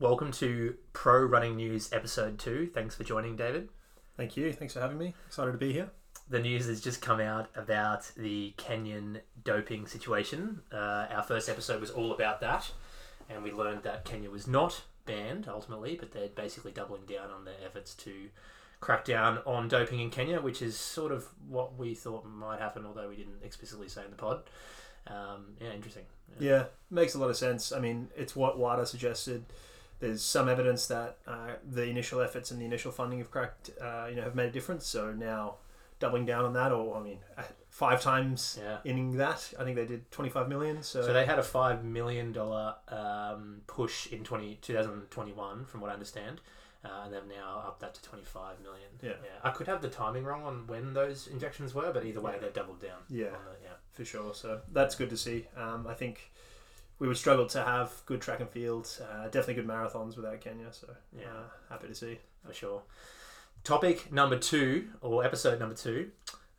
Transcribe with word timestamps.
Welcome 0.00 0.32
to 0.32 0.74
Pro 0.92 1.22
Running 1.22 1.54
News 1.54 1.92
episode 1.92 2.36
two. 2.36 2.68
Thanks 2.74 2.96
for 2.96 3.04
joining, 3.04 3.36
David. 3.36 3.68
Thank 4.16 4.36
you. 4.36 4.52
Thanks 4.52 4.74
for 4.74 4.80
having 4.80 4.98
me. 4.98 5.14
Excited 5.28 5.52
to 5.52 5.58
be 5.58 5.72
here. 5.72 5.90
The 6.28 6.40
news 6.40 6.66
has 6.66 6.80
just 6.80 7.00
come 7.00 7.20
out 7.20 7.48
about 7.54 8.10
the 8.16 8.54
Kenyan 8.58 9.20
doping 9.44 9.86
situation. 9.86 10.62
Uh, 10.72 11.06
our 11.10 11.22
first 11.22 11.48
episode 11.48 11.80
was 11.80 11.92
all 11.92 12.10
about 12.10 12.40
that, 12.40 12.72
and 13.30 13.44
we 13.44 13.52
learned 13.52 13.84
that 13.84 14.04
Kenya 14.04 14.30
was 14.30 14.48
not 14.48 14.82
banned 15.06 15.46
ultimately, 15.48 15.94
but 15.94 16.10
they're 16.10 16.28
basically 16.28 16.72
doubling 16.72 17.06
down 17.06 17.30
on 17.30 17.44
their 17.44 17.54
efforts 17.64 17.94
to 17.94 18.30
crack 18.80 19.04
down 19.04 19.38
on 19.46 19.68
doping 19.68 20.00
in 20.00 20.10
Kenya, 20.10 20.40
which 20.40 20.60
is 20.60 20.76
sort 20.76 21.12
of 21.12 21.28
what 21.48 21.78
we 21.78 21.94
thought 21.94 22.26
might 22.26 22.58
happen, 22.58 22.84
although 22.84 23.08
we 23.08 23.16
didn't 23.16 23.44
explicitly 23.44 23.88
say 23.88 24.04
in 24.04 24.10
the 24.10 24.16
pod. 24.16 24.42
Um, 25.06 25.54
yeah, 25.60 25.72
interesting. 25.72 26.04
Yeah, 26.40 26.64
makes 26.90 27.14
a 27.14 27.18
lot 27.18 27.30
of 27.30 27.36
sense. 27.36 27.70
I 27.70 27.78
mean, 27.78 28.08
it's 28.16 28.34
what 28.34 28.58
WADA 28.58 28.86
suggested. 28.86 29.44
There's 30.04 30.22
some 30.22 30.48
evidence 30.50 30.86
that 30.88 31.16
uh, 31.26 31.52
the 31.68 31.84
initial 31.84 32.20
efforts 32.20 32.50
and 32.50 32.60
the 32.60 32.64
initial 32.66 32.92
funding 32.92 33.20
have 33.20 33.30
cracked, 33.30 33.70
uh, 33.80 34.06
you 34.10 34.16
know, 34.16 34.22
have 34.22 34.34
made 34.34 34.48
a 34.48 34.52
difference. 34.52 34.86
So 34.86 35.12
now 35.12 35.56
doubling 35.98 36.26
down 36.26 36.44
on 36.44 36.52
that, 36.52 36.72
or 36.72 36.96
I 36.96 37.00
mean, 37.02 37.18
uh, 37.38 37.42
five 37.70 38.02
times 38.02 38.58
Yeah. 38.62 38.78
inning 38.84 39.16
that. 39.16 39.54
I 39.58 39.64
think 39.64 39.76
they 39.76 39.86
did 39.86 40.10
25 40.10 40.48
million. 40.48 40.82
So, 40.82 41.00
So 41.02 41.12
they 41.14 41.24
had 41.24 41.38
a 41.38 41.42
five 41.42 41.84
million 41.84 42.32
dollar 42.32 42.74
um, 42.88 43.62
push 43.66 44.08
in 44.08 44.24
20, 44.24 44.56
2021, 44.60 45.64
from 45.64 45.80
what 45.80 45.90
I 45.90 45.94
understand, 45.94 46.40
uh, 46.84 46.88
and 47.04 47.14
they've 47.14 47.26
now 47.26 47.64
upped 47.66 47.80
that 47.80 47.94
to 47.94 48.02
twenty 48.02 48.24
five 48.24 48.60
million. 48.60 48.90
Yeah. 49.00 49.12
I 49.42 49.50
could 49.50 49.66
have 49.68 49.80
the 49.80 49.88
timing 49.88 50.24
wrong 50.24 50.42
on 50.44 50.66
when 50.66 50.92
those 50.92 51.28
injections 51.28 51.72
were, 51.74 51.92
but 51.94 52.04
either 52.04 52.20
way, 52.20 52.32
Yeah. 52.34 52.40
they've 52.40 52.52
doubled 52.52 52.80
down. 52.80 53.00
yeah, 53.08 53.26
on 53.28 53.44
the, 53.46 53.56
yeah. 53.62 53.76
for 53.94 54.04
sure. 54.04 54.34
So 54.34 54.60
that's 54.72 54.94
good 54.96 55.08
to 55.10 55.16
see. 55.16 55.46
Um, 55.56 55.86
I 55.86 55.94
think 55.94 56.30
we 56.98 57.08
would 57.08 57.16
struggle 57.16 57.46
to 57.46 57.62
have 57.62 57.92
good 58.06 58.20
track 58.20 58.40
and 58.40 58.48
field, 58.48 58.88
uh, 59.02 59.24
definitely 59.24 59.54
good 59.54 59.66
marathons 59.66 60.16
without 60.16 60.40
Kenya. 60.40 60.72
So 60.72 60.88
Yeah. 61.18 61.26
uh, 61.28 61.42
happy 61.68 61.88
to 61.88 61.94
see. 61.94 62.18
for 62.46 62.52
sure. 62.52 62.82
Topic 63.62 64.12
number 64.12 64.38
two, 64.38 64.90
or 65.00 65.24
episode 65.24 65.58
number 65.58 65.74
two, 65.74 66.10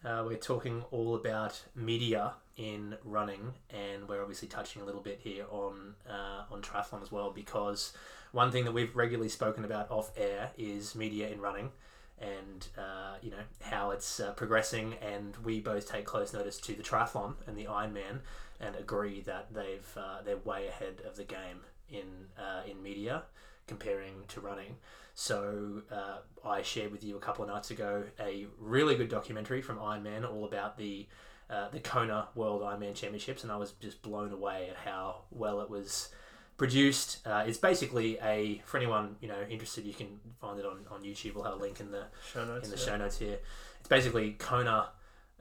uh, 0.03 0.23
we're 0.25 0.37
talking 0.37 0.83
all 0.89 1.13
about 1.15 1.63
media 1.75 2.33
in 2.57 2.97
running, 3.03 3.53
and 3.69 4.07
we're 4.09 4.21
obviously 4.21 4.47
touching 4.47 4.81
a 4.81 4.85
little 4.85 5.01
bit 5.01 5.19
here 5.19 5.45
on 5.51 5.93
uh, 6.09 6.45
on 6.49 6.61
triathlon 6.63 7.03
as 7.03 7.11
well, 7.11 7.29
because 7.29 7.93
one 8.31 8.51
thing 8.51 8.65
that 8.65 8.71
we've 8.73 8.95
regularly 8.95 9.29
spoken 9.29 9.63
about 9.63 9.91
off 9.91 10.11
air 10.17 10.51
is 10.57 10.95
media 10.95 11.29
in 11.29 11.39
running, 11.39 11.71
and 12.17 12.67
uh, 12.77 13.17
you 13.21 13.29
know 13.29 13.43
how 13.61 13.91
it's 13.91 14.19
uh, 14.19 14.31
progressing, 14.33 14.95
and 14.95 15.37
we 15.43 15.59
both 15.59 15.87
take 15.87 16.05
close 16.05 16.33
notice 16.33 16.57
to 16.61 16.73
the 16.73 16.81
triathlon 16.83 17.35
and 17.45 17.55
the 17.55 17.65
Ironman, 17.65 18.21
and 18.59 18.75
agree 18.75 19.21
that 19.21 19.53
they've 19.53 19.87
uh, 19.97 20.21
they're 20.23 20.37
way 20.37 20.67
ahead 20.67 21.01
of 21.07 21.15
the 21.15 21.23
game 21.23 21.61
in 21.89 22.27
uh, 22.37 22.61
in 22.69 22.81
media 22.81 23.23
comparing 23.67 24.13
to 24.27 24.39
running. 24.39 24.75
So 25.13 25.81
uh, 25.91 26.17
I 26.47 26.61
shared 26.61 26.91
with 26.91 27.03
you 27.03 27.15
a 27.15 27.19
couple 27.19 27.43
of 27.43 27.49
nights 27.49 27.71
ago 27.71 28.03
a 28.19 28.47
really 28.59 28.95
good 28.95 29.09
documentary 29.09 29.61
from 29.61 29.77
Ironman 29.77 30.29
all 30.29 30.45
about 30.45 30.77
the 30.77 31.07
uh, 31.49 31.69
the 31.69 31.79
Kona 31.79 32.27
World 32.35 32.61
Ironman 32.61 32.95
Championships, 32.95 33.43
and 33.43 33.51
I 33.51 33.57
was 33.57 33.71
just 33.73 34.01
blown 34.01 34.31
away 34.31 34.67
at 34.69 34.75
how 34.77 35.21
well 35.31 35.61
it 35.61 35.69
was 35.69 36.09
produced. 36.57 37.25
Uh, 37.25 37.43
it's 37.45 37.57
basically 37.57 38.17
a 38.21 38.61
for 38.65 38.77
anyone 38.77 39.15
you 39.21 39.27
know 39.27 39.41
interested, 39.49 39.85
you 39.85 39.93
can 39.93 40.19
find 40.41 40.59
it 40.59 40.65
on, 40.65 40.79
on 40.89 41.03
YouTube. 41.03 41.35
We'll 41.35 41.43
have 41.43 41.53
a 41.53 41.57
link 41.57 41.79
in 41.79 41.91
the 41.91 42.05
Show 42.33 42.45
notes. 42.45 42.65
in 42.65 42.71
the 42.71 42.79
yeah. 42.79 42.85
show 42.85 42.97
notes 42.97 43.17
here. 43.17 43.39
It's 43.79 43.89
basically 43.89 44.31
Kona 44.31 44.89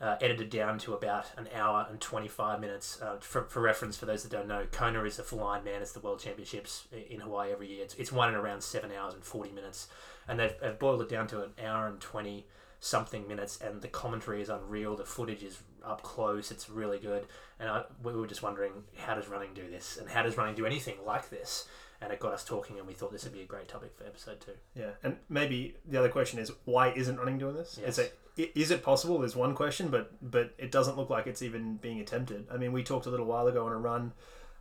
uh, 0.00 0.16
edited 0.20 0.50
down 0.50 0.78
to 0.78 0.92
about 0.92 1.26
an 1.36 1.48
hour 1.54 1.86
and 1.88 2.00
25 2.00 2.60
minutes. 2.60 3.00
Uh, 3.00 3.16
for, 3.20 3.44
for 3.44 3.60
reference, 3.60 3.96
for 3.96 4.06
those 4.06 4.22
that 4.22 4.32
don't 4.32 4.48
know, 4.48 4.66
Kona 4.70 5.04
is 5.04 5.18
a 5.18 5.22
full 5.22 5.40
Ironman. 5.40 5.80
It's 5.80 5.92
the 5.92 6.00
World 6.00 6.20
Championships 6.20 6.88
in 7.10 7.20
Hawaii 7.20 7.52
every 7.52 7.68
year. 7.68 7.84
It's, 7.84 7.94
it's 7.94 8.12
won 8.12 8.28
in 8.28 8.34
around 8.34 8.62
7 8.62 8.90
hours 8.92 9.14
and 9.14 9.24
40 9.24 9.52
minutes. 9.52 9.88
And 10.26 10.38
they've, 10.38 10.54
they've 10.60 10.78
boiled 10.78 11.02
it 11.02 11.08
down 11.08 11.26
to 11.28 11.42
an 11.42 11.50
hour 11.64 11.86
and 11.86 12.00
20 12.00 12.46
something 12.80 13.26
minutes, 13.26 13.58
and 13.62 13.80
the 13.80 13.88
commentary 13.88 14.42
is 14.42 14.50
unreal. 14.50 14.94
The 14.94 15.06
footage 15.06 15.42
is 15.42 15.62
up 15.82 16.02
close. 16.02 16.50
It's 16.50 16.68
really 16.68 16.98
good. 16.98 17.26
And 17.58 17.70
I, 17.70 17.84
we 18.02 18.12
were 18.12 18.26
just 18.26 18.42
wondering, 18.42 18.72
how 18.96 19.14
does 19.14 19.28
running 19.28 19.54
do 19.54 19.70
this? 19.70 19.96
And 19.96 20.08
how 20.08 20.22
does 20.22 20.36
running 20.36 20.54
do 20.54 20.66
anything 20.66 20.96
like 21.06 21.30
this? 21.30 21.66
And 22.04 22.12
it 22.12 22.20
got 22.20 22.34
us 22.34 22.44
talking, 22.44 22.78
and 22.78 22.86
we 22.86 22.92
thought 22.92 23.12
this 23.12 23.24
would 23.24 23.32
be 23.32 23.40
a 23.40 23.46
great 23.46 23.66
topic 23.66 23.94
for 23.96 24.04
episode 24.04 24.38
two. 24.38 24.52
Yeah, 24.74 24.90
and 25.02 25.16
maybe 25.30 25.76
the 25.88 25.98
other 25.98 26.10
question 26.10 26.38
is 26.38 26.52
why 26.66 26.90
isn't 26.90 27.16
running 27.16 27.38
doing 27.38 27.54
this? 27.54 27.78
Yes. 27.80 27.98
Is 27.98 28.10
it 28.36 28.52
is 28.54 28.70
it 28.70 28.82
possible? 28.82 29.18
There's 29.18 29.34
one 29.34 29.54
question, 29.54 29.88
but 29.88 30.12
but 30.20 30.52
it 30.58 30.70
doesn't 30.70 30.98
look 30.98 31.08
like 31.08 31.26
it's 31.26 31.40
even 31.40 31.76
being 31.76 32.00
attempted. 32.00 32.46
I 32.52 32.58
mean, 32.58 32.72
we 32.72 32.82
talked 32.82 33.06
a 33.06 33.10
little 33.10 33.24
while 33.24 33.46
ago 33.46 33.64
on 33.64 33.72
a 33.72 33.78
run, 33.78 34.12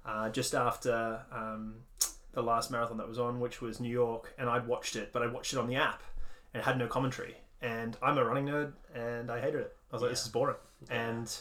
uh, 0.06 0.30
just 0.30 0.56
after 0.56 1.22
um, 1.32 1.76
the 2.32 2.42
last 2.42 2.72
marathon 2.72 2.98
that 2.98 3.10
was 3.10 3.20
on, 3.20 3.42
which 3.42 3.62
was 3.62 3.82
New 3.82 3.92
York, 3.92 4.34
and 4.38 4.50
I'd 4.50 4.66
watched 4.66 4.96
it, 4.96 5.12
but 5.12 5.22
I 5.22 5.28
watched 5.28 5.52
it 5.52 5.60
on 5.60 5.68
the 5.68 5.76
app, 5.76 6.02
and 6.54 6.62
it 6.62 6.66
had 6.66 6.78
no 6.78 6.88
commentary. 6.88 7.36
And 7.62 7.98
I'm 8.02 8.18
a 8.18 8.24
running 8.24 8.46
nerd, 8.46 8.74
and 8.96 9.30
I 9.30 9.42
hated 9.42 9.62
it. 9.62 9.76
I 9.92 9.96
was 9.96 10.02
like, 10.02 10.12
this 10.12 10.24
is 10.24 10.30
boring. 10.30 10.58
Yeah. 10.90 11.10
And 11.10 11.38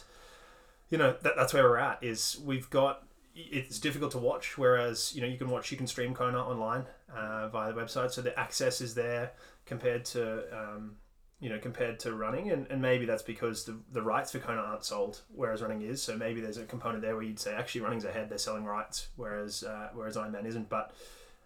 you 0.89 0.97
know 0.97 1.15
that, 1.21 1.35
that's 1.37 1.53
where 1.53 1.63
we're 1.63 1.77
at. 1.77 2.03
Is 2.03 2.39
we've 2.43 2.69
got 2.69 3.03
it's 3.35 3.79
difficult 3.79 4.11
to 4.11 4.17
watch. 4.19 4.57
Whereas 4.57 5.13
you 5.15 5.21
know 5.21 5.27
you 5.27 5.37
can 5.37 5.49
watch, 5.49 5.71
you 5.71 5.77
can 5.77 5.87
stream 5.87 6.13
Kona 6.13 6.39
online 6.39 6.85
uh, 7.15 7.47
via 7.49 7.73
the 7.73 7.79
website, 7.79 8.11
so 8.11 8.21
the 8.21 8.37
access 8.39 8.81
is 8.81 8.93
there 8.95 9.31
compared 9.65 10.05
to 10.05 10.43
um, 10.57 10.95
you 11.39 11.49
know 11.49 11.59
compared 11.59 11.99
to 12.01 12.13
running, 12.13 12.51
and, 12.51 12.67
and 12.69 12.81
maybe 12.81 13.05
that's 13.05 13.23
because 13.23 13.65
the, 13.65 13.77
the 13.91 14.01
rights 14.01 14.31
for 14.31 14.39
Kona 14.39 14.61
aren't 14.61 14.85
sold, 14.85 15.21
whereas 15.33 15.61
running 15.61 15.81
is. 15.81 16.01
So 16.01 16.15
maybe 16.17 16.41
there's 16.41 16.57
a 16.57 16.65
component 16.65 17.01
there 17.01 17.15
where 17.15 17.23
you'd 17.23 17.39
say 17.39 17.53
actually 17.53 17.81
running's 17.81 18.05
ahead, 18.05 18.29
they're 18.29 18.37
selling 18.37 18.65
rights, 18.65 19.07
whereas 19.15 19.63
uh, 19.63 19.89
whereas 19.93 20.15
Ironman 20.15 20.45
isn't. 20.45 20.69
But 20.69 20.93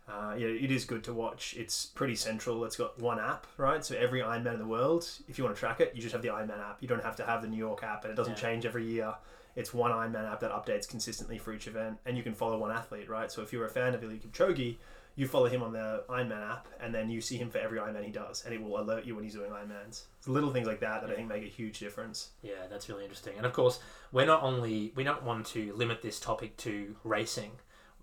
uh, 0.10 0.36
yeah, 0.38 0.48
it 0.48 0.72
is 0.72 0.86
good 0.86 1.04
to 1.06 1.14
watch. 1.14 1.54
It's 1.58 1.86
pretty 1.86 2.16
central. 2.16 2.64
It's 2.64 2.78
got 2.78 2.98
one 3.00 3.20
app, 3.20 3.46
right? 3.58 3.84
So 3.84 3.96
every 3.96 4.22
Ironman 4.22 4.54
in 4.54 4.60
the 4.60 4.66
world, 4.68 5.10
if 5.28 5.38
you 5.38 5.44
want 5.44 5.56
to 5.56 5.60
track 5.60 5.82
it, 5.82 5.92
you 5.96 6.02
just 6.02 6.14
have 6.14 6.22
the 6.22 6.30
Ironman 6.30 6.60
app. 6.62 6.78
You 6.82 6.88
don't 6.88 7.04
have 7.04 7.16
to 7.18 7.26
have 7.26 7.42
the 7.42 7.48
New 7.50 7.58
York 7.58 7.84
app, 7.84 8.04
and 8.04 8.12
it 8.12 8.16
doesn't 8.16 8.34
Yeah. 8.38 8.42
change 8.42 8.66
every 8.66 8.86
year. 8.86 9.14
It's 9.58 9.74
one 9.74 9.92
Ironman 9.92 10.32
app 10.32 10.40
that 10.42 10.52
updates 10.52 10.88
consistently 10.88 11.40
for 11.40 11.52
each 11.52 11.66
event, 11.66 11.98
and 12.06 12.16
you 12.16 12.22
can 12.22 12.36
follow 12.36 12.60
one 12.60 12.72
athlete, 12.72 13.10
right? 13.10 13.32
So 13.32 13.42
if 13.42 13.52
you're 13.52 13.66
a 13.66 13.70
fan 13.70 13.96
of 13.96 14.02
Eliud 14.02 14.22
Kipchoge, 14.22 14.78
you 15.16 15.28
follow 15.28 15.48
him 15.48 15.64
on 15.64 15.74
the 15.74 16.04
Ironman 16.08 16.48
app, 16.48 16.68
and 16.80 16.94
then 16.94 17.10
you 17.10 17.22
see 17.22 17.38
him 17.38 17.50
for 17.50 17.58
every 17.58 17.80
Ironman 17.80 18.06
he 18.06 18.12
does, 18.12 18.46
and 18.46 18.54
it 18.54 18.62
will 18.62 18.80
alert 18.80 19.04
you 19.06 19.16
when 19.16 19.24
he's 19.24 19.34
doing 19.34 19.50
Ironmans. 19.50 20.04
It's 20.20 20.28
little 20.28 20.54
things 20.54 20.68
like 20.68 20.80
that 20.82 21.02
that 21.02 21.10
I 21.10 21.16
think 21.16 21.28
make 21.28 21.44
a 21.44 21.48
huge 21.48 21.80
difference. 21.80 22.30
Yeah, 22.44 22.68
that's 22.70 22.88
really 22.88 23.02
interesting. 23.02 23.34
And 23.36 23.48
of 23.48 23.52
course, 23.52 23.80
we're 24.12 24.28
not 24.28 24.44
only 24.44 24.94
we 24.96 25.04
don't 25.04 25.24
want 25.24 25.48
to 25.48 25.74
limit 25.74 26.04
this 26.04 26.20
topic 26.20 26.56
to 26.58 26.96
racing. 27.04 27.54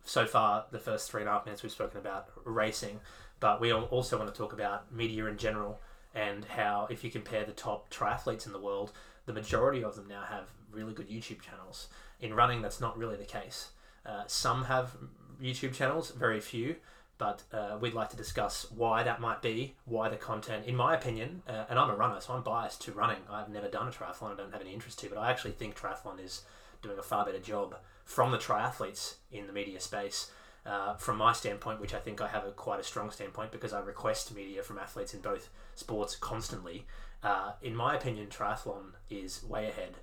So 0.04 0.26
far, 0.26 0.66
the 0.72 0.81
first 0.81 1.09
three 1.09 1.22
and 1.22 1.31
a 1.31 1.34
half 1.34 1.47
minutes 1.47 1.62
we've 1.62 1.70
spoken 1.70 2.00
about 2.00 2.31
racing, 2.44 2.98
but 3.38 3.60
we 3.60 3.72
also 3.72 4.19
want 4.19 4.28
to 4.28 4.37
talk 4.37 4.53
about 4.53 4.93
media 4.93 5.26
in 5.26 5.38
general 5.38 5.81
and 6.16 6.44
how, 6.44 6.88
if 6.91 7.04
you 7.04 7.10
compare 7.10 7.44
the 7.44 7.53
top 7.53 7.91
triathletes 7.91 8.44
in 8.44 8.53
the 8.53 8.60
world, 8.60 8.91
the 9.26 9.32
majority 9.32 9.82
of 9.82 9.97
them 9.97 10.09
now 10.09 10.22
have 10.28 10.48
really 10.74 10.92
good 10.92 11.08
YouTube 11.08 11.40
channels. 11.40 11.88
In 12.20 12.34
running, 12.34 12.62
that's 12.62 12.80
not 12.80 12.96
really 12.98 13.16
the 13.16 13.24
case. 13.24 13.70
Uh, 14.04 14.24
some 14.26 14.64
have 14.64 14.96
YouTube 15.42 15.74
channels, 15.74 16.10
very 16.10 16.40
few, 16.40 16.76
but 17.18 17.42
uh, 17.52 17.78
we'd 17.80 17.94
like 17.94 18.10
to 18.10 18.16
discuss 18.16 18.66
why 18.70 19.02
that 19.02 19.20
might 19.20 19.40
be, 19.40 19.74
why 19.84 20.08
the 20.08 20.16
content, 20.16 20.66
in 20.66 20.76
my 20.76 20.94
opinion, 20.94 21.42
uh, 21.48 21.64
and 21.68 21.78
I'm 21.78 21.90
a 21.90 21.96
runner, 21.96 22.20
so 22.20 22.34
I'm 22.34 22.42
biased 22.42 22.82
to 22.82 22.92
running. 22.92 23.22
I've 23.30 23.48
never 23.48 23.68
done 23.68 23.88
a 23.88 23.90
triathlon, 23.90 24.32
I 24.32 24.36
don't 24.36 24.52
have 24.52 24.60
any 24.60 24.72
interest 24.72 24.98
to, 25.00 25.08
but 25.08 25.18
I 25.18 25.30
actually 25.30 25.52
think 25.52 25.78
triathlon 25.78 26.22
is 26.22 26.42
doing 26.82 26.98
a 26.98 27.02
far 27.02 27.24
better 27.24 27.38
job 27.38 27.76
from 28.04 28.30
the 28.30 28.38
triathletes 28.38 29.14
in 29.32 29.46
the 29.46 29.52
media 29.52 29.80
space. 29.80 30.30
Uh, 30.66 30.94
from 30.94 31.18
my 31.18 31.30
standpoint, 31.34 31.78
which 31.78 31.92
I 31.92 31.98
think 31.98 32.22
I 32.22 32.28
have 32.28 32.46
a 32.46 32.50
quite 32.50 32.80
a 32.80 32.82
strong 32.82 33.10
standpoint 33.10 33.52
because 33.52 33.74
I 33.74 33.80
request 33.80 34.34
media 34.34 34.62
from 34.62 34.78
athletes 34.78 35.12
in 35.12 35.20
both 35.20 35.50
sports 35.74 36.16
constantly. 36.16 36.86
Uh, 37.22 37.52
in 37.60 37.76
my 37.76 37.94
opinion, 37.94 38.28
triathlon 38.28 38.92
is 39.10 39.44
way 39.44 39.68
ahead 39.68 39.96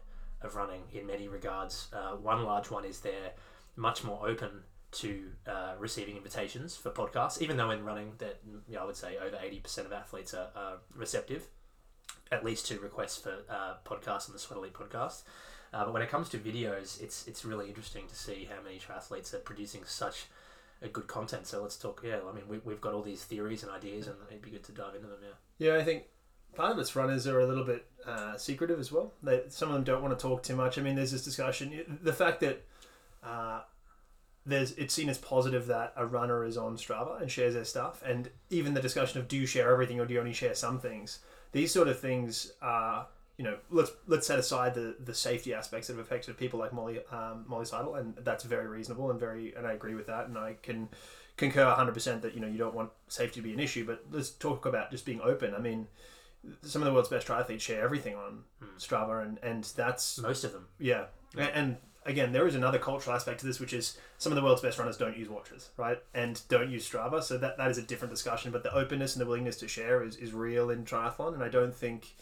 of 0.43 0.55
running 0.55 0.81
in 0.91 1.05
many 1.05 1.27
regards. 1.27 1.87
Uh, 1.93 2.15
one 2.15 2.43
large 2.43 2.69
one 2.71 2.85
is 2.85 2.99
they're 2.99 3.33
much 3.75 4.03
more 4.03 4.27
open 4.27 4.63
to 4.91 5.31
uh, 5.47 5.73
receiving 5.79 6.17
invitations 6.17 6.75
for 6.75 6.91
podcasts, 6.91 7.41
even 7.41 7.55
though 7.57 7.71
in 7.71 7.85
running 7.85 8.13
that 8.17 8.39
you 8.67 8.75
know, 8.75 8.81
I 8.81 8.85
would 8.85 8.97
say 8.97 9.17
over 9.17 9.37
eighty 9.41 9.59
percent 9.59 9.87
of 9.87 9.93
athletes 9.93 10.33
are, 10.33 10.49
are 10.55 10.73
receptive, 10.93 11.47
at 12.31 12.43
least 12.43 12.67
to 12.67 12.79
requests 12.79 13.17
for 13.17 13.33
uh, 13.49 13.75
podcasts 13.85 14.27
on 14.27 14.33
the 14.33 14.39
Sweat 14.39 14.57
Elite 14.57 14.73
podcast. 14.73 15.23
Uh, 15.73 15.85
but 15.85 15.93
when 15.93 16.01
it 16.01 16.09
comes 16.09 16.27
to 16.29 16.37
videos, 16.37 17.01
it's 17.01 17.25
it's 17.27 17.45
really 17.45 17.67
interesting 17.67 18.07
to 18.07 18.15
see 18.15 18.49
how 18.53 18.61
many 18.61 18.79
triathletes 18.79 19.33
are 19.33 19.39
producing 19.39 19.83
such 19.85 20.25
a 20.81 20.89
good 20.89 21.07
content. 21.07 21.47
So 21.47 21.61
let's 21.61 21.77
talk. 21.77 22.03
Yeah, 22.05 22.19
I 22.29 22.35
mean 22.35 22.47
we, 22.49 22.57
we've 22.57 22.81
got 22.81 22.93
all 22.93 23.03
these 23.03 23.23
theories 23.23 23.63
and 23.63 23.71
ideas, 23.71 24.07
and 24.07 24.17
it'd 24.29 24.41
be 24.41 24.49
good 24.49 24.63
to 24.65 24.73
dive 24.73 24.95
into 24.95 25.07
them. 25.07 25.19
Yeah. 25.21 25.35
Yeah, 25.67 25.79
I 25.79 25.83
think 25.85 26.03
part 26.55 26.71
of 26.71 26.79
it's 26.79 26.95
runners 26.95 27.27
are 27.27 27.39
a 27.39 27.45
little 27.45 27.63
bit 27.63 27.85
uh, 28.05 28.37
secretive 28.37 28.79
as 28.79 28.91
well. 28.91 29.13
They, 29.23 29.43
some 29.49 29.69
of 29.69 29.75
them 29.75 29.83
don't 29.83 30.01
want 30.01 30.17
to 30.17 30.21
talk 30.21 30.43
too 30.43 30.55
much. 30.55 30.77
I 30.77 30.81
mean, 30.81 30.95
there's 30.95 31.11
this 31.11 31.23
discussion. 31.23 31.99
The 32.01 32.13
fact 32.13 32.41
that 32.41 32.63
uh, 33.23 33.61
there's 34.45 34.71
it's 34.73 34.93
seen 34.93 35.09
as 35.09 35.17
positive 35.17 35.67
that 35.67 35.93
a 35.95 36.05
runner 36.05 36.43
is 36.43 36.57
on 36.57 36.77
Strava 36.77 37.21
and 37.21 37.29
shares 37.29 37.53
their 37.53 37.65
stuff, 37.65 38.03
and 38.05 38.29
even 38.49 38.73
the 38.73 38.81
discussion 38.81 39.19
of 39.19 39.27
do 39.27 39.37
you 39.37 39.45
share 39.45 39.71
everything 39.71 39.99
or 39.99 40.05
do 40.05 40.13
you 40.13 40.19
only 40.19 40.33
share 40.33 40.55
some 40.55 40.79
things. 40.79 41.19
These 41.51 41.71
sort 41.71 41.87
of 41.87 41.99
things 41.99 42.53
are 42.61 43.07
you 43.41 43.47
know, 43.47 43.57
let's 43.71 43.91
let's 44.05 44.27
set 44.27 44.37
aside 44.37 44.75
the 44.75 44.95
the 45.03 45.15
safety 45.15 45.51
aspects 45.51 45.87
that 45.87 45.93
have 45.93 46.05
affected 46.05 46.37
people 46.37 46.59
like 46.59 46.73
Molly 46.73 46.99
um, 47.11 47.43
Molly 47.47 47.65
Seidel, 47.65 47.95
and 47.95 48.15
that's 48.17 48.43
very 48.43 48.67
reasonable 48.67 49.09
and 49.09 49.19
very, 49.19 49.55
and 49.55 49.65
I 49.65 49.73
agree 49.73 49.95
with 49.95 50.05
that, 50.05 50.27
and 50.27 50.37
I 50.37 50.57
can 50.61 50.89
concur 51.37 51.65
100 51.65 51.91
percent 51.91 52.21
that 52.21 52.35
you 52.35 52.39
know 52.39 52.45
you 52.45 52.59
don't 52.59 52.75
want 52.75 52.91
safety 53.07 53.39
to 53.39 53.43
be 53.43 53.51
an 53.51 53.59
issue, 53.59 53.83
but 53.83 54.03
let's 54.11 54.29
talk 54.29 54.67
about 54.67 54.91
just 54.91 55.07
being 55.07 55.21
open. 55.21 55.55
I 55.55 55.59
mean, 55.59 55.87
some 56.63 56.81
of 56.81 56.85
the 56.87 56.93
world's 56.93 57.09
best 57.09 57.27
triathletes 57.27 57.61
share 57.61 57.83
everything 57.83 58.15
on 58.15 58.43
Strava, 58.77 59.23
and 59.25 59.39
and 59.43 59.63
that's 59.75 60.17
Most 60.19 60.43
of 60.43 60.51
them. 60.53 60.67
yeah, 60.79 61.05
A- 61.37 61.55
and 61.55 61.77
again, 62.05 62.31
there 62.31 62.47
is 62.47 62.55
another 62.55 62.79
cultural 62.79 63.15
aspect 63.15 63.39
to 63.41 63.45
this, 63.45 63.59
which 63.59 63.73
is 63.73 63.97
some 64.17 64.31
of 64.31 64.35
the 64.35 64.41
world's 64.43 64.61
best 64.61 64.79
runners 64.79 64.97
don't 64.97 65.15
use 65.17 65.29
watches, 65.29 65.69
right, 65.77 65.99
and 66.13 66.41
don't 66.49 66.69
use 66.71 66.87
Strava. 66.89 67.21
So 67.21 67.37
that, 67.37 67.57
that 67.57 67.69
is 67.69 67.77
a 67.77 67.83
different 67.83 68.11
discussion. 68.13 68.51
But 68.51 68.63
the 68.63 68.73
openness 68.73 69.15
and 69.15 69.21
the 69.21 69.25
willingness 69.27 69.57
to 69.57 69.67
share 69.67 70.03
is, 70.03 70.15
is 70.17 70.33
real 70.33 70.69
in 70.71 70.83
triathlon, 70.85 71.33
and 71.35 71.43
I 71.43 71.49
don't 71.49 71.75
think 71.75 72.15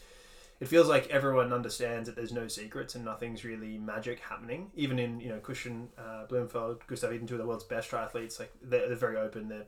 it 0.60 0.68
feels 0.68 0.90
like 0.90 1.08
everyone 1.10 1.54
understands 1.54 2.10
that 2.10 2.18
there's 2.18 2.34
no 2.34 2.50
secrets 2.50 2.94
and 2.96 3.06
nothing's 3.06 3.46
really 3.46 3.78
magic 3.78 4.20
happening. 4.20 4.70
Even 4.76 5.00
in 5.00 5.22
you 5.22 5.30
know 5.30 5.40
Kristian 5.40 5.88
uh, 5.98 6.26
Blummenfelt, 6.28 6.80
Gustav 6.88 7.12
Iden, 7.14 7.26
two 7.28 7.36
of 7.36 7.40
the 7.40 7.46
world's 7.48 7.64
best 7.64 7.90
triathletes, 7.90 8.38
like 8.40 8.52
they're, 8.62 8.88
they're 8.88 8.98
very 8.98 9.16
open. 9.16 9.48
Their 9.48 9.64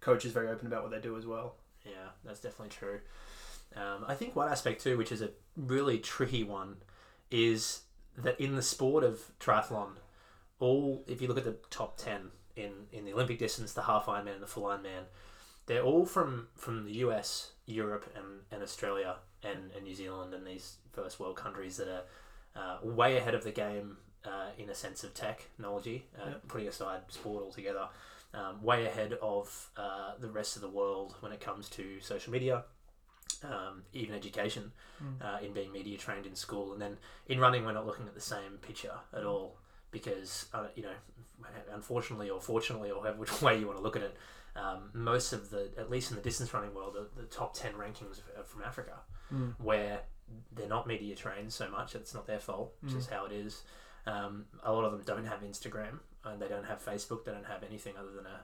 coach 0.00 0.24
is 0.24 0.30
very 0.30 0.48
open 0.48 0.68
about 0.68 0.82
what 0.84 0.92
they 0.92 1.00
do 1.00 1.16
as 1.18 1.26
well. 1.26 1.56
Yeah, 1.84 2.10
that's 2.24 2.38
definitely 2.38 2.68
true. 2.68 3.00
Um, 3.76 4.04
I 4.06 4.14
think 4.14 4.34
one 4.34 4.48
aspect 4.50 4.82
too, 4.82 4.96
which 4.96 5.12
is 5.12 5.22
a 5.22 5.30
really 5.56 5.98
tricky 5.98 6.42
one, 6.44 6.76
is 7.30 7.82
that 8.16 8.40
in 8.40 8.56
the 8.56 8.62
sport 8.62 9.04
of 9.04 9.20
triathlon, 9.38 9.90
all 10.58 11.04
if 11.06 11.20
you 11.22 11.28
look 11.28 11.38
at 11.38 11.44
the 11.44 11.56
top 11.70 11.96
ten 11.96 12.30
in 12.56 12.72
in 12.92 13.04
the 13.04 13.12
Olympic 13.12 13.38
distance, 13.38 13.72
the 13.72 13.82
half 13.82 14.06
Ironman 14.06 14.34
and 14.34 14.42
the 14.42 14.46
full 14.46 14.64
Ironman, 14.64 15.04
they're 15.66 15.82
all 15.82 16.04
from 16.06 16.48
from 16.56 16.84
the 16.84 16.92
US, 17.04 17.52
Europe, 17.66 18.10
and, 18.16 18.40
and 18.50 18.62
Australia 18.62 19.16
and, 19.42 19.70
and 19.74 19.84
New 19.84 19.94
Zealand 19.94 20.34
and 20.34 20.46
these 20.46 20.76
first 20.92 21.20
world 21.20 21.36
countries 21.36 21.76
that 21.76 21.88
are 21.88 22.02
uh, 22.56 22.78
way 22.82 23.16
ahead 23.18 23.34
of 23.34 23.44
the 23.44 23.52
game 23.52 23.98
uh, 24.24 24.48
in 24.58 24.68
a 24.70 24.74
sense 24.74 25.04
of 25.04 25.14
technology, 25.14 26.06
uh, 26.20 26.30
Yeah. 26.30 26.34
putting 26.48 26.66
aside 26.68 27.02
sport 27.08 27.44
altogether. 27.44 27.88
Um, 28.34 28.62
way 28.62 28.84
ahead 28.84 29.14
of 29.22 29.70
uh, 29.76 30.12
the 30.18 30.28
rest 30.28 30.56
of 30.56 30.60
the 30.62 30.68
world 30.68 31.14
when 31.20 31.32
it 31.32 31.40
comes 31.40 31.70
to 31.70 31.98
social 32.00 32.30
media, 32.30 32.64
um, 33.44 33.82
even 33.92 34.14
education, 34.14 34.72
Mm. 35.02 35.22
uh, 35.22 35.38
in 35.44 35.52
being 35.52 35.70
media 35.72 35.96
trained 35.96 36.26
in 36.26 36.34
school. 36.34 36.72
And 36.72 36.82
then 36.82 36.98
in 37.28 37.38
running, 37.38 37.64
we're 37.64 37.72
not 37.72 37.86
looking 37.86 38.06
at 38.08 38.14
the 38.14 38.20
same 38.20 38.58
picture 38.60 38.94
at 39.12 39.24
all 39.24 39.56
because, 39.92 40.46
uh, 40.52 40.66
you 40.74 40.82
know, 40.82 40.94
unfortunately 41.72 42.30
or 42.30 42.40
fortunately, 42.40 42.90
or 42.90 43.02
however 43.02 43.18
which 43.20 43.40
way 43.42 43.58
you 43.58 43.66
want 43.66 43.78
to 43.78 43.82
look 43.82 43.96
at 43.96 44.02
it, 44.02 44.16
um, 44.56 44.90
most 44.92 45.32
of 45.32 45.50
the, 45.50 45.70
at 45.78 45.88
least 45.90 46.10
in 46.10 46.16
the 46.16 46.22
distance 46.22 46.52
running 46.52 46.74
world, 46.74 46.94
the, 46.94 47.20
the 47.20 47.26
top 47.28 47.54
10 47.54 47.74
rankings 47.74 48.20
are 48.38 48.42
from 48.44 48.62
Africa, 48.62 48.94
Mm. 49.32 49.54
where 49.60 50.00
they're 50.52 50.68
not 50.68 50.86
media 50.86 51.14
trained 51.14 51.52
so 51.52 51.68
much. 51.68 51.94
It's 51.94 52.14
not 52.14 52.26
their 52.26 52.38
fault, 52.38 52.72
which 52.80 52.94
is 52.94 53.06
how 53.08 53.26
it 53.26 53.32
is. 53.32 53.62
Um, 54.06 54.46
a 54.64 54.72
lot 54.72 54.84
of 54.84 54.92
them 54.92 55.02
don't 55.04 55.26
have 55.26 55.40
Instagram 55.42 56.00
and 56.24 56.40
they 56.40 56.48
don't 56.48 56.64
have 56.64 56.82
Facebook. 56.82 57.24
They 57.26 57.32
don't 57.32 57.44
have 57.46 57.62
anything 57.62 57.92
other 57.98 58.10
than 58.12 58.24
a 58.24 58.40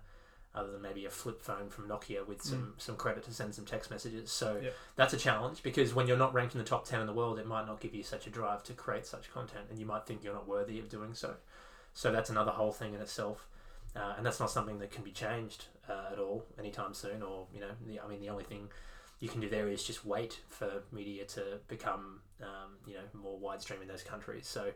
other 0.55 0.71
than 0.71 0.81
maybe 0.83 1.05
a 1.05 1.11
flip 1.11 1.43
phone 1.43 1.69
from 1.69 1.89
Nokia 1.89 2.27
with 2.27 2.41
some 2.43 2.75
some 2.79 2.97
credit 2.97 3.25
to 3.25 3.35
send 3.35 3.55
some 3.55 3.65
text 3.65 3.91
messages. 3.91 4.31
So 4.31 4.61
Yep. 4.63 4.75
that's 4.97 5.13
a 5.13 5.17
challenge 5.17 5.63
because 5.63 5.95
when 5.95 6.07
you're 6.07 6.17
not 6.17 6.33
ranked 6.33 6.55
in 6.55 6.59
the 6.59 6.65
top 6.65 6.85
ten 6.85 7.01
in 7.01 7.07
the 7.07 7.13
world, 7.13 7.39
it 7.39 7.47
might 7.47 7.67
not 7.67 7.81
give 7.81 7.95
you 7.95 8.03
such 8.03 8.27
a 8.27 8.31
drive 8.31 8.63
to 8.65 8.73
create 8.73 9.07
such 9.07 9.33
content, 9.33 9.67
and 9.71 9.79
you 9.79 9.87
might 9.87 10.07
think 10.07 10.23
you're 10.23 10.35
not 10.35 10.47
worthy 10.49 10.79
of 10.79 10.89
doing 10.89 11.15
so. 11.15 11.35
So 11.93 12.13
that's 12.13 12.31
another 12.31 12.53
whole 12.53 12.73
thing 12.73 12.95
in 12.95 13.01
itself, 13.01 13.47
uh, 13.97 14.15
and 14.17 14.25
that's 14.25 14.41
not 14.41 14.51
something 14.51 14.79
that 14.79 14.91
can 14.91 15.03
be 15.05 15.11
changed 15.13 15.67
uh, 15.89 16.13
at 16.13 16.19
all 16.19 16.45
anytime 16.59 16.95
soon. 16.95 17.23
Or 17.23 17.47
you 17.53 17.61
know, 17.61 17.71
the, 17.87 18.01
I 18.01 18.07
mean, 18.09 18.21
the 18.21 18.29
only 18.29 18.45
thing 18.45 18.69
you 19.21 19.29
can 19.29 19.41
do 19.41 19.49
there 19.49 19.69
is 19.69 19.83
just 19.83 20.05
wait 20.05 20.41
for 20.49 20.83
media 20.93 21.25
to 21.25 21.59
become 21.69 22.21
um, 22.43 22.73
you 22.87 22.95
know 22.95 23.03
more 23.13 23.39
widestream 23.39 23.83
in 23.83 23.89
those 23.89 24.03
countries. 24.03 24.47
So 24.47 24.71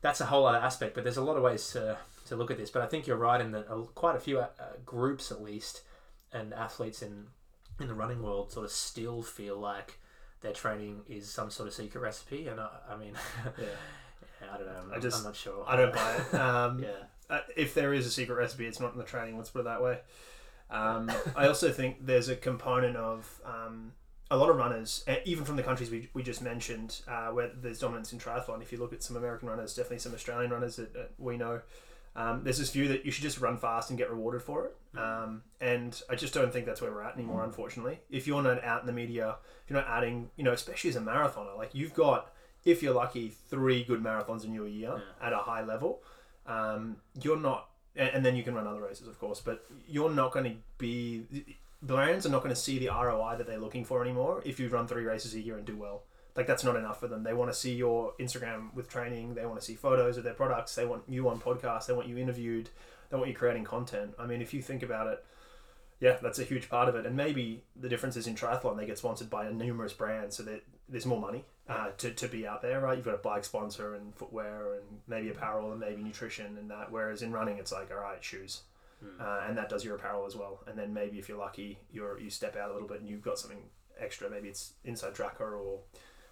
that's 0.00 0.20
a 0.20 0.26
whole 0.26 0.46
other 0.46 0.58
aspect. 0.58 0.94
But 0.94 1.04
there's 1.04 1.16
a 1.16 1.22
lot 1.22 1.36
of 1.36 1.42
ways 1.42 1.70
to, 1.72 1.98
to 2.26 2.36
look 2.36 2.50
at 2.50 2.58
this. 2.58 2.70
But 2.70 2.82
I 2.82 2.86
think 2.86 3.06
you're 3.06 3.16
right 3.16 3.40
in 3.40 3.52
that 3.52 3.66
quite 3.94 4.16
a 4.16 4.20
few 4.20 4.38
uh, 4.40 4.46
groups 4.84 5.30
at 5.32 5.42
least 5.42 5.82
and 6.32 6.52
athletes 6.54 7.02
in 7.02 7.26
in 7.80 7.86
the 7.86 7.94
running 7.94 8.22
world 8.22 8.50
sort 8.52 8.64
of 8.64 8.72
still 8.72 9.22
feel 9.22 9.56
like 9.56 9.98
their 10.40 10.52
training 10.52 11.00
is 11.08 11.30
some 11.30 11.50
sort 11.50 11.68
of 11.68 11.74
secret 11.74 12.00
recipe. 12.00 12.48
And 12.48 12.60
I, 12.60 12.68
I 12.90 12.96
mean, 12.96 13.12
Yeah. 13.58 13.66
I 14.52 14.56
don't 14.56 14.66
know. 14.66 14.80
I'm, 14.84 14.92
I 14.92 14.98
just- 14.98 15.18
I'm 15.18 15.24
not 15.24 15.36
sure. 15.36 15.64
I 15.66 15.76
don't 15.76 15.94
buy 15.94 16.14
it. 16.14 16.34
Um, 16.40 16.82
yeah. 16.82 16.88
uh, 17.30 17.40
if 17.56 17.74
there 17.74 17.92
is 17.94 18.06
a 18.06 18.10
secret 18.10 18.34
recipe, 18.36 18.66
it's 18.66 18.80
not 18.80 18.92
in 18.92 18.98
the 18.98 19.04
training. 19.04 19.36
Let's 19.36 19.50
put 19.50 19.60
it 19.60 19.64
that 19.64 19.82
way. 19.82 19.98
Um, 20.70 21.10
I 21.34 21.46
also 21.48 21.72
think 21.72 22.04
there's 22.04 22.28
a 22.28 22.36
component 22.36 22.96
of 22.96 23.40
um, 23.44 23.92
a 24.30 24.36
lot 24.36 24.50
of 24.50 24.56
runners, 24.56 25.04
uh, 25.08 25.16
even 25.24 25.44
from 25.44 25.56
the 25.56 25.62
countries 25.62 25.90
we, 25.90 26.10
we 26.12 26.22
just 26.22 26.42
mentioned, 26.42 27.00
uh, 27.08 27.28
where 27.28 27.50
there's 27.54 27.78
dominance 27.78 28.12
in 28.12 28.18
triathlon. 28.18 28.60
If 28.60 28.72
you 28.72 28.78
look 28.78 28.92
at 28.92 29.02
some 29.02 29.16
American 29.16 29.48
runners, 29.48 29.74
definitely 29.74 29.98
some 30.00 30.14
Australian 30.14 30.50
runners 30.50 30.76
that, 30.76 31.12
we 31.18 31.36
know, 31.36 31.62
um, 32.14 32.42
there's 32.42 32.58
this 32.58 32.70
view 32.70 32.88
that 32.88 33.06
you 33.06 33.10
should 33.10 33.22
just 33.22 33.40
run 33.40 33.56
fast 33.56 33.90
and 33.90 33.98
get 33.98 34.10
rewarded 34.10 34.42
for 34.42 34.66
it. 34.66 34.98
Um, 34.98 35.42
and 35.60 36.00
I 36.10 36.14
just 36.14 36.34
don't 36.34 36.52
think 36.52 36.66
that's 36.66 36.82
where 36.82 36.90
we're 36.90 37.04
at 37.04 37.14
anymore, 37.14 37.44
unfortunately. 37.44 38.00
If 38.10 38.26
you're 38.26 38.42
not 38.42 38.62
out 38.64 38.80
in 38.80 38.86
the 38.86 38.92
media, 38.92 39.36
if 39.64 39.70
you're 39.70 39.80
not 39.80 39.88
adding, 39.88 40.30
you 40.36 40.44
know, 40.44 40.52
especially 40.52 40.90
as 40.90 40.96
a 40.96 41.00
marathoner, 41.00 41.56
like 41.56 41.74
you've 41.74 41.94
got, 41.94 42.32
if 42.64 42.82
you're 42.82 42.94
lucky, 42.94 43.28
three 43.48 43.84
good 43.84 44.02
marathons 44.02 44.44
in 44.44 44.52
your 44.52 44.66
year 44.66 45.02
at 45.22 45.32
a 45.32 45.38
high 45.38 45.64
level. 45.64 46.02
Um, 46.46 46.96
you're 47.22 47.38
not, 47.38 47.70
and 47.94 48.24
then 48.24 48.36
you 48.36 48.42
can 48.42 48.54
run 48.54 48.66
other 48.66 48.80
races, 48.80 49.06
of 49.06 49.18
course, 49.18 49.40
but 49.40 49.64
you're 49.86 50.10
not 50.10 50.32
going 50.32 50.44
to 50.44 50.56
be. 50.76 51.24
Brands 51.80 52.26
are 52.26 52.30
not 52.30 52.42
going 52.42 52.54
to 52.54 52.60
see 52.60 52.78
the 52.78 52.88
ROI 52.88 53.36
that 53.38 53.46
they're 53.46 53.58
looking 53.58 53.84
for 53.84 54.02
anymore 54.02 54.42
if 54.44 54.58
you 54.58 54.68
run 54.68 54.88
three 54.88 55.04
races 55.04 55.34
a 55.34 55.40
year 55.40 55.56
and 55.56 55.66
do 55.66 55.76
well. 55.76 56.02
Like 56.34 56.46
that's 56.46 56.64
not 56.64 56.76
enough 56.76 57.00
for 57.00 57.08
them. 57.08 57.22
They 57.22 57.34
want 57.34 57.50
to 57.50 57.56
see 57.56 57.74
your 57.74 58.14
Instagram 58.20 58.72
with 58.74 58.88
training. 58.88 59.34
They 59.34 59.46
want 59.46 59.58
to 59.60 59.64
see 59.64 59.74
photos 59.74 60.16
of 60.16 60.24
their 60.24 60.34
products. 60.34 60.74
They 60.74 60.86
want 60.86 61.02
you 61.08 61.28
on 61.28 61.40
podcasts. 61.40 61.86
They 61.86 61.92
want 61.92 62.08
you 62.08 62.18
interviewed. 62.18 62.70
They 63.10 63.16
want 63.16 63.28
you 63.28 63.34
creating 63.34 63.64
content. 63.64 64.14
I 64.18 64.26
mean, 64.26 64.42
if 64.42 64.52
you 64.52 64.62
think 64.62 64.82
about 64.82 65.08
it, 65.08 65.24
yeah, 66.00 66.16
that's 66.22 66.38
a 66.38 66.44
huge 66.44 66.68
part 66.68 66.88
of 66.88 66.94
it. 66.94 67.06
And 67.06 67.16
maybe 67.16 67.64
the 67.74 67.88
difference 67.88 68.16
is 68.16 68.26
in 68.26 68.34
triathlon, 68.34 68.76
they 68.76 68.86
get 68.86 68.98
sponsored 68.98 69.30
by 69.30 69.46
a 69.46 69.52
numerous 69.52 69.92
brands, 69.92 70.36
so 70.36 70.44
that 70.44 70.62
there's 70.88 71.06
more 71.06 71.20
money 71.20 71.44
uh, 71.68 71.88
to, 71.98 72.12
to 72.12 72.28
be 72.28 72.46
out 72.46 72.62
there, 72.62 72.80
right? 72.80 72.96
You've 72.96 73.04
got 73.04 73.14
a 73.14 73.18
bike 73.18 73.44
sponsor 73.44 73.94
and 73.94 74.14
footwear 74.14 74.74
and 74.74 75.00
maybe 75.06 75.30
apparel 75.30 75.72
and 75.72 75.80
maybe 75.80 76.02
nutrition 76.02 76.56
and 76.56 76.70
that. 76.70 76.92
Whereas 76.92 77.22
in 77.22 77.32
running, 77.32 77.58
it's 77.58 77.72
like, 77.72 77.90
all 77.90 77.98
right, 77.98 78.22
shoes. 78.22 78.62
Uh, 79.20 79.44
and 79.48 79.56
that 79.56 79.68
does 79.68 79.84
your 79.84 79.96
apparel 79.96 80.26
as 80.26 80.34
well. 80.34 80.64
And 80.66 80.78
then 80.78 80.92
maybe 80.92 81.18
if 81.18 81.28
you're 81.28 81.38
lucky, 81.38 81.78
you're 81.92 82.18
you 82.18 82.30
step 82.30 82.56
out 82.56 82.70
a 82.70 82.72
little 82.72 82.88
bit 82.88 83.00
and 83.00 83.08
you've 83.08 83.22
got 83.22 83.38
something 83.38 83.62
extra. 83.98 84.28
Maybe 84.28 84.48
it's 84.48 84.72
Inside 84.84 85.14
Tracker 85.14 85.56
or 85.56 85.80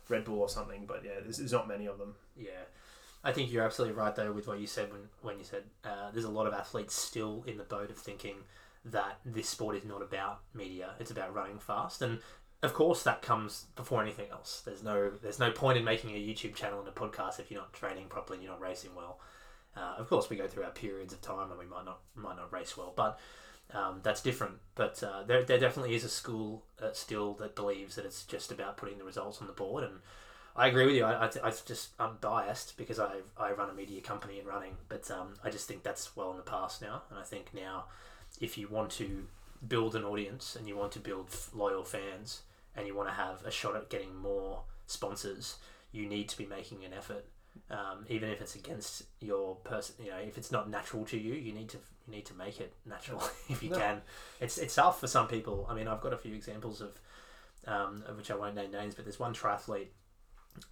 Red 0.08 0.24
Bull 0.24 0.40
or 0.40 0.48
something. 0.48 0.84
But 0.86 1.04
yeah, 1.04 1.20
there's, 1.22 1.38
there's 1.38 1.52
not 1.52 1.68
many 1.68 1.86
of 1.86 1.98
them. 1.98 2.14
Yeah. 2.36 2.64
I 3.24 3.32
think 3.32 3.52
you're 3.52 3.64
absolutely 3.64 3.96
right 3.96 4.14
though 4.14 4.32
with 4.32 4.46
what 4.46 4.60
you 4.60 4.68
said 4.68 4.92
when, 4.92 5.02
when 5.20 5.38
you 5.38 5.44
said 5.44 5.64
uh, 5.84 6.10
there's 6.12 6.24
a 6.24 6.30
lot 6.30 6.46
of 6.46 6.54
athletes 6.54 6.94
still 6.94 7.42
in 7.46 7.56
the 7.56 7.64
boat 7.64 7.90
of 7.90 7.96
thinking 7.96 8.36
that 8.84 9.18
this 9.24 9.48
sport 9.48 9.74
is 9.74 9.84
not 9.84 10.00
about 10.00 10.42
media 10.54 10.90
it's 11.00 11.10
about 11.10 11.34
running 11.34 11.58
fast 11.58 12.02
and 12.02 12.20
of 12.62 12.72
course 12.72 13.02
that 13.02 13.22
comes 13.22 13.64
before 13.74 14.00
anything 14.00 14.26
else 14.30 14.62
there's 14.64 14.84
no 14.84 15.10
there's 15.22 15.40
no 15.40 15.50
point 15.50 15.76
in 15.76 15.82
making 15.82 16.10
a 16.10 16.14
YouTube 16.14 16.54
channel 16.54 16.78
and 16.78 16.88
a 16.88 16.92
podcast 16.92 17.40
if 17.40 17.50
you're 17.50 17.60
not 17.60 17.72
training 17.72 18.06
properly 18.06 18.36
and 18.36 18.44
you're 18.44 18.52
not 18.52 18.60
racing 18.60 18.94
well 18.94 19.18
uh, 19.76 19.94
of 19.98 20.08
course 20.08 20.30
we 20.30 20.36
go 20.36 20.46
through 20.46 20.64
our 20.64 20.70
periods 20.70 21.12
of 21.12 21.20
time 21.20 21.50
and 21.50 21.58
we 21.58 21.66
might 21.66 21.84
not 21.84 22.00
might 22.14 22.36
not 22.36 22.52
race 22.52 22.76
well 22.76 22.92
but 22.96 23.18
um, 23.74 24.00
that's 24.02 24.22
different 24.22 24.54
but 24.74 25.02
uh, 25.02 25.22
there, 25.26 25.42
there 25.42 25.58
definitely 25.58 25.94
is 25.94 26.04
a 26.04 26.08
school 26.08 26.64
uh, 26.82 26.92
still 26.92 27.34
that 27.34 27.54
believes 27.56 27.96
that 27.96 28.04
it's 28.04 28.24
just 28.24 28.52
about 28.52 28.76
putting 28.76 28.98
the 28.98 29.04
results 29.04 29.40
on 29.40 29.46
the 29.46 29.52
board 29.52 29.84
and 29.84 30.00
I 30.58 30.68
agree 30.68 30.86
with 30.86 30.94
you. 30.94 31.04
I, 31.04 31.26
I, 31.26 31.30
I 31.44 31.50
just 31.50 31.90
I'm 32.00 32.16
biased 32.20 32.76
because 32.76 32.98
I 32.98 33.16
I 33.36 33.52
run 33.52 33.68
a 33.68 33.74
media 33.74 34.00
company 34.00 34.38
in 34.38 34.46
running, 34.46 34.76
but 34.88 35.10
um, 35.10 35.34
I 35.44 35.50
just 35.50 35.68
think 35.68 35.82
that's 35.82 36.16
well 36.16 36.30
in 36.30 36.38
the 36.38 36.42
past 36.42 36.80
now. 36.80 37.02
And 37.10 37.18
I 37.18 37.22
think 37.22 37.52
now, 37.52 37.84
if 38.40 38.56
you 38.56 38.68
want 38.68 38.90
to 38.92 39.26
build 39.66 39.94
an 39.94 40.04
audience 40.04 40.56
and 40.56 40.66
you 40.66 40.76
want 40.76 40.92
to 40.92 40.98
build 40.98 41.28
loyal 41.54 41.84
fans 41.84 42.42
and 42.74 42.86
you 42.86 42.94
want 42.94 43.08
to 43.08 43.14
have 43.14 43.44
a 43.44 43.50
shot 43.50 43.76
at 43.76 43.90
getting 43.90 44.14
more 44.14 44.62
sponsors, 44.86 45.56
you 45.92 46.06
need 46.06 46.28
to 46.30 46.38
be 46.38 46.46
making 46.46 46.84
an 46.84 46.92
effort. 46.94 47.26
Um, 47.70 48.04
even 48.08 48.30
if 48.30 48.40
it's 48.40 48.54
against 48.54 49.04
your 49.20 49.56
person, 49.56 49.96
you 50.04 50.10
know, 50.10 50.18
if 50.18 50.38
it's 50.38 50.52
not 50.52 50.68
natural 50.70 51.04
to 51.06 51.18
you, 51.18 51.34
you 51.34 51.52
need 51.52 51.68
to 51.70 51.78
you 52.06 52.12
need 52.14 52.26
to 52.26 52.34
make 52.34 52.60
it 52.60 52.72
natural 52.84 53.22
if 53.48 53.62
you 53.62 53.70
No. 53.70 53.78
can. 53.78 54.02
It's 54.40 54.58
it's 54.58 54.74
tough 54.74 55.00
for 55.00 55.06
some 55.06 55.26
people. 55.28 55.66
I 55.68 55.74
mean, 55.74 55.88
I've 55.88 56.00
got 56.00 56.12
a 56.12 56.18
few 56.18 56.34
examples 56.34 56.80
of, 56.80 56.98
um, 57.66 58.04
of 58.06 58.16
which 58.16 58.30
I 58.30 58.36
won't 58.36 58.54
name 58.54 58.70
names, 58.72 58.94
but 58.94 59.04
there's 59.04 59.18
one 59.18 59.34
triathlete 59.34 59.88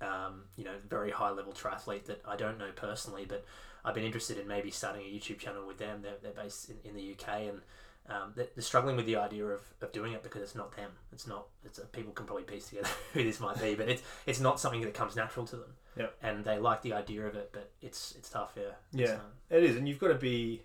um, 0.01 0.45
you 0.57 0.65
know, 0.65 0.75
very 0.89 1.11
high 1.11 1.31
level 1.31 1.53
triathlete 1.53 2.05
that 2.07 2.23
I 2.27 2.37
don't 2.37 2.59
know 2.59 2.71
personally, 2.75 3.27
but 3.29 3.45
I've 3.85 3.95
been 3.95 4.05
interested 4.05 4.39
in 4.39 4.49
maybe 4.49 4.71
starting 4.71 5.03
a 5.03 5.05
YouTube 5.05 5.39
channel 5.39 5.67
with 5.67 5.79
them. 5.79 6.01
They're, 6.03 6.17
they're 6.23 6.33
based 6.33 6.71
in, 6.71 6.77
in 6.85 6.95
the 6.97 7.13
UK 7.13 7.41
and 7.49 7.61
um, 8.09 8.33
they're, 8.35 8.49
they're 8.55 8.63
struggling 8.63 8.97
with 8.97 9.07
the 9.07 9.17
idea 9.17 9.45
of, 9.47 9.61
of 9.83 9.93
doing 9.93 10.13
it 10.13 10.23
because 10.23 10.43
it's 10.43 10.55
not 10.55 10.75
them. 10.77 10.91
It's 11.13 11.27
not. 11.27 11.47
It's 11.65 11.79
a, 11.79 11.83
people 11.87 12.13
can 12.13 12.27
probably 12.27 12.45
piece 12.45 12.69
together 12.69 12.89
who 13.13 13.25
this 13.25 13.41
might 13.41 13.61
be, 13.61 13.75
but 13.75 13.89
it's 13.89 14.03
it's 14.27 14.41
not 14.41 14.59
something 14.61 14.81
that 14.83 14.95
comes 14.95 15.17
natural 15.17 15.47
to 15.47 15.57
them. 15.57 15.75
Yep. 15.97 16.15
And 16.23 16.45
they 16.45 16.59
like 16.59 16.83
the 16.83 16.93
idea 16.93 17.27
of 17.27 17.35
it, 17.37 17.51
but 17.53 17.71
it's 17.81 18.15
it's 18.17 18.29
tough. 18.31 18.53
Yeah. 18.57 18.63
It's, 18.93 19.11
Yeah. 19.11 19.15
um, 19.17 19.21
It 19.51 19.63
is, 19.65 19.77
and 19.77 19.89
you've 19.89 19.99
got 20.01 20.09
to 20.09 20.15
be. 20.15 20.63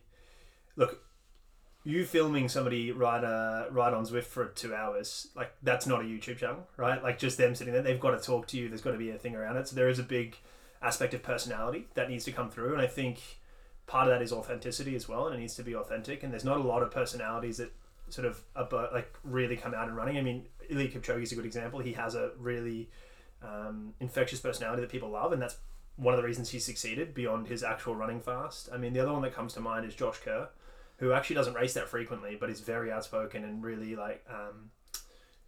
Look, 0.75 1.03
you 1.83 2.05
filming 2.05 2.49
somebody 2.49 2.91
ride 2.91 3.23
a 3.23 3.67
ride 3.71 3.93
on 3.93 4.05
Zwift 4.05 4.23
for 4.25 4.45
two 4.47 4.73
hours, 4.73 5.27
like 5.35 5.51
that's 5.61 5.85
not 5.87 6.01
a 6.01 6.03
YouTube 6.03 6.37
channel, 6.37 6.67
right? 6.77 7.01
Like 7.03 7.19
just 7.19 7.37
them 7.37 7.55
sitting 7.55 7.73
there, 7.73 7.81
they've 7.81 7.99
got 7.99 8.11
to 8.11 8.19
talk 8.25 8.47
to 8.47 8.57
you. 8.57 8.69
There's 8.69 8.81
got 8.81 8.91
to 8.91 8.97
be 8.97 9.09
a 9.11 9.17
thing 9.17 9.35
around 9.35 9.57
it. 9.57 9.67
So 9.67 9.75
there 9.75 9.89
is 9.89 9.99
a 9.99 10.03
big 10.03 10.37
aspect 10.81 11.13
of 11.13 11.21
personality 11.23 11.87
that 11.95 12.09
needs 12.09 12.25
to 12.25 12.31
come 12.31 12.49
through, 12.49 12.73
and 12.73 12.81
I 12.81 12.87
think 12.87 13.19
part 13.87 14.07
of 14.07 14.13
that 14.13 14.21
is 14.21 14.31
authenticity 14.31 14.95
as 14.95 15.07
well, 15.09 15.27
and 15.27 15.35
it 15.35 15.39
needs 15.39 15.55
to 15.55 15.63
be 15.63 15.75
authentic. 15.75 16.23
And 16.23 16.31
there's 16.31 16.45
not 16.45 16.57
a 16.57 16.63
lot 16.63 16.81
of 16.83 16.91
personalities 16.91 17.57
that 17.57 17.71
sort 18.09 18.25
of 18.27 18.41
about, 18.55 18.93
like 18.93 19.13
really 19.23 19.55
come 19.57 19.73
out 19.73 19.87
and 19.87 19.95
running. 19.97 20.17
I 20.17 20.21
mean, 20.21 20.47
Eliud 20.71 20.93
Kipchoge 20.93 21.23
is 21.23 21.31
a 21.31 21.35
good 21.35 21.45
example. 21.45 21.79
He 21.79 21.93
has 21.93 22.15
a 22.15 22.31
really 22.39 22.89
um, 23.41 23.93
infectious 23.99 24.39
personality 24.39 24.81
that 24.81 24.89
people 24.91 25.09
love, 25.09 25.31
and 25.33 25.41
that's 25.41 25.57
one 25.95 26.13
of 26.13 26.19
the 26.19 26.25
reasons 26.25 26.49
he 26.49 26.59
succeeded 26.59 27.13
beyond 27.13 27.47
his 27.47 27.63
actual 27.63 27.95
running 27.95 28.21
fast. 28.21 28.69
I 28.73 28.77
mean, 28.77 28.93
the 28.93 28.99
other 29.01 29.11
one 29.13 29.21
that 29.23 29.33
comes 29.33 29.53
to 29.53 29.59
mind 29.59 29.85
is 29.85 29.93
Josh 29.95 30.17
Kerr, 30.19 30.49
who 30.97 31.11
actually 31.13 31.35
doesn't 31.35 31.53
race 31.55 31.73
that 31.73 31.87
frequently, 31.89 32.37
but 32.39 32.49
is 32.49 32.61
very 32.61 32.91
outspoken 32.91 33.43
and 33.43 33.63
really 33.63 33.95
like 33.95 34.25
um, 34.29 34.71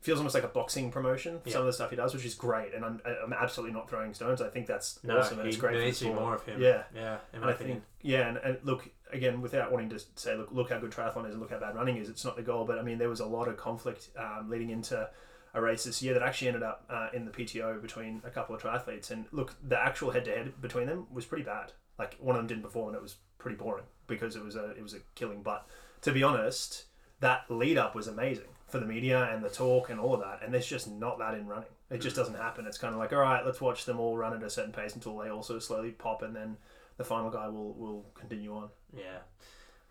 feels 0.02 0.18
almost 0.18 0.34
like 0.36 0.44
a 0.44 0.48
boxing 0.50 0.92
promotion 0.92 1.40
for 1.40 1.50
Yeah. 1.50 1.54
some 1.54 1.62
of 1.62 1.68
the 1.68 1.74
stuff 1.74 1.90
he 1.92 1.96
does, 1.96 2.14
which 2.14 2.26
is 2.26 2.34
great. 2.36 2.74
And 2.74 2.84
I'm, 2.84 3.02
I'm 3.24 3.34
absolutely 3.34 3.74
not 3.74 3.90
throwing 3.90 4.14
stones. 4.14 4.42
I 4.42 4.50
think 4.50 4.66
that's 4.68 5.02
No, 5.04 5.20
awesome 5.20 5.40
and 5.40 5.48
it's 5.48 5.58
great. 5.58 5.74
there 5.76 5.86
needs 5.86 6.00
to 6.00 6.06
be 6.06 6.14
more 6.14 6.34
of 6.36 6.44
him. 6.46 6.60
Yeah. 6.62 6.84
yeah. 6.96 7.14
In 7.34 7.36
And 7.36 7.42
my 7.44 7.50
I 7.50 7.52
opinion. 7.54 7.78
think, 7.78 7.84
yeah, 8.02 8.28
and, 8.30 8.38
and 8.38 8.58
look 8.64 8.90
again, 9.14 9.42
without 9.42 9.72
wanting 9.72 9.90
to 9.90 10.00
say, 10.16 10.36
look, 10.36 10.50
look 10.52 10.70
how 10.70 10.80
good 10.80 10.92
triathlon 10.92 11.26
is 11.28 11.34
and 11.34 11.40
look 11.40 11.52
how 11.52 11.60
bad 11.60 11.76
running 11.76 11.98
is. 11.98 12.10
It's 12.10 12.26
not 12.26 12.36
the 12.36 12.42
goal, 12.42 12.66
but 12.66 12.80
I 12.80 12.82
mean, 12.82 12.98
there 12.98 13.10
was 13.10 13.20
a 13.20 13.26
lot 13.26 13.48
of 13.48 13.58
conflict 13.58 14.10
um, 14.18 14.50
leading 14.50 14.70
into 14.70 15.08
a 15.54 15.62
race 15.62 15.84
this 15.84 16.02
year 16.02 16.14
that 16.14 16.24
actually 16.24 16.48
ended 16.48 16.64
up 16.64 16.86
uh, 16.90 17.10
in 17.14 17.26
the 17.26 17.32
PTO 17.32 17.82
between 17.82 18.22
a 18.26 18.30
couple 18.30 18.56
of 18.56 18.62
triathletes. 18.62 19.12
And 19.12 19.26
look, 19.32 19.56
the 19.68 19.80
actual 19.80 20.12
head-to-head 20.12 20.62
between 20.62 20.88
them 20.88 21.08
was 21.12 21.26
pretty 21.26 21.44
bad. 21.44 21.74
Like 22.00 22.18
one 22.20 22.36
of 22.36 22.40
them 22.40 22.48
didn't 22.48 22.64
perform, 22.64 22.90
and 22.90 22.96
it 22.96 23.02
was 23.02 23.16
pretty 23.38 23.58
boring 23.58 23.86
because 24.08 24.36
it 24.36 24.44
was 24.44 24.56
a 24.56 24.72
it 24.72 24.82
was 24.82 24.94
a 24.94 25.00
killing. 25.16 25.44
But 25.44 25.68
to 26.02 26.12
be 26.12 26.24
honest, 26.24 26.86
that 27.20 27.46
lead 27.50 27.78
up 27.78 27.96
was 27.96 28.08
amazing 28.08 28.48
for 28.68 28.80
the 28.80 28.86
media 28.86 29.30
and 29.32 29.44
the 29.44 29.50
talk 29.50 29.90
and 29.90 30.00
all 30.00 30.14
of 30.14 30.22
that. 30.22 30.40
And 30.44 30.54
there's 30.54 30.66
just 30.66 30.90
not 30.90 31.20
that 31.20 31.34
in 31.34 31.46
running. 31.46 31.70
It 31.90 32.00
just 32.00 32.16
doesn't 32.16 32.36
happen. 32.36 32.66
It's 32.66 32.78
kind 32.78 32.94
of 32.94 33.00
like, 33.00 33.12
all 33.12 33.20
right, 33.20 33.46
let's 33.46 33.60
watch 33.60 33.84
them 33.84 34.00
all 34.00 34.18
run 34.18 34.34
at 34.34 34.42
a 34.42 34.50
certain 34.50 34.72
pace 34.72 34.96
until 34.96 35.18
they 35.18 35.30
also 35.30 35.60
slowly 35.60 35.92
pop, 35.92 36.22
and 36.22 36.36
then 36.36 36.58
the 36.98 37.04
final 37.04 37.30
guy 37.30 37.48
will 37.50 37.74
will 37.74 38.06
continue 38.14 38.56
on. 38.56 38.70
Yeah. 38.96 39.20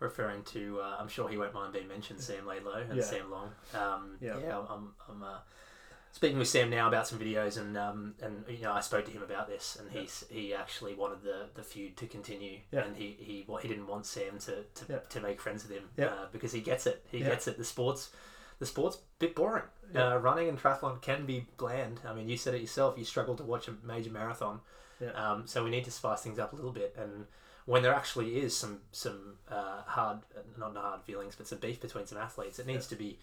Referring 0.01 0.41
to, 0.45 0.79
uh, 0.81 0.95
I'm 0.99 1.07
sure 1.07 1.29
he 1.29 1.37
won't 1.37 1.53
mind 1.53 1.73
being 1.73 1.87
mentioned, 1.87 2.19
Sam 2.21 2.45
Laidlow 2.47 2.89
and 2.89 2.97
Yeah. 2.97 3.03
Sam 3.03 3.29
Long. 3.29 3.51
Um, 3.75 4.17
Yeah. 4.19 4.37
yeah. 4.39 4.57
I'm, 4.67 4.95
I'm 5.07 5.21
uh, 5.21 5.37
speaking 6.11 6.39
with 6.39 6.47
Sam 6.47 6.71
now 6.71 6.87
about 6.87 7.07
some 7.07 7.19
videos, 7.19 7.57
and 7.57 7.77
um, 7.77 8.15
and 8.19 8.43
you 8.49 8.63
know 8.63 8.73
I 8.73 8.79
spoke 8.79 9.05
to 9.05 9.11
him 9.11 9.21
about 9.21 9.47
this, 9.47 9.77
and 9.79 9.91
he's 9.91 10.23
he 10.29 10.55
actually 10.55 10.95
wanted 10.95 11.21
the, 11.21 11.49
the 11.53 11.61
feud 11.61 11.97
to 11.97 12.07
continue, 12.07 12.61
Yeah. 12.71 12.85
and 12.85 12.97
he 12.97 13.15
he 13.19 13.45
wa- 13.47 13.59
he 13.59 13.67
didn't 13.67 13.85
want 13.85 14.07
Sam 14.07 14.39
to, 14.39 14.63
to, 14.63 14.85
Yeah. 14.89 14.97
to 15.09 15.21
make 15.21 15.39
friends 15.39 15.63
with 15.67 15.71
him, 15.77 15.89
Yeah. 15.95 16.07
uh, 16.07 16.25
because 16.31 16.51
he 16.51 16.61
gets 16.61 16.87
it. 16.87 17.05
He 17.11 17.19
Yeah. 17.19 17.27
gets 17.29 17.47
it. 17.47 17.59
The 17.59 17.63
sports. 17.63 18.09
The 18.57 18.65
sport's 18.65 18.95
a 18.97 18.99
bit 19.19 19.35
boring. 19.35 19.65
Yeah. 19.93 20.13
Uh, 20.13 20.17
running 20.17 20.49
and 20.49 20.59
triathlon 20.59 20.99
can 21.01 21.27
be 21.27 21.45
bland. 21.57 21.99
I 22.07 22.13
mean, 22.13 22.27
you 22.27 22.37
said 22.37 22.55
it 22.55 22.61
yourself. 22.61 22.97
You 22.97 23.05
struggle 23.05 23.35
to 23.35 23.43
watch 23.43 23.67
a 23.67 23.75
major 23.83 24.09
marathon. 24.11 24.61
Yeah. 24.99 25.11
Um, 25.13 25.45
so 25.47 25.63
we 25.63 25.69
need 25.69 25.85
to 25.85 25.91
spice 25.91 26.21
things 26.23 26.37
up 26.39 26.53
a 26.53 26.55
little 26.55 26.71
bit. 26.71 26.95
And 26.97 27.25
when 27.71 27.83
there 27.83 27.93
actually 27.93 28.35
is 28.35 28.55
some 28.55 28.81
some 28.91 29.35
uh, 29.49 29.81
hard, 29.85 30.17
not 30.57 30.75
hard 30.75 31.03
feelings, 31.03 31.35
but 31.37 31.47
some 31.47 31.59
beef 31.59 31.79
between 31.79 32.05
some 32.05 32.17
athletes, 32.17 32.59
it 32.59 32.67
needs 32.67 32.85
to 32.87 32.95
be. 32.95 33.17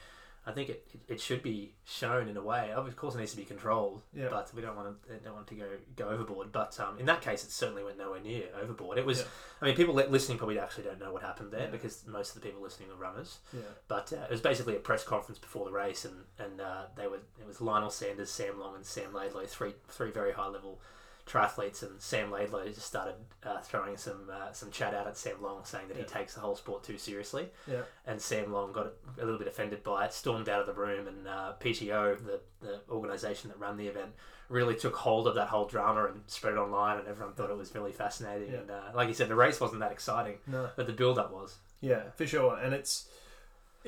I 0.47 0.53
think 0.53 0.71
it, 0.71 0.89
it, 1.09 1.21
should 1.21 1.43
be 1.43 1.75
shown 1.85 2.27
in 2.27 2.37
a 2.39 2.43
way. 2.43 2.73
Of 2.75 2.97
course, 2.97 3.15
it 3.15 3.19
needs 3.19 3.33
to 3.33 3.37
be 3.37 3.45
controlled, 3.45 4.01
Yeah. 4.15 4.29
but 4.31 4.51
we 4.55 4.63
don't 4.63 4.75
want 4.75 4.97
to 5.07 5.19
don't 5.19 5.35
want 5.35 5.49
to 5.49 5.55
go 5.55 5.67
go 5.95 6.09
overboard. 6.09 6.51
But 6.51 6.81
um, 6.81 6.99
in 6.99 7.05
that 7.05 7.21
case, 7.21 7.45
it 7.45 7.51
certainly 7.51 7.85
went 7.85 7.99
nowhere 7.99 8.21
near 8.21 8.45
overboard. 8.59 8.97
It 8.97 9.05
was. 9.05 9.19
Yeah. 9.19 9.25
I 9.61 9.65
mean, 9.67 9.77
people 9.77 9.93
listening 9.95 10.39
probably 10.39 10.59
actually 10.59 10.85
don't 10.85 10.99
know 10.99 11.13
what 11.13 11.23
happened 11.23 11.51
there 11.53 11.65
Yeah. 11.65 11.71
because 11.71 12.07
most 12.07 12.35
of 12.35 12.41
the 12.41 12.47
people 12.49 12.63
listening 12.63 12.91
are 12.91 12.95
runners. 12.95 13.41
Yeah. 13.53 13.61
But 13.87 14.11
uh, 14.15 14.23
it 14.23 14.31
was 14.31 14.41
basically 14.41 14.77
a 14.77 14.81
press 14.81 15.05
conference 15.05 15.39
before 15.39 15.67
the 15.67 15.73
race, 15.73 16.07
and 16.07 16.25
and 16.39 16.59
uh, 16.59 16.85
they 16.97 17.07
were 17.07 17.21
it 17.39 17.47
was 17.47 17.61
Lionel 17.61 17.91
Sanders, 17.91 18.31
Sam 18.31 18.59
Long, 18.59 18.77
and 18.77 18.87
Sam 18.87 19.13
Laidlow, 19.13 19.47
three 19.47 19.75
three 19.89 20.11
very 20.11 20.33
high 20.33 20.49
level 20.49 20.81
triathletes, 21.29 21.83
and 21.83 22.01
Sam 22.01 22.31
Laidlow 22.31 22.65
just 22.75 22.87
started 22.87 23.15
uh, 23.45 23.61
throwing 23.61 23.97
some 23.97 24.31
uh, 24.33 24.53
some 24.53 24.71
chat 24.71 24.95
out 24.95 25.07
at 25.07 25.17
Sam 25.17 25.43
Long, 25.43 25.65
saying 25.65 25.89
that 25.89 25.97
he 25.97 26.03
takes 26.05 26.35
the 26.35 26.41
whole 26.41 26.57
sport 26.57 26.83
too 26.83 26.99
seriously, 26.99 27.49
Yeah. 27.67 27.83
and 28.07 28.21
Sam 28.21 28.53
Long 28.53 28.73
got 28.73 28.87
a 29.21 29.25
little 29.25 29.39
bit 29.39 29.49
offended 29.49 29.83
by 29.83 30.07
it, 30.07 30.13
stormed 30.13 30.49
out 30.49 30.61
of 30.61 30.67
the 30.67 30.73
room, 30.75 31.07
and 31.07 31.29
uh, 31.29 31.53
PTO, 31.61 32.17
the 32.25 32.41
the 32.61 32.81
organisation 32.91 33.51
that 33.51 33.59
ran 33.61 33.77
the 33.77 33.87
event, 33.87 34.11
really 34.49 34.75
took 34.75 34.95
hold 34.97 35.29
of 35.29 35.35
that 35.37 35.49
whole 35.49 35.67
drama 35.67 36.07
and 36.07 36.23
spread 36.27 36.55
it 36.55 36.59
online, 36.59 36.99
and 36.99 37.07
everyone 37.07 37.35
thought 37.35 37.51
it 37.51 37.57
was 37.57 37.75
really 37.75 37.93
fascinating. 37.93 38.51
Yeah. 38.53 38.59
And 38.61 38.71
uh, 38.71 38.81
like 38.95 39.09
you 39.09 39.15
said, 39.15 39.29
the 39.29 39.37
race 39.37 39.61
wasn't 39.61 39.81
that 39.81 39.93
exciting, 39.93 40.39
No. 40.47 40.71
but 40.77 40.87
the 40.87 40.93
build 40.93 41.19
up 41.19 41.33
was. 41.33 41.57
Yeah, 41.81 42.11
for 42.17 42.27
sure. 42.27 42.59
And 42.59 42.75
it's 42.75 43.09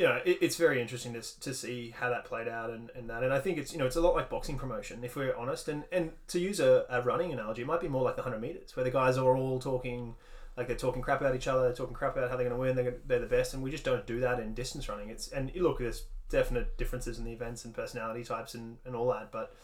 you 0.01 0.07
know, 0.07 0.19
it, 0.25 0.39
it's 0.41 0.57
very 0.57 0.81
interesting 0.81 1.13
to, 1.13 1.41
to 1.41 1.53
see 1.53 1.93
how 1.95 2.09
that 2.09 2.25
played 2.25 2.49
out 2.49 2.71
and, 2.71 2.89
and 2.95 3.11
that. 3.11 3.23
And 3.23 3.35
I 3.35 3.39
think 3.39 3.59
it's 3.59 3.71
you 3.71 3.79
know, 3.79 3.85
it's 3.85 3.97
a 3.97 4.01
lot 4.01 4.15
like 4.15 4.31
boxing 4.31 4.57
promotion, 4.57 5.05
if 5.05 5.15
we're 5.15 5.37
honest. 5.37 5.69
And 5.69 5.85
and 5.93 6.13
to 6.29 6.41
use 6.41 6.59
a, 6.59 6.87
a 6.89 7.03
running 7.03 7.35
analogy, 7.35 7.61
it 7.61 7.67
might 7.67 7.83
be 7.83 7.89
more 7.89 8.03
like 8.03 8.17
the 8.17 8.23
hundred 8.23 8.41
meters, 8.41 8.75
where 8.75 8.83
the 8.83 8.91
guys 8.91 9.19
are 9.19 9.37
all 9.37 9.61
talking 9.61 10.15
like 10.57 10.69
they're 10.69 10.77
talking 10.77 11.03
crap 11.03 11.21
about 11.21 11.37
each 11.37 11.47
other, 11.47 11.65
they're 11.65 11.75
talking 11.75 11.95
crap 11.95 12.17
about 12.17 12.31
how 12.31 12.37
they're 12.37 12.49
going 12.49 12.57
to 12.57 12.61
win, 12.61 12.77
they're, 12.77 12.97
they're 13.07 13.21
the 13.21 13.27
best, 13.27 13.53
and 13.53 13.63
we 13.63 13.71
just 13.71 13.85
don't 13.85 14.07
do 14.07 14.21
that 14.21 14.41
in 14.41 14.55
distance 14.55 14.89
running. 14.89 15.11
It's 15.11 15.29
and 15.29 15.55
look, 15.55 15.81
there's 15.81 16.05
definite 16.31 16.79
differences 16.79 17.19
in 17.19 17.27
the 17.27 17.33
events 17.33 17.67
and 17.67 17.75
personality 17.75 18.25
types 18.25 18.55
and, 18.55 18.79
and 18.87 18.97
all 18.97 19.09
that, 19.09 19.31
but 19.31 19.55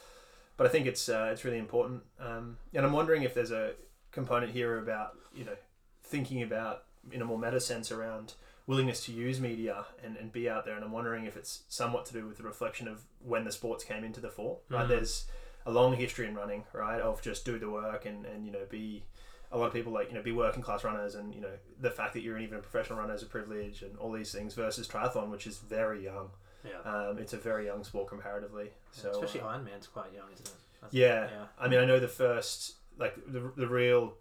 but 0.59 0.67
I 0.67 0.71
think 0.71 0.87
it's 0.87 1.09
uh, 1.09 1.31
it's 1.33 1.47
really 1.47 1.59
important. 1.59 2.03
Um, 2.21 2.59
and 2.75 2.85
I'm 2.85 2.93
wondering 2.93 3.23
if 3.23 3.33
there's 3.33 3.53
a 3.53 3.73
component 4.13 4.53
here 4.53 4.77
about 4.77 5.15
you 5.35 5.47
know 5.47 5.57
thinking 6.03 6.43
about 6.43 6.83
in 7.11 7.23
a 7.23 7.25
more 7.25 7.39
meta 7.39 7.59
sense 7.59 7.91
around 7.91 8.35
willingness 8.67 9.05
to 9.07 9.13
use 9.13 9.41
media 9.41 9.87
and, 10.03 10.17
and 10.17 10.33
be 10.33 10.49
out 10.49 10.65
there 10.65 10.75
and 10.75 10.85
I'm 10.85 10.93
wondering 10.93 11.25
if 11.27 11.37
it's 11.37 11.63
somewhat 11.69 12.05
to 12.07 12.13
do 12.13 12.27
with 12.27 12.37
the 12.39 12.43
reflection 12.43 12.89
of 12.89 13.03
when 13.25 13.45
the 13.45 13.53
sports 13.53 13.85
came 13.85 14.03
into 14.05 14.21
the 14.21 14.31
fore 14.31 14.59
right 14.69 14.85
Mhm. 14.85 14.89
there's 14.89 15.27
a 15.65 15.71
long 15.71 15.95
history 15.95 16.27
in 16.27 16.35
running 16.35 16.65
right 16.73 17.01
of 17.01 17.23
just 17.23 17.45
do 17.45 17.59
the 17.59 17.71
work 17.71 18.07
and, 18.07 18.27
and 18.27 18.45
you 18.47 18.53
know 18.53 18.65
be 18.69 19.05
a 19.53 19.57
lot 19.59 19.67
of 19.67 19.73
people 19.73 19.93
like 19.93 20.09
you 20.09 20.15
know 20.15 20.23
be 20.23 20.33
working 20.33 20.63
class 20.63 20.83
runners 20.85 21.15
and 21.15 21.33
you 21.35 21.41
know 21.41 21.53
the 21.81 21.91
fact 21.91 22.13
that 22.15 22.23
you're 22.23 22.39
even 22.39 22.59
a 22.59 22.61
professional 22.61 22.99
runner 22.99 23.15
is 23.15 23.23
a 23.23 23.27
privilege 23.27 23.83
and 23.83 23.97
all 23.99 24.11
these 24.13 24.33
things 24.33 24.55
versus 24.55 24.89
triathlon 24.89 25.31
which 25.31 25.47
is 25.47 25.59
very 25.59 26.03
young 26.03 26.31
Yeah. 26.65 26.81
um, 26.85 27.19
it's 27.19 27.33
a 27.33 27.37
very 27.37 27.67
young 27.67 27.85
sport 27.85 28.09
comparatively 28.09 28.71
so 28.91 29.11
Especially 29.11 29.41
uh, 29.43 29.47
Ironman's 29.53 29.87
quite 29.87 30.13
young, 30.13 30.27
isn't 30.33 30.49
it? 30.49 30.55
Yeah. 30.91 31.29
Yeah. 31.31 31.45
I 31.59 31.69
mean, 31.69 31.79
I 31.81 31.85
know 31.85 31.99
the 32.01 32.09
first, 32.09 32.77
like, 32.99 33.15
the, 33.27 33.53
the 33.57 33.67
real 33.67 34.15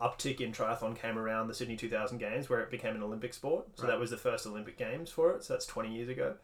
uptick 0.00 0.40
in 0.40 0.52
triathlon 0.52 0.96
came 0.96 1.18
around 1.18 1.48
the 1.48 1.54
Sydney 1.54 1.76
2000 1.76 2.18
Games, 2.18 2.48
where 2.48 2.60
it 2.60 2.70
became 2.70 2.94
an 2.94 3.02
Olympic 3.02 3.34
sport. 3.34 3.66
So 3.76 3.84
Right. 3.84 3.90
that 3.92 3.98
was 4.00 4.10
the 4.10 4.16
first 4.16 4.46
Olympic 4.46 4.78
Games 4.78 5.10
for 5.10 5.32
it. 5.32 5.44
So 5.44 5.54
that's 5.54 5.66
20 5.66 5.94
years 5.94 6.08
ago, 6.08 6.36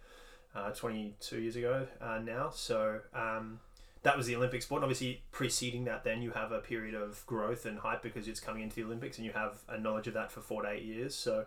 uh, 0.55 0.71
22 0.71 1.41
years 1.41 1.57
ago 1.57 1.87
uh, 2.01 2.19
now. 2.19 2.51
So 2.51 3.01
um, 3.15 3.61
that 4.03 4.17
was 4.17 4.27
the 4.27 4.37
Olympic 4.37 4.63
sport. 4.63 4.79
And 4.81 4.85
obviously, 4.85 5.23
preceding 5.31 5.85
that, 5.85 6.05
then 6.05 6.23
you 6.23 6.33
have 6.33 6.53
a 6.53 6.59
period 6.61 6.95
of 6.95 7.25
growth 7.27 7.65
and 7.67 7.79
hype 7.79 8.03
because 8.03 8.27
it's 8.29 8.41
coming 8.41 8.63
into 8.63 8.77
the 8.77 8.85
Olympics 8.85 9.19
and 9.19 9.27
you 9.27 9.33
have 9.33 9.63
a 9.69 9.79
knowledge 9.79 10.07
of 10.09 10.15
that 10.15 10.33
for 10.33 10.41
four 10.41 10.63
to 10.63 10.71
eight 10.71 10.85
years. 10.85 11.15
So 11.15 11.47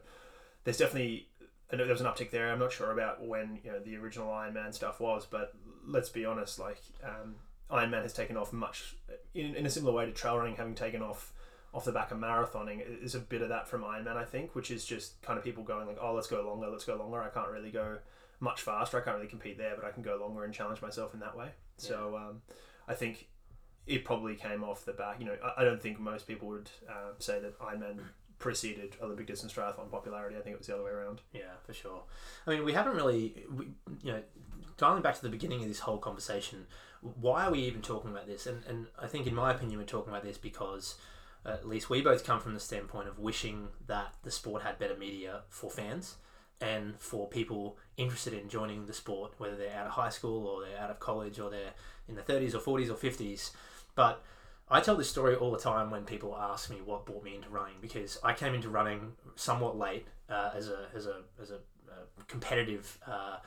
there's 0.63 0.77
definitely. 0.77 1.27
There 1.69 1.86
was 1.88 2.01
an 2.01 2.07
uptick 2.07 2.31
there. 2.31 2.51
I'm 2.51 2.60
not 2.60 2.74
sure 2.74 2.91
about 2.91 3.25
when 3.25 3.60
you 3.63 3.71
know 3.71 3.79
the 3.79 3.95
original 3.95 4.27
Ironman 4.27 4.74
stuff 4.74 5.00
was, 5.00 5.25
but 5.25 5.53
let's 5.88 6.10
be 6.10 6.25
honest. 6.25 6.60
Like 6.60 6.81
um, 7.01 7.36
Ironman 7.71 8.01
has 8.01 8.12
taken 8.12 8.36
off 8.36 8.51
much 8.51 8.95
in, 9.33 9.55
in 9.55 9.65
a 9.65 9.69
similar 9.69 9.93
way 9.93 10.05
to 10.05 10.12
trail 10.12 10.38
running 10.38 10.57
having 10.57 10.75
taken 10.75 11.01
off 11.01 11.31
off 11.74 11.86
the 11.86 11.92
back 11.92 12.12
of 12.12 12.18
marathoning 12.18 12.82
is 13.01 13.16
a 13.16 13.20
bit 13.20 13.42
of 13.42 13.50
that 13.50 13.68
from 13.68 13.84
Ironman 13.84 14.18
I 14.18 14.25
think 14.25 14.56
which 14.56 14.72
is 14.72 14.86
just 14.86 15.22
kind 15.22 15.38
of 15.38 15.44
people 15.44 15.63
going 15.63 15.88
like 15.88 15.98
oh 16.01 16.13
let's 16.13 16.28
go 16.28 16.42
longer 16.42 16.68
let's 16.68 16.86
go 16.86 16.96
longer. 16.96 17.22
I 17.22 17.30
can't 17.30 17.50
really 17.50 17.72
go 17.72 17.98
much 18.40 18.62
faster. 18.62 19.00
I 19.00 19.01
can't 19.01 19.18
really 19.18 19.30
compete 19.30 19.58
there 19.58 19.75
but 19.75 19.86
I 19.86 19.92
can 19.92 20.04
go 20.04 20.18
longer 20.20 20.44
and 20.44 20.54
challenge 20.54 20.82
myself 20.82 21.13
in 21.13 21.20
that 21.22 21.38
way. 21.38 21.50
So 21.78 22.16
um, 22.18 22.42
I 22.88 22.94
think 22.94 23.28
it 23.88 24.06
probably 24.06 24.36
came 24.36 24.63
off 24.63 24.86
the 24.86 24.94
back 24.94 25.20
you 25.20 25.25
know 25.25 25.36
I, 25.44 25.62
I 25.62 25.63
don't 25.63 25.82
think 25.82 26.00
most 26.00 26.28
people 26.28 26.48
would 26.50 26.70
uh, 26.90 27.13
say 27.20 27.40
that 27.40 27.60
Ironman 27.60 28.00
preceded 28.42 28.96
Olympic 29.01 29.28
distance 29.28 29.54
triathlon 29.54 29.90
popularity. 29.90 30.36
I 30.36 30.42
think 30.42 30.56
it 30.56 30.60
was 30.60 30.68
the 30.68 30.74
other 30.74 30.84
way 30.84 30.92
around. 30.92 31.22
Yeah, 31.32 31.54
for 31.63 31.74
sure. 31.74 32.04
I 32.46 32.50
mean, 32.50 32.66
we 32.66 32.74
haven't 32.74 32.96
really, 32.96 33.46
we, 33.56 33.68
you 34.01 34.12
know, 34.12 34.22
dialing 34.78 35.04
back 35.04 35.16
to 35.16 35.22
the 35.22 35.30
beginning 35.30 35.62
of 35.62 35.68
this 35.68 35.80
whole 35.80 36.00
conversation, 36.00 36.66
why 37.01 37.46
are 37.46 37.51
we 37.51 37.60
even 37.60 37.82
talking 37.82 38.10
about 38.10 38.28
this? 38.28 38.48
And, 38.48 38.63
and 38.68 38.88
I 39.00 39.08
think, 39.08 39.28
in 39.28 39.36
my 39.36 39.51
opinion, 39.51 39.80
we're 39.80 39.86
talking 39.86 40.12
about 40.12 40.24
this 40.24 40.38
because 40.38 40.96
at 41.45 41.67
least 41.67 41.89
we 41.89 42.01
both 42.01 42.25
come 42.25 42.39
from 42.39 42.53
the 42.53 42.60
standpoint 42.60 43.07
of 43.07 43.19
wishing 43.19 43.69
that 43.88 44.13
the 44.24 44.31
sport 44.31 44.62
had 44.62 44.77
better 44.77 44.95
media 44.95 45.41
for 45.50 45.69
fans 45.69 46.15
and 46.60 47.00
for 47.00 47.27
people 47.27 47.77
interested 47.98 48.33
in 48.33 48.48
joining 48.48 48.86
the 48.86 48.93
sport, 48.93 49.33
whether 49.39 49.55
they're 49.55 49.75
out 49.75 49.88
of 49.88 49.93
high 49.93 50.10
school 50.10 50.45
or 50.45 50.63
they're 50.63 50.79
out 50.79 50.91
of 50.91 51.00
college 51.00 51.39
or 51.39 51.50
they're 51.50 51.74
in 52.07 52.15
the 52.15 52.21
30s 52.21 52.53
or 52.53 52.60
40s 52.60 52.89
or 52.89 52.93
50s. 52.93 53.51
But 53.95 54.24
I 54.69 54.79
tell 54.79 54.95
this 54.95 55.10
story 55.10 55.36
all 55.36 55.51
the 55.51 55.57
time 55.57 55.89
when 55.89 56.03
people 56.03 56.38
ask 56.38 56.69
me 56.69 56.77
what 56.83 57.05
brought 57.05 57.24
me 57.24 57.36
into 57.36 57.50
running 57.50 57.75
because 57.81 58.19
I 58.24 58.33
came 58.33 58.53
into 58.53 58.69
running 58.69 59.13
somewhat 59.36 59.77
late 59.77 60.07
uh, 60.29 60.51
as 60.55 60.69
a 60.69 60.86
as 60.95 61.07
a 61.07 61.21
as 61.41 61.51
a, 61.51 61.55
uh 61.55 62.05
competitive 62.27 62.98
uh, 63.05 63.38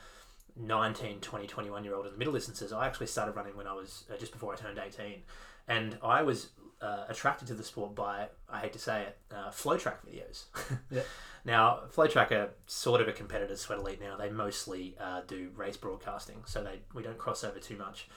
19, 0.57 1.21
20, 1.21 1.47
21 1.47 1.85
year 1.85 1.95
old 1.95 2.07
in 2.07 2.13
the 2.13 2.19
middle 2.19 2.35
distances, 2.35 2.73
I 2.73 2.87
actually 2.87 3.07
started 3.07 3.33
running 3.33 3.57
when 3.57 3.67
I 3.67 3.73
was 3.73 4.05
uh, 4.13 4.17
just 4.17 4.33
before 4.33 4.53
I 4.53 4.57
turned 4.57 4.79
18. 4.79 5.23
And 5.67 5.99
I 6.03 6.23
was 6.23 6.51
uh, 6.81 7.05
attracted 7.09 7.49
to 7.49 7.55
the 7.55 7.65
sport 7.65 7.95
by, 7.95 8.29
I 8.49 8.61
hate 8.61 8.73
to 8.75 8.79
say 8.79 9.03
it, 9.03 9.19
uh, 9.31 9.51
FloTrack 9.51 9.97
videos. 10.07 10.45
Yeah. 10.91 11.03
Now, 11.47 11.81
FloTrack 11.95 12.31
are 12.33 12.51
sort 12.67 13.03
of 13.03 13.09
a 13.09 13.13
competitor 13.13 13.49
to 13.49 13.57
Sweat 13.57 13.79
Elite 13.79 14.01
now. 14.01 14.17
They 14.17 14.31
mostly 14.31 14.97
uh, 14.99 15.21
do 15.27 15.51
race 15.55 15.77
broadcasting, 15.77 16.43
so 16.47 16.63
they 16.63 16.81
we 16.95 17.03
don't 17.03 17.19
cross 17.19 17.45
over 17.45 17.59
too 17.59 17.77
much. 17.77 18.09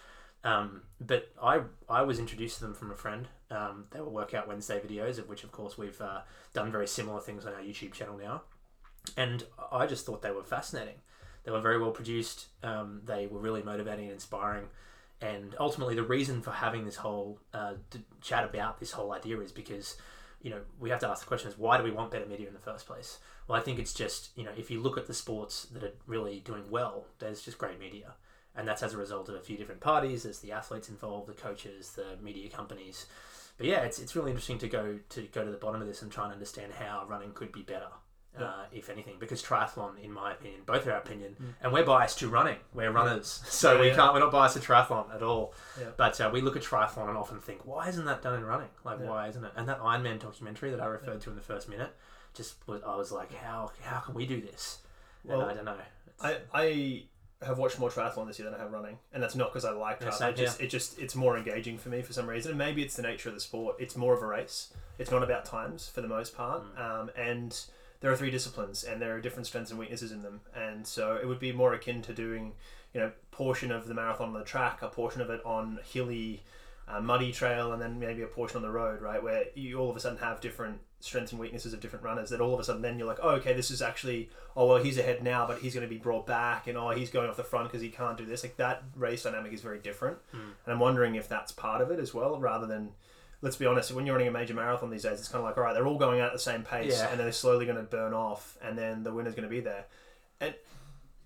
Um, 0.45 0.83
but 1.01 1.29
I 1.41 1.61
I 1.89 2.03
was 2.03 2.19
introduced 2.19 2.59
to 2.59 2.63
them 2.63 2.73
from 2.73 2.91
a 2.91 2.95
friend. 2.95 3.27
Um, 3.51 3.85
they 3.91 3.99
were 3.99 4.09
Workout 4.09 4.47
Wednesday 4.47 4.79
videos, 4.79 5.17
of 5.17 5.27
which 5.27 5.43
of 5.43 5.51
course 5.51 5.77
we've 5.77 5.99
uh, 5.99 6.21
done 6.53 6.71
very 6.71 6.87
similar 6.87 7.19
things 7.19 7.45
on 7.45 7.53
our 7.53 7.59
YouTube 7.59 7.91
channel 7.91 8.17
now. 8.17 8.43
And 9.17 9.43
I 9.71 9.87
just 9.87 10.05
thought 10.05 10.21
they 10.21 10.31
were 10.31 10.43
fascinating. 10.43 10.95
They 11.43 11.51
were 11.51 11.61
very 11.61 11.79
well 11.79 11.91
produced. 11.91 12.47
Um, 12.63 13.01
they 13.05 13.27
were 13.27 13.39
really 13.39 13.63
motivating 13.63 14.05
and 14.05 14.13
inspiring. 14.13 14.67
And 15.21 15.55
ultimately, 15.59 15.95
the 15.95 16.03
reason 16.03 16.41
for 16.41 16.51
having 16.51 16.85
this 16.85 16.97
whole 16.97 17.39
uh, 17.53 17.73
chat 18.21 18.43
about 18.43 18.79
this 18.79 18.91
whole 18.91 19.11
idea 19.13 19.39
is 19.39 19.51
because, 19.51 19.97
you 20.41 20.51
know, 20.51 20.61
we 20.79 20.89
have 20.91 20.99
to 20.99 21.07
ask 21.07 21.21
the 21.21 21.27
question 21.27 21.49
is 21.49 21.57
why 21.57 21.77
do 21.77 21.83
we 21.83 21.91
want 21.91 22.11
better 22.11 22.27
media 22.27 22.47
in 22.47 22.53
the 22.53 22.59
first 22.59 22.85
place? 22.85 23.19
Well, 23.47 23.59
I 23.59 23.63
think 23.63 23.79
it's 23.79 23.93
just, 23.93 24.29
you 24.37 24.43
know, 24.43 24.51
if 24.55 24.69
you 24.69 24.79
look 24.79 24.97
at 24.97 25.07
the 25.07 25.13
sports 25.13 25.65
that 25.71 25.83
are 25.83 25.93
really 26.05 26.39
doing 26.41 26.69
well, 26.69 27.05
there's 27.19 27.41
just 27.41 27.57
great 27.57 27.79
media. 27.79 28.13
And 28.55 28.67
that's 28.67 28.83
as 28.83 28.93
a 28.93 28.97
result 28.97 29.29
of 29.29 29.35
a 29.35 29.39
few 29.39 29.57
different 29.57 29.81
parties. 29.81 30.23
There's 30.23 30.39
the 30.39 30.51
athletes 30.51 30.89
involved, 30.89 31.27
the 31.27 31.33
coaches, 31.33 31.91
the 31.91 32.17
media 32.21 32.49
companies. 32.49 33.05
But 33.57 33.67
yeah, 33.67 33.81
it's, 33.81 33.99
it's 33.99 34.15
really 34.15 34.31
interesting 34.31 34.59
to 34.59 34.67
go 34.67 34.99
to 35.09 35.21
go 35.33 35.43
to 35.43 35.51
the 35.51 35.57
bottom 35.57 35.81
of 35.81 35.87
this 35.87 36.01
and 36.01 36.11
try 36.11 36.25
and 36.25 36.33
understand 36.33 36.73
how 36.73 37.05
running 37.07 37.31
could 37.33 37.51
be 37.51 37.61
better. 37.61 37.89
Uh, 38.41 38.65
if 38.71 38.89
anything, 38.89 39.15
because 39.19 39.41
triathlon, 39.43 39.99
in 40.03 40.11
my 40.11 40.31
opinion, 40.33 40.61
both 40.65 40.85
our 40.87 40.97
opinion, 40.97 41.35
and 41.61 41.71
we're 41.73 41.85
biased 41.85 42.19
to 42.19 42.29
running. 42.29 42.57
We're 42.73 42.91
runners, 42.91 43.41
so 43.49 43.69
Mm. 43.71 43.75
Yeah, 43.75 43.81
we 43.81 43.87
yeah. 43.89 43.95
can't. 43.95 44.13
We're 44.13 44.19
not 44.19 44.31
biased 44.31 44.55
to 44.55 44.61
triathlon 44.61 45.13
at 45.13 45.21
all. 45.23 45.53
Yeah. 45.79 45.87
But 45.97 46.19
uh, 46.21 46.29
we 46.31 46.41
look 46.41 46.55
at 46.55 46.63
triathlon 46.63 47.07
and 47.09 47.17
often 47.17 47.39
think, 47.39 47.65
why 47.65 47.87
isn't 47.89 48.05
that 48.05 48.21
done 48.21 48.35
in 48.35 48.45
running? 48.45 48.69
Like, 48.83 48.99
Yeah. 48.99 49.09
why 49.09 49.27
isn't 49.27 49.43
it? 49.43 49.51
And 49.55 49.67
that 49.69 49.79
Ironman 49.79 50.19
documentary 50.19 50.71
that 50.71 50.79
I 50.81 50.85
referred 50.85 51.21
to 51.21 51.29
in 51.29 51.35
the 51.35 51.41
first 51.41 51.67
minute, 51.69 51.91
just 52.33 52.55
was, 52.67 52.81
I 52.83 52.95
was 52.95 53.11
like, 53.11 53.33
how 53.33 53.71
how 53.81 53.99
can 53.99 54.13
we 54.13 54.25
do 54.25 54.41
this? 54.41 54.79
Well, 55.23 55.41
and 55.41 55.51
I 55.51 55.53
don't 55.55 55.65
know. 55.65 55.77
I, 56.21 56.37
I 56.53 57.03
have 57.45 57.59
watched 57.59 57.77
more 57.77 57.89
triathlon 57.91 58.25
this 58.27 58.39
year 58.39 58.49
than 58.49 58.59
I 58.59 58.63
have 58.63 58.71
running, 58.71 58.97
and 59.13 59.21
that's 59.21 59.35
not 59.35 59.51
because 59.51 59.63
I 59.65 59.71
like 59.71 59.99
Yeah, 60.01 60.07
triathlon. 60.07 60.13
same 60.17 60.29
it 60.29 60.35
just 60.37 60.61
it 60.61 60.67
just 60.69 60.99
it's 60.99 61.15
more 61.15 61.37
engaging 61.37 61.77
for 61.77 61.89
me 61.89 62.01
for 62.01 62.13
some 62.13 62.27
reason. 62.27 62.51
And 62.51 62.57
maybe 62.57 62.81
it's 62.81 62.95
the 62.95 63.03
nature 63.03 63.29
of 63.29 63.35
the 63.35 63.41
sport. 63.41 63.75
It's 63.79 63.95
more 63.95 64.13
of 64.15 64.21
a 64.23 64.25
race. 64.25 64.73
It's 64.97 65.11
not 65.11 65.21
about 65.21 65.45
times 65.45 65.87
for 65.87 66.01
the 66.01 66.07
most 66.07 66.35
part, 66.35 66.63
Mm. 66.75 66.79
um, 67.01 67.11
and 67.15 67.59
there 67.99 68.11
are 68.11 68.15
three 68.15 68.31
disciplines, 68.31 68.83
and 68.83 69.01
there 69.01 69.15
are 69.15 69.21
different 69.21 69.47
strengths 69.47 69.71
and 69.71 69.79
weaknesses 69.79 70.11
in 70.11 70.21
them. 70.23 70.41
And 70.55 70.85
so 70.85 71.15
it 71.15 71.27
would 71.27 71.39
be 71.39 71.51
more 71.51 71.73
akin 71.73 72.01
to 72.03 72.13
doing, 72.13 72.53
you 72.93 72.99
know, 72.99 73.11
portion 73.31 73.71
of 73.71 73.87
the 73.87 73.93
marathon 73.93 74.27
on 74.29 74.33
the 74.33 74.43
track, 74.43 74.81
a 74.81 74.87
portion 74.87 75.21
of 75.21 75.29
it 75.29 75.41
on 75.45 75.79
hilly. 75.83 76.43
Uh, 76.89 77.01
muddy 77.01 77.33
trail 77.33 77.73
and 77.73 77.81
then 77.81 77.99
maybe 77.99 78.21
a 78.21 78.27
portion 78.27 78.55
on 78.55 78.61
the 78.63 78.69
road, 78.71 79.01
right? 79.01 79.21
Where 79.21 79.43
you 79.55 79.77
all 79.77 79.89
of 79.89 79.97
a 79.97 79.99
sudden 79.99 80.19
have 80.19 80.39
different 80.39 80.79
strengths 81.01 81.33
and 81.33 81.41
weaknesses 81.41 81.73
of 81.73 81.81
different 81.81 82.05
runners. 82.05 82.29
That 82.29 82.39
all 82.39 82.53
of 82.53 82.61
a 82.61 82.63
sudden 82.63 82.81
then 82.81 82.97
you're 82.97 83.09
like, 83.09 83.19
oh, 83.21 83.31
okay, 83.31 83.51
this 83.51 83.69
is 83.71 83.81
actually 83.81 84.29
oh 84.55 84.67
well 84.67 84.81
he's 84.81 84.97
ahead 84.97 85.21
now 85.21 85.45
but 85.45 85.59
he's 85.59 85.73
going 85.73 85.85
to 85.85 85.93
be 85.93 85.99
brought 85.99 86.25
back 86.25 86.65
and 86.65 86.77
oh 86.77 86.91
he's 86.91 87.09
going 87.09 87.29
off 87.29 87.35
the 87.35 87.43
front 87.43 87.67
because 87.67 87.81
he 87.81 87.89
can't 87.89 88.17
do 88.17 88.25
this 88.25 88.41
like 88.41 88.55
that 88.55 88.83
race 88.95 89.23
dynamic 89.23 89.51
is 89.51 89.59
very 89.61 89.79
different 89.79 90.17
Mm. 90.33 90.39
and 90.39 90.73
i'm 90.73 90.79
wondering 90.79 91.15
if 91.15 91.27
that's 91.27 91.51
part 91.51 91.81
of 91.81 91.91
it 91.91 91.99
as 91.99 92.13
well 92.13 92.39
rather 92.39 92.65
than 92.65 92.93
let's 93.41 93.55
be 93.55 93.65
honest 93.65 93.91
when 93.91 94.05
you're 94.05 94.15
running 94.15 94.27
a 94.27 94.31
major 94.31 94.53
marathon 94.53 94.89
these 94.89 95.03
days 95.03 95.19
it's 95.19 95.27
kind 95.29 95.39
of 95.41 95.45
like 95.45 95.57
all 95.57 95.63
right 95.63 95.73
they're 95.73 95.85
all 95.87 95.97
going 95.97 96.19
out 96.19 96.27
at 96.27 96.33
the 96.33 96.39
same 96.39 96.63
pace 96.63 96.97
Yeah. 96.97 97.09
and 97.09 97.19
then 97.19 97.25
they're 97.25 97.31
slowly 97.31 97.65
going 97.65 97.77
to 97.77 97.83
burn 97.83 98.13
off 98.13 98.57
and 98.61 98.77
then 98.77 99.03
the 99.03 99.13
winner's 99.13 99.35
going 99.35 99.47
to 99.47 99.49
be 99.49 99.59
there 99.59 99.85
and 100.39 100.55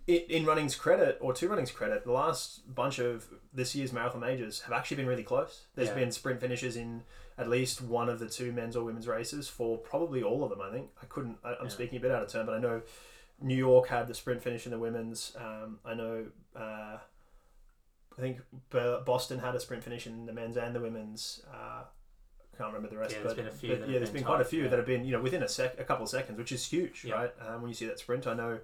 it, 0.08 0.30
in 0.30 0.46
running's 0.46 0.76
credit 0.76 1.18
or 1.22 1.32
to 1.34 1.48
running's 1.48 1.72
credit 1.72 2.04
the 2.04 2.12
last 2.12 2.74
bunch 2.76 3.00
of 3.00 3.28
this 3.54 3.76
year's 3.76 3.94
marathon 3.94 4.20
majors 4.20 4.62
have 4.62 4.74
actually 4.74 4.98
been 4.98 5.08
really 5.08 5.24
close 5.24 5.68
There's 5.76 5.90
Yeah. 5.90 5.96
been 5.96 6.12
sprint 6.12 6.42
finishes 6.42 6.76
in 6.76 7.04
at 7.38 7.48
least 7.50 7.82
one 7.82 8.10
of 8.10 8.20
the 8.20 8.28
two 8.28 8.52
men's 8.52 8.76
or 8.76 8.84
women's 8.84 9.08
races 9.08 9.48
for 9.48 9.78
probably 9.78 10.22
all 10.22 10.44
of 10.44 10.50
them. 10.52 10.62
I 10.62 10.70
think 10.70 10.90
I 11.02 11.06
couldn't. 11.06 11.38
I, 11.44 11.52
I'm 11.54 11.64
Yeah. 11.64 11.68
speaking 11.70 11.98
a 11.98 12.02
bit 12.02 12.12
out 12.12 12.22
of 12.22 12.30
turn, 12.30 12.46
but 12.46 12.54
I 12.54 12.60
know 12.60 12.82
New 13.42 13.56
York 13.56 13.88
had 13.88 14.08
the 14.08 14.14
sprint 14.14 14.44
finish 14.44 14.66
in 14.66 14.72
the 14.72 14.78
women's. 14.78 15.36
Um, 15.40 15.80
I 15.84 15.96
know. 15.96 16.26
Uh, 16.56 16.98
I 18.18 18.20
think 18.22 18.42
Boston 18.70 19.40
had 19.40 19.56
a 19.56 19.60
sprint 19.60 19.84
finish 19.84 20.06
in 20.06 20.26
the 20.28 20.34
men's 20.34 20.58
and 20.58 20.76
the 20.76 20.82
women's. 20.82 21.42
Uh, 21.52 21.84
can't 22.58 22.74
remember 22.74 22.90
the 22.94 22.98
rest, 23.00 23.16
Yeah, 23.16 23.24
but, 23.24 23.36
been 23.36 23.48
a 23.48 23.52
few 23.52 23.76
but 23.76 23.90
yeah, 23.90 23.98
there's 23.98 24.10
been 24.12 24.24
quite 24.24 24.42
a 24.42 24.46
few 24.46 24.64
yeah. 24.64 24.70
that 24.70 24.78
have 24.78 24.86
been 24.86 25.06
you 25.06 25.12
know 25.14 25.22
within 25.22 25.42
a 25.44 25.48
sec, 25.48 25.80
a 25.80 25.84
couple 25.84 26.04
of 26.04 26.10
seconds, 26.10 26.38
which 26.38 26.52
is 26.52 26.66
huge, 26.66 27.06
Yeah. 27.06 27.16
right? 27.16 27.34
Um, 27.48 27.62
when 27.62 27.70
you 27.70 27.76
see 27.76 27.86
that 27.88 28.00
sprint, 28.00 28.28
I 28.28 28.34
know. 28.34 28.60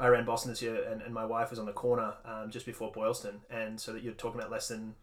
I 0.00 0.06
ran 0.06 0.24
Boston 0.24 0.52
this 0.52 0.62
year, 0.62 0.84
and, 0.88 1.02
and 1.02 1.12
my 1.12 1.24
wife 1.24 1.50
was 1.50 1.58
on 1.58 1.66
the 1.66 1.72
corner 1.72 2.14
um, 2.24 2.50
just 2.50 2.64
before 2.66 2.92
Boylston, 2.92 3.40
and 3.50 3.80
so 3.80 3.92
that 3.92 4.02
you're 4.02 4.12
talking 4.14 4.38
about 4.40 4.50
less 4.50 4.68
than 4.68 4.94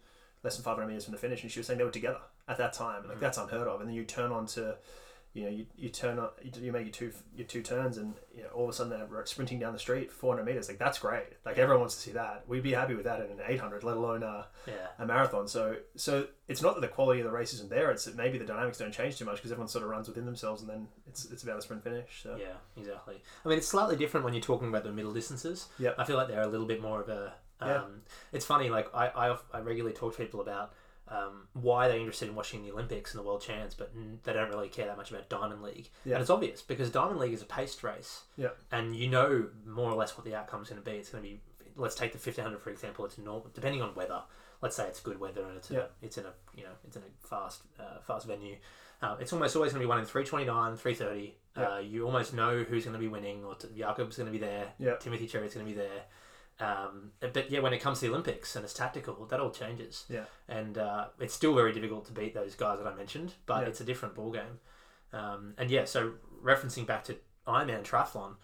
less 0.42 0.56
than 0.56 0.64
500 0.64 0.86
meters 0.86 1.04
from 1.04 1.12
the 1.12 1.18
finish, 1.18 1.42
and 1.42 1.50
she 1.52 1.58
was 1.60 1.66
saying 1.66 1.78
they 1.78 1.84
were 1.84 1.90
together 1.90 2.20
at 2.48 2.56
that 2.58 2.72
time. 2.72 3.06
Like 3.08 3.16
Mhm. 3.18 3.20
that's 3.20 3.36
unheard 3.38 3.66
of. 3.68 3.80
And 3.80 3.88
then 3.90 3.96
you 3.96 4.04
turn 4.04 4.32
on 4.32 4.46
to, 4.48 4.76
you 5.36 5.44
know, 5.44 5.50
you, 5.50 5.66
you 5.76 5.88
turn 5.90 6.18
on, 6.18 6.30
you, 6.60 6.72
make 6.72 6.86
your 6.86 6.92
two 6.92 7.12
your 7.36 7.46
two 7.46 7.62
turns, 7.62 7.98
and 7.98 8.14
you 8.34 8.42
know 8.42 8.48
all 8.54 8.64
of 8.64 8.70
a 8.70 8.72
sudden 8.72 8.90
they're 8.90 9.26
sprinting 9.26 9.58
down 9.58 9.72
the 9.74 9.78
street 9.78 10.10
400 10.10 10.44
meters. 10.44 10.68
Like 10.68 10.78
that's 10.78 10.98
great. 10.98 11.26
Like 11.44 11.58
everyone 11.58 11.80
wants 11.80 11.94
to 11.96 12.00
see 12.00 12.12
that. 12.12 12.44
We'd 12.48 12.62
be 12.62 12.72
happy 12.72 12.94
with 12.94 13.04
that 13.04 13.20
in 13.20 13.26
an 13.32 13.40
800, 13.46 13.84
let 13.84 13.96
alone 13.96 14.22
uh, 14.22 14.44
Yeah. 14.66 14.72
a 14.98 15.04
marathon. 15.06 15.46
So 15.46 15.76
so 15.94 16.26
it's 16.48 16.62
not 16.62 16.74
that 16.74 16.80
the 16.80 16.88
quality 16.88 17.20
of 17.20 17.26
the 17.26 17.32
race 17.32 17.52
isn't 17.52 17.68
there. 17.68 17.90
It's 17.90 18.06
that 18.06 18.16
maybe 18.16 18.38
the 18.38 18.46
dynamics 18.46 18.78
don't 18.78 18.92
change 18.92 19.18
too 19.18 19.24
much 19.26 19.36
because 19.36 19.52
everyone 19.52 19.68
sort 19.68 19.84
of 19.84 19.90
runs 19.90 20.08
within 20.08 20.24
themselves, 20.24 20.62
and 20.62 20.70
then 20.70 20.88
it's 21.06 21.26
it's 21.26 21.42
about 21.42 21.58
a 21.58 21.62
sprint 21.62 21.84
finish. 21.84 22.22
So 22.22 22.36
Yeah, 22.40 22.54
exactly. 22.76 23.22
I 23.44 23.48
mean, 23.48 23.58
it's 23.58 23.68
slightly 23.68 23.96
different 23.96 24.24
when 24.24 24.32
you're 24.32 24.42
talking 24.42 24.68
about 24.68 24.84
the 24.84 24.92
middle 24.92 25.12
distances. 25.12 25.68
Yep. 25.78 25.96
I 25.98 26.04
feel 26.04 26.16
like 26.16 26.28
they're 26.28 26.40
a 26.42 26.48
little 26.48 26.66
bit 26.66 26.80
more 26.80 27.00
of 27.02 27.08
a. 27.10 27.34
Um, 27.60 27.68
Yeah. 27.68 27.82
It's 28.32 28.44
funny, 28.44 28.68
like, 28.68 28.94
I, 28.94 29.06
I, 29.08 29.36
I 29.52 29.60
regularly 29.60 29.94
talk 29.96 30.14
to 30.16 30.22
people 30.22 30.40
about 30.40 30.72
um, 31.08 31.46
why 31.52 31.88
they're 31.88 31.98
interested 31.98 32.28
in 32.28 32.34
watching 32.34 32.62
the 32.64 32.72
Olympics 32.72 33.14
and 33.14 33.22
the 33.22 33.26
World 33.26 33.40
Champs, 33.40 33.74
but 33.74 33.92
they 34.24 34.32
don't 34.32 34.48
really 34.50 34.68
care 34.68 34.86
that 34.86 34.96
much 34.96 35.10
about 35.10 35.28
Diamond 35.28 35.62
League. 35.62 35.88
Yeah. 36.04 36.14
And 36.14 36.20
it's 36.22 36.30
obvious 36.30 36.62
because 36.62 36.90
Diamond 36.90 37.20
League 37.20 37.32
is 37.32 37.42
a 37.42 37.46
paced 37.46 37.82
race. 37.84 38.22
Yeah. 38.36 38.48
And 38.72 38.94
you 38.96 39.08
know 39.08 39.46
more 39.66 39.90
or 39.90 39.94
less 39.96 40.16
what 40.16 40.24
the 40.24 40.34
outcome's 40.34 40.68
going 40.68 40.82
to 40.82 40.88
be. 40.90 40.96
It's 40.96 41.10
going 41.10 41.22
to 41.22 41.28
be, 41.30 41.40
let's 41.76 41.94
take 41.94 42.12
the 42.12 42.18
1500 42.18 42.60
for 42.60 42.70
example, 42.70 43.04
it's 43.04 43.18
normal, 43.18 43.48
depending 43.54 43.82
on 43.82 43.94
weather. 43.94 44.22
Let's 44.62 44.74
say 44.74 44.86
it's 44.86 45.00
good 45.00 45.20
weather 45.20 45.42
and 45.46 45.56
it's 45.58 45.70
in, 45.70 45.76
Yeah. 45.76 45.82
a, 45.82 46.04
it's 46.04 46.18
in 46.18 46.24
a, 46.24 46.32
you 46.56 46.64
know, 46.64 46.70
it's 46.86 46.96
in 46.96 47.02
a 47.02 47.26
fast, 47.28 47.62
uh, 47.78 48.00
fast 48.06 48.26
venue. 48.26 48.56
Uh, 49.02 49.14
it's 49.20 49.32
almost 49.32 49.54
always 49.54 49.72
going 49.72 49.80
to 49.82 49.84
be 49.84 49.88
won 49.88 49.98
in 49.98 50.06
329, 50.06 50.76
330. 50.76 51.34
Yeah. 51.56 51.62
Uh, 51.74 51.78
you 51.78 52.04
almost 52.06 52.32
know 52.34 52.62
who's 52.64 52.84
going 52.84 52.94
to 52.94 52.98
be 52.98 53.08
winning, 53.08 53.44
or 53.44 53.54
t- 53.54 53.68
Jakob's 53.78 54.16
going 54.16 54.26
to 54.26 54.32
be 54.32 54.38
there. 54.38 54.68
Yeah. 54.78 54.96
Timothy 54.96 55.26
Cheruiyot's 55.28 55.54
going 55.54 55.66
to 55.66 55.72
be 55.72 55.78
there. 55.78 56.02
Um, 56.58 57.10
but 57.20 57.50
yeah, 57.50 57.60
when 57.60 57.72
it 57.74 57.80
comes 57.80 58.00
to 58.00 58.06
the 58.06 58.10
Olympics 58.12 58.56
and 58.56 58.64
it's 58.64 58.72
tactical, 58.72 59.26
that 59.26 59.40
all 59.40 59.50
changes. 59.50 60.04
Yeah. 60.08 60.24
And 60.48 60.78
uh, 60.78 61.06
it's 61.20 61.34
still 61.34 61.54
very 61.54 61.72
difficult 61.72 62.06
to 62.06 62.12
beat 62.12 62.34
those 62.34 62.54
guys 62.54 62.78
that 62.78 62.86
I 62.86 62.94
mentioned, 62.94 63.34
but 63.44 63.62
Yeah. 63.62 63.68
it's 63.68 63.80
a 63.80 63.84
different 63.84 64.14
ball 64.14 64.30
game. 64.32 64.60
Um, 65.12 65.54
and 65.58 65.70
yeah, 65.70 65.84
so 65.84 66.14
referencing 66.42 66.86
back 66.86 67.04
to 67.04 67.16
Ironman 67.46 67.82
triathlon, 67.84 68.36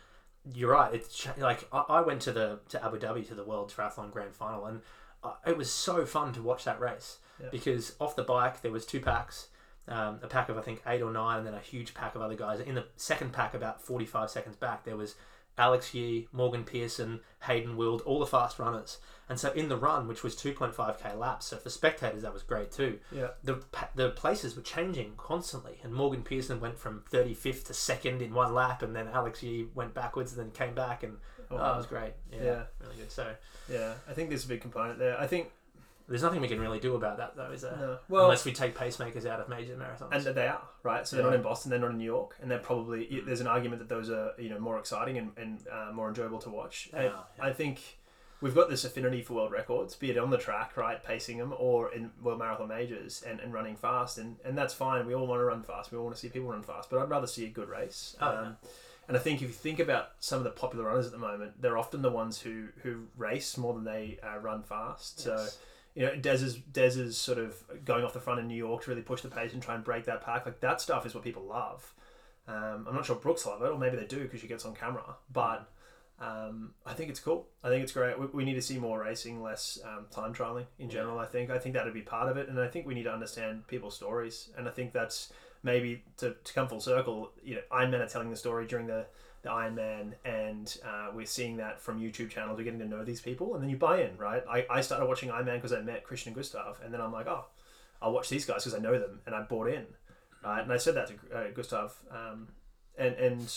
you're 0.54 0.72
right. 0.72 0.92
It's 0.94 1.26
like 1.38 1.66
I, 1.72 1.84
I 1.88 2.00
went 2.02 2.20
to 2.22 2.32
the 2.32 2.60
to 2.70 2.84
Abu 2.84 2.98
Dhabi 2.98 3.26
to 3.28 3.34
the 3.34 3.44
World 3.44 3.72
Triathlon 3.74 4.10
Grand 4.12 4.34
Final, 4.34 4.66
and 4.66 4.80
uh, 5.24 5.34
it 5.46 5.56
was 5.56 5.70
so 5.70 6.04
fun 6.04 6.32
to 6.34 6.42
watch 6.42 6.64
that 6.64 6.80
race 6.80 7.18
Yeah. 7.40 7.48
because 7.50 7.94
off 8.00 8.16
the 8.16 8.24
bike 8.24 8.60
there 8.62 8.72
was 8.72 8.84
two 8.84 9.00
packs, 9.00 9.48
um, 9.88 10.18
a 10.22 10.26
pack 10.28 10.48
of 10.48 10.58
I 10.58 10.62
think 10.62 10.82
eight 10.86 11.00
or 11.02 11.12
nine, 11.12 11.38
and 11.38 11.46
then 11.46 11.54
a 11.54 11.60
huge 11.60 11.94
pack 11.94 12.14
of 12.14 12.22
other 12.22 12.34
guys. 12.34 12.60
In 12.60 12.74
the 12.74 12.86
second 12.96 13.32
pack, 13.32 13.54
about 13.54 13.80
forty 13.80 14.04
five 14.06 14.30
seconds 14.30 14.56
back, 14.56 14.84
there 14.84 14.96
was 14.96 15.14
Alex 15.58 15.92
Yee, 15.94 16.28
Morgan 16.32 16.64
Pearson, 16.64 17.20
Hayden 17.42 17.76
Wilde, 17.76 18.00
all 18.02 18.18
the 18.18 18.26
fast 18.26 18.58
runners. 18.58 18.98
And 19.28 19.38
so 19.38 19.50
in 19.52 19.68
the 19.68 19.76
run, 19.76 20.08
which 20.08 20.22
was 20.22 20.34
2.5k 20.34 21.16
laps, 21.18 21.46
so 21.46 21.56
for 21.56 21.70
spectators 21.70 22.22
that 22.22 22.32
was 22.34 22.42
great 22.42 22.70
too. 22.72 22.98
Yeah. 23.10 23.28
The 23.44 23.62
the 23.94 24.10
places 24.10 24.56
were 24.56 24.62
changing 24.62 25.12
constantly, 25.16 25.78
and 25.82 25.92
Morgan 25.94 26.22
Pearson 26.22 26.60
went 26.60 26.78
from 26.78 27.04
35th 27.10 27.64
to 27.66 27.74
second 27.74 28.20
in 28.22 28.34
one 28.34 28.52
lap, 28.54 28.82
and 28.82 28.94
then 28.94 29.08
Alex 29.08 29.42
Yee 29.42 29.68
went 29.74 29.94
backwards 29.94 30.32
and 30.32 30.40
then 30.40 30.50
came 30.52 30.74
back, 30.74 31.02
and 31.02 31.16
Oh, 31.50 31.58
oh, 31.58 31.74
it 31.74 31.76
was 31.76 31.86
great. 31.86 32.14
Yeah, 32.32 32.42
Yeah. 32.42 32.62
really 32.80 32.96
good. 32.96 33.12
So 33.12 33.34
yeah, 33.70 33.94
I 34.08 34.12
think 34.14 34.30
there's 34.30 34.44
a 34.44 34.48
big 34.48 34.62
component 34.62 34.98
there. 34.98 35.18
I 35.20 35.26
think 35.26 35.50
there's 36.08 36.22
nothing 36.22 36.40
we 36.40 36.48
can 36.48 36.60
really 36.60 36.80
do 36.80 36.94
about 36.94 37.16
that 37.18 37.36
though, 37.36 37.50
is 37.50 37.62
there? 37.62 37.76
no. 37.78 37.98
well, 38.08 38.24
Unless 38.24 38.44
we 38.44 38.52
take 38.52 38.76
pacemakers 38.76 39.26
out 39.26 39.40
of 39.40 39.48
major 39.48 39.76
marathons. 39.76 40.26
and 40.26 40.36
they 40.36 40.48
are 40.48 40.62
right. 40.82 41.06
So 41.06 41.16
they're 41.16 41.24
not 41.24 41.34
in 41.34 41.42
Boston, 41.42 41.70
they're 41.70 41.78
not 41.80 41.90
in 41.92 41.98
New 41.98 42.04
York, 42.04 42.36
and 42.40 42.50
they're 42.50 42.58
probably 42.58 43.22
there's 43.26 43.40
an 43.40 43.46
argument 43.46 43.80
that 43.80 43.88
those 43.88 44.10
are 44.10 44.32
you 44.38 44.48
know 44.50 44.58
more 44.58 44.78
exciting 44.78 45.18
and, 45.18 45.30
and 45.36 45.64
uh, 45.70 45.92
more 45.92 46.08
enjoyable 46.08 46.38
to 46.40 46.50
watch. 46.50 46.88
They 46.92 47.06
And 47.06 47.14
are, 47.14 47.24
yeah. 47.38 47.44
I 47.44 47.52
think 47.52 47.98
we've 48.40 48.54
got 48.54 48.68
this 48.68 48.84
affinity 48.84 49.22
for 49.22 49.34
world 49.34 49.52
records, 49.52 49.94
be 49.94 50.10
it 50.10 50.18
on 50.18 50.30
the 50.30 50.38
track, 50.38 50.76
right, 50.76 51.02
pacing 51.04 51.38
them, 51.38 51.54
or 51.56 51.92
in 51.94 52.10
world 52.20 52.40
marathon 52.40 52.68
majors 52.68 53.22
and, 53.26 53.38
and 53.38 53.52
running 53.52 53.76
fast, 53.76 54.18
and, 54.18 54.36
and 54.44 54.58
that's 54.58 54.74
fine. 54.74 55.06
We 55.06 55.14
all 55.14 55.26
want 55.28 55.40
to 55.40 55.44
run 55.44 55.62
fast. 55.62 55.92
We 55.92 55.98
all 55.98 56.04
want 56.04 56.16
to 56.16 56.20
see 56.20 56.28
people 56.28 56.48
run 56.48 56.62
fast, 56.62 56.90
but 56.90 57.00
I'd 57.00 57.08
rather 57.08 57.28
see 57.28 57.44
a 57.46 57.50
good 57.50 57.68
race. 57.68 58.16
Oh, 58.20 58.36
um, 58.36 58.56
And 59.06 59.16
I 59.16 59.20
think 59.20 59.42
if 59.42 59.48
you 59.48 59.54
think 59.54 59.78
about 59.78 60.10
some 60.18 60.38
of 60.38 60.44
the 60.44 60.50
popular 60.50 60.86
runners 60.86 61.06
at 61.06 61.12
the 61.12 61.18
moment, 61.18 61.60
they're 61.62 61.78
often 61.78 62.02
the 62.02 62.10
ones 62.10 62.40
who, 62.40 62.66
who 62.82 63.02
race 63.16 63.56
more 63.56 63.74
than 63.74 63.84
they 63.84 64.18
uh, 64.24 64.38
run 64.38 64.62
fast. 64.64 65.20
So 65.20 65.36
Yes. 65.36 65.58
You 65.94 66.06
know, 66.06 66.16
Des 66.16 66.42
is, 66.42 66.56
Des 66.56 66.98
is 66.98 67.18
sort 67.18 67.38
of 67.38 67.62
going 67.84 68.04
off 68.04 68.12
the 68.12 68.20
front 68.20 68.40
in 68.40 68.48
New 68.48 68.56
York 68.56 68.84
to 68.84 68.90
really 68.90 69.02
push 69.02 69.20
the 69.22 69.28
pace 69.28 69.52
and 69.52 69.62
try 69.62 69.74
and 69.74 69.84
break 69.84 70.04
that 70.06 70.22
pack. 70.22 70.46
Like 70.46 70.60
that 70.60 70.80
stuff 70.80 71.04
is 71.06 71.14
what 71.14 71.24
people 71.24 71.42
love. 71.42 71.94
Um, 72.48 72.86
I'm 72.88 72.94
not 72.94 73.06
sure 73.06 73.16
Brooks 73.16 73.46
love 73.46 73.62
it, 73.62 73.70
or 73.70 73.78
maybe 73.78 73.96
they 73.96 74.06
do 74.06 74.20
because 74.20 74.40
she 74.40 74.48
gets 74.48 74.64
on 74.64 74.74
camera. 74.74 75.16
But 75.32 75.68
Um, 76.20 76.74
I 76.86 76.94
think 76.94 77.10
it's 77.10 77.18
cool. 77.20 77.48
I 77.64 77.68
think 77.68 77.82
it's 77.82 77.92
great. 77.92 78.18
We, 78.18 78.26
we 78.26 78.44
need 78.44 78.54
to 78.54 78.62
see 78.62 78.78
more 78.78 79.00
racing, 79.00 79.42
less 79.42 79.78
um, 79.84 80.06
time 80.10 80.32
trialing 80.32 80.66
in 80.78 80.88
general. 80.88 81.18
I 81.18 81.26
think. 81.26 81.50
I 81.50 81.58
think 81.58 81.74
that'd 81.74 81.92
be 81.92 82.02
part 82.02 82.28
of 82.30 82.36
it, 82.36 82.48
and 82.48 82.60
I 82.60 82.68
think 82.68 82.86
we 82.86 82.94
need 82.94 83.04
to 83.04 83.12
understand 83.12 83.66
people's 83.66 83.96
stories. 83.96 84.50
And 84.56 84.68
I 84.68 84.70
think 84.70 84.92
that's 84.92 85.32
maybe 85.62 86.02
to, 86.18 86.34
to 86.44 86.52
come 86.52 86.68
full 86.68 86.80
circle. 86.80 87.32
You 87.42 87.56
know, 87.56 87.60
Iron 87.70 87.90
Man 87.90 88.00
are 88.00 88.08
telling 88.08 88.30
the 88.30 88.36
story 88.36 88.66
during 88.66 88.86
the 88.86 89.06
the 89.42 89.50
Iron 89.50 89.74
Man, 89.74 90.14
and 90.24 90.76
uh, 90.86 91.08
we're 91.12 91.26
seeing 91.26 91.56
that 91.56 91.80
from 91.80 92.00
YouTube 92.00 92.30
channels. 92.30 92.56
We're 92.56 92.64
getting 92.64 92.78
to 92.78 92.86
know 92.86 93.04
these 93.04 93.20
people, 93.20 93.54
and 93.54 93.62
then 93.62 93.70
you 93.70 93.76
buy 93.76 94.02
in, 94.02 94.16
right? 94.16 94.42
I, 94.48 94.64
I 94.70 94.80
started 94.82 95.06
watching 95.06 95.32
Iron 95.32 95.46
Man 95.46 95.56
because 95.56 95.72
I 95.72 95.80
met 95.80 96.06
Kristian 96.06 96.28
and 96.28 96.36
Gustav, 96.36 96.78
and 96.84 96.94
then 96.94 97.00
I'm 97.00 97.12
like, 97.12 97.26
oh, 97.26 97.46
I'll 98.00 98.12
watch 98.12 98.28
these 98.28 98.44
guys 98.44 98.62
because 98.64 98.74
I 98.78 98.80
know 98.80 98.96
them, 98.98 99.20
and 99.26 99.34
I 99.34 99.42
bought 99.42 99.66
in, 99.68 99.84
right? 100.44 100.62
And 100.62 100.72
I 100.72 100.76
said 100.76 100.94
that 100.94 101.08
to 101.08 101.14
uh, 101.36 101.50
Gustav, 101.54 101.92
um, 102.12 102.48
and 102.96 103.16
and 103.16 103.52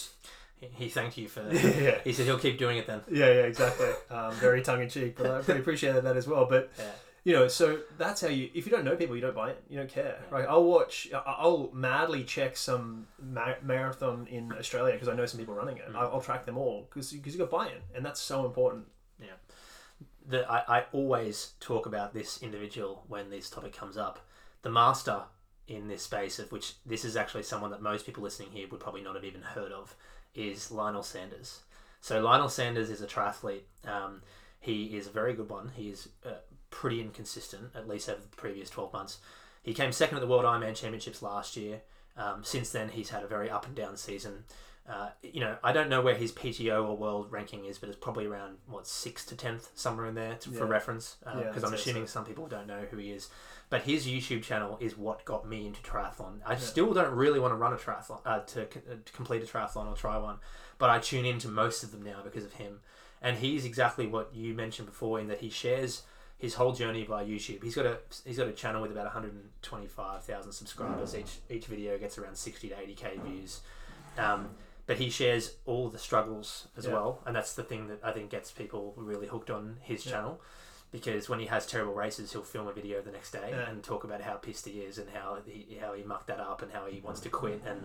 He, 0.59 0.89
thanked 0.89 1.17
you 1.19 1.27
for. 1.27 1.41
that. 1.43 1.53
yeah, 1.79 1.99
He 2.03 2.13
said 2.13 2.25
he'll 2.25 2.39
keep 2.39 2.57
doing 2.57 2.77
it 2.79 2.87
then. 2.87 3.01
yeah, 3.11 3.27
yeah, 3.27 3.41
exactly. 3.43 3.89
Um, 4.09 4.31
very 4.35 4.63
tongue 4.63 4.81
in 4.81 4.89
cheek, 4.89 5.15
but 5.15 5.29
I 5.29 5.41
pretty 5.41 5.59
appreciated 5.59 6.03
that 6.05 6.17
as 6.17 6.25
well. 6.27 6.47
But 6.49 6.71
Yeah. 6.79 6.85
You 7.25 7.33
know, 7.33 7.47
so 7.47 7.79
that's 7.97 8.21
how 8.21 8.27
you. 8.27 8.49
If 8.53 8.65
you 8.67 8.71
don't 8.71 8.85
know 8.85 8.95
people, 8.95 9.15
you 9.15 9.21
don't 9.21 9.35
buy 9.35 9.49
it. 9.49 9.63
You 9.67 9.77
don't 9.79 9.89
care, 9.89 10.19
Yeah. 10.21 10.27
right? 10.37 10.45
I'll 10.47 10.63
watch. 10.63 11.09
I'll 11.13 11.71
madly 11.73 12.23
check 12.23 12.55
some 12.55 13.07
ma- 13.19 13.55
marathon 13.63 14.27
in 14.27 14.53
Australia 14.53 14.93
because 14.93 15.07
I 15.09 15.15
know 15.15 15.25
some 15.25 15.39
people 15.39 15.55
running 15.55 15.77
it. 15.77 15.91
Mm. 15.91 15.95
I'll, 15.95 16.11
I'll 16.13 16.21
track 16.21 16.45
them 16.45 16.55
all 16.57 16.87
because 16.87 17.11
you 17.11 17.19
got 17.19 17.49
buy-in, 17.49 17.81
and 17.95 18.05
that's 18.05 18.21
so 18.21 18.45
important. 18.45 18.85
Yeah, 19.19 19.37
the, 20.27 20.49
I, 20.49 20.77
I 20.79 20.83
always 20.91 21.53
talk 21.59 21.87
about 21.87 22.13
this 22.13 22.41
individual 22.43 23.03
when 23.07 23.31
this 23.31 23.49
topic 23.49 23.73
comes 23.75 23.97
up. 23.97 24.19
The 24.61 24.69
master 24.69 25.23
in 25.67 25.87
this 25.87 26.03
space, 26.03 26.37
of 26.37 26.51
which 26.51 26.73
this 26.85 27.03
is 27.03 27.15
actually 27.17 27.41
someone 27.43 27.71
that 27.71 27.81
most 27.81 28.05
people 28.05 28.21
listening 28.21 28.49
here 28.51 28.67
would 28.69 28.79
probably 28.79 29.01
not 29.01 29.15
have 29.15 29.23
even 29.25 29.41
heard 29.41 29.71
of, 29.71 29.95
is 30.35 30.69
Lionel 30.69 31.01
Sanders. 31.01 31.61
So 32.01 32.21
Lionel 32.21 32.49
Sanders 32.49 32.91
is 32.91 33.01
a 33.01 33.07
triathlete. 33.07 33.63
Um, 33.83 34.21
he 34.59 34.95
is 34.95 35.07
a 35.07 35.09
very 35.09 35.33
good 35.33 35.49
one. 35.49 35.71
He 35.75 35.89
is 35.89 36.09
uh, 36.23 36.33
pretty 36.75 36.99
inconsistent, 36.99 37.71
at 37.73 37.87
least 37.87 38.09
over 38.09 38.19
the 38.21 38.27
previous 38.35 38.69
12 38.69 38.91
months. 38.91 39.19
He 39.63 39.73
came 39.73 39.93
second 39.93 40.17
at 40.17 40.21
the 40.21 40.27
World 40.27 40.43
Ironman 40.43 40.75
Championships 40.75 41.21
last 41.21 41.55
year. 41.55 41.81
Um, 42.17 42.43
since 42.43 42.69
then, 42.71 42.89
he's 42.89 43.09
had 43.09 43.23
a 43.23 43.27
very 43.27 43.49
up 43.49 43.65
and 43.65 43.73
down 43.73 43.95
season. 43.95 44.43
Uh, 44.87 45.09
you 45.23 45.39
know, 45.39 45.55
I 45.63 45.71
don't 45.71 45.89
know 45.89 46.01
where 46.01 46.13
his 46.15 46.31
PTO 46.33 46.87
or 46.87 46.95
world 46.97 47.31
ranking 47.31 47.63
is, 47.65 47.79
but 47.79 47.87
it's 47.89 47.97
probably 47.97 48.25
around 48.27 48.57
what 48.67 48.85
sixth 48.87 49.29
to 49.29 49.35
tenth, 49.35 49.69
somewhere 49.73 50.05
in 50.05 50.15
there 50.15 50.35
to, 50.35 50.51
for 50.51 50.65
reference. 50.65 51.15
Because 51.23 51.61
Yeah, 51.63 51.67
I'm 51.67 51.73
assuming 51.73 52.05
so. 52.07 52.11
some 52.11 52.25
people 52.25 52.45
don't 52.47 52.67
know 52.67 52.81
who 52.91 52.97
he 52.97 53.11
is. 53.11 53.29
But 53.69 53.83
his 53.83 54.05
YouTube 54.05 54.43
channel 54.43 54.77
is 54.81 54.95
what 54.97 55.23
got 55.25 55.47
me 55.47 55.65
into 55.65 55.81
triathlon. 55.81 56.41
I 56.45 56.51
Yeah. 56.53 56.57
still 56.59 56.93
don't 56.93 57.15
really 57.15 57.39
want 57.39 57.53
to 57.53 57.55
run 57.55 57.73
a 57.73 57.77
triathlon, 57.77 58.19
uh, 58.25 58.41
to, 58.41 58.63
uh, 58.63 58.95
to 59.03 59.11
complete 59.13 59.41
a 59.41 59.45
triathlon 59.47 59.89
or 59.91 59.95
try 59.95 60.17
one, 60.17 60.37
but 60.77 60.89
I 60.89 60.99
tune 60.99 61.25
into 61.25 61.47
most 61.47 61.83
of 61.83 61.91
them 61.91 62.03
now 62.03 62.21
because 62.23 62.43
of 62.43 62.53
him. 62.53 62.81
And 63.21 63.37
he's 63.37 63.65
exactly 63.65 64.05
what 64.05 64.35
you 64.35 64.53
mentioned 64.53 64.87
before 64.87 65.19
in 65.19 65.27
that 65.29 65.39
he 65.39 65.49
shares 65.49 66.03
his 66.37 66.55
whole 66.55 66.73
journey 66.73 67.03
via 67.05 67.25
YouTube. 67.25 67.63
He's 67.63 67.75
got 67.75 67.85
a 67.85 67.97
he's 68.25 68.37
got 68.37 68.47
a 68.47 68.51
channel 68.51 68.81
with 68.81 68.91
about 68.91 69.05
125,000 69.05 70.51
subscribers. 70.51 71.15
Each 71.15 71.39
each 71.49 71.65
video 71.67 71.97
gets 71.97 72.17
around 72.17 72.35
60 72.37 72.69
to 72.69 72.75
80k 72.75 73.21
views. 73.23 73.61
Um, 74.17 74.49
but 74.87 74.97
he 74.97 75.09
shares 75.09 75.55
all 75.65 75.89
the 75.89 75.97
struggles 75.97 76.67
as 76.77 76.85
Yeah. 76.85 76.93
well, 76.93 77.21
and 77.25 77.35
that's 77.35 77.53
the 77.53 77.63
thing 77.63 77.87
that 77.87 77.99
I 78.03 78.11
think 78.11 78.29
gets 78.29 78.51
people 78.51 78.93
really 78.95 79.27
hooked 79.27 79.49
on 79.49 79.77
his 79.81 80.05
Yeah. 80.05 80.11
channel. 80.13 80.41
Because 80.91 81.27
when 81.27 81.39
he 81.39 81.47
has 81.47 81.65
terrible 81.65 81.93
races, 81.93 82.31
he'll 82.31 82.43
film 82.43 82.67
a 82.67 82.71
video 82.71 83.01
the 83.01 83.11
next 83.11 83.31
day 83.31 83.49
Yeah. 83.49 83.67
and 83.69 83.83
talk 83.83 84.03
about 84.05 84.21
how 84.21 84.35
pissed 84.35 84.65
he 84.65 84.81
is 84.81 84.97
and 84.97 85.09
how 85.09 85.39
he 85.45 85.77
how 85.81 85.93
he 85.93 86.03
mucked 86.03 86.27
that 86.27 86.39
up 86.39 86.61
and 86.61 86.71
how 86.71 86.85
he 86.85 87.01
wants 87.01 87.19
to 87.21 87.29
quit 87.29 87.61
and 87.65 87.81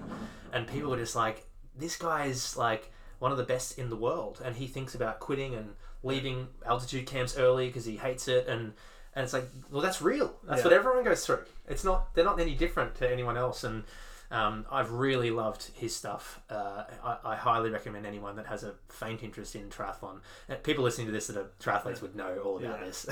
and 0.52 0.66
people 0.68 0.92
are 0.94 0.98
just 0.98 1.16
like, 1.16 1.46
this 1.74 1.96
guy 1.96 2.26
is 2.26 2.56
like 2.56 2.92
one 3.18 3.32
of 3.32 3.38
the 3.38 3.44
best 3.44 3.78
in 3.78 3.90
the 3.90 3.96
world, 3.96 4.40
and 4.44 4.56
he 4.56 4.66
thinks 4.66 4.94
about 4.94 5.18
quitting 5.20 5.54
and 5.54 5.74
leaving 6.02 6.48
altitude 6.66 7.06
camps 7.06 7.36
early 7.38 7.66
because 7.68 7.84
he 7.84 7.96
hates 7.96 8.28
it 8.28 8.46
and. 8.48 8.72
And 9.12 9.24
it's 9.24 9.32
like, 9.32 9.48
well, 9.72 9.82
that's 9.82 10.00
real. 10.00 10.36
That's 10.44 10.60
Yeah. 10.60 10.66
what 10.68 10.72
everyone 10.72 11.02
goes 11.02 11.26
through. 11.26 11.40
It's 11.68 11.82
not. 11.82 12.14
They're 12.14 12.24
not 12.24 12.38
any 12.38 12.54
different 12.54 12.94
to 12.94 13.10
anyone 13.12 13.36
else. 13.36 13.64
And 13.64 13.82
um, 14.30 14.64
I've 14.70 14.92
really 14.92 15.32
loved 15.32 15.68
his 15.74 15.94
stuff. 15.96 16.40
Uh, 16.48 16.84
I, 17.02 17.16
I 17.24 17.34
highly 17.34 17.70
recommend 17.70 18.06
anyone 18.06 18.36
that 18.36 18.46
has 18.46 18.62
a 18.62 18.74
faint 18.88 19.24
interest 19.24 19.56
in 19.56 19.68
triathlon. 19.68 20.20
Uh, 20.48 20.54
People 20.62 20.84
listening 20.84 21.08
to 21.08 21.12
this 21.12 21.26
that 21.26 21.36
are 21.36 21.50
triathletes 21.60 22.00
would 22.02 22.14
know 22.14 22.38
all 22.44 22.58
about 22.58 22.78
Yeah. 22.78 22.84
this. 22.86 23.04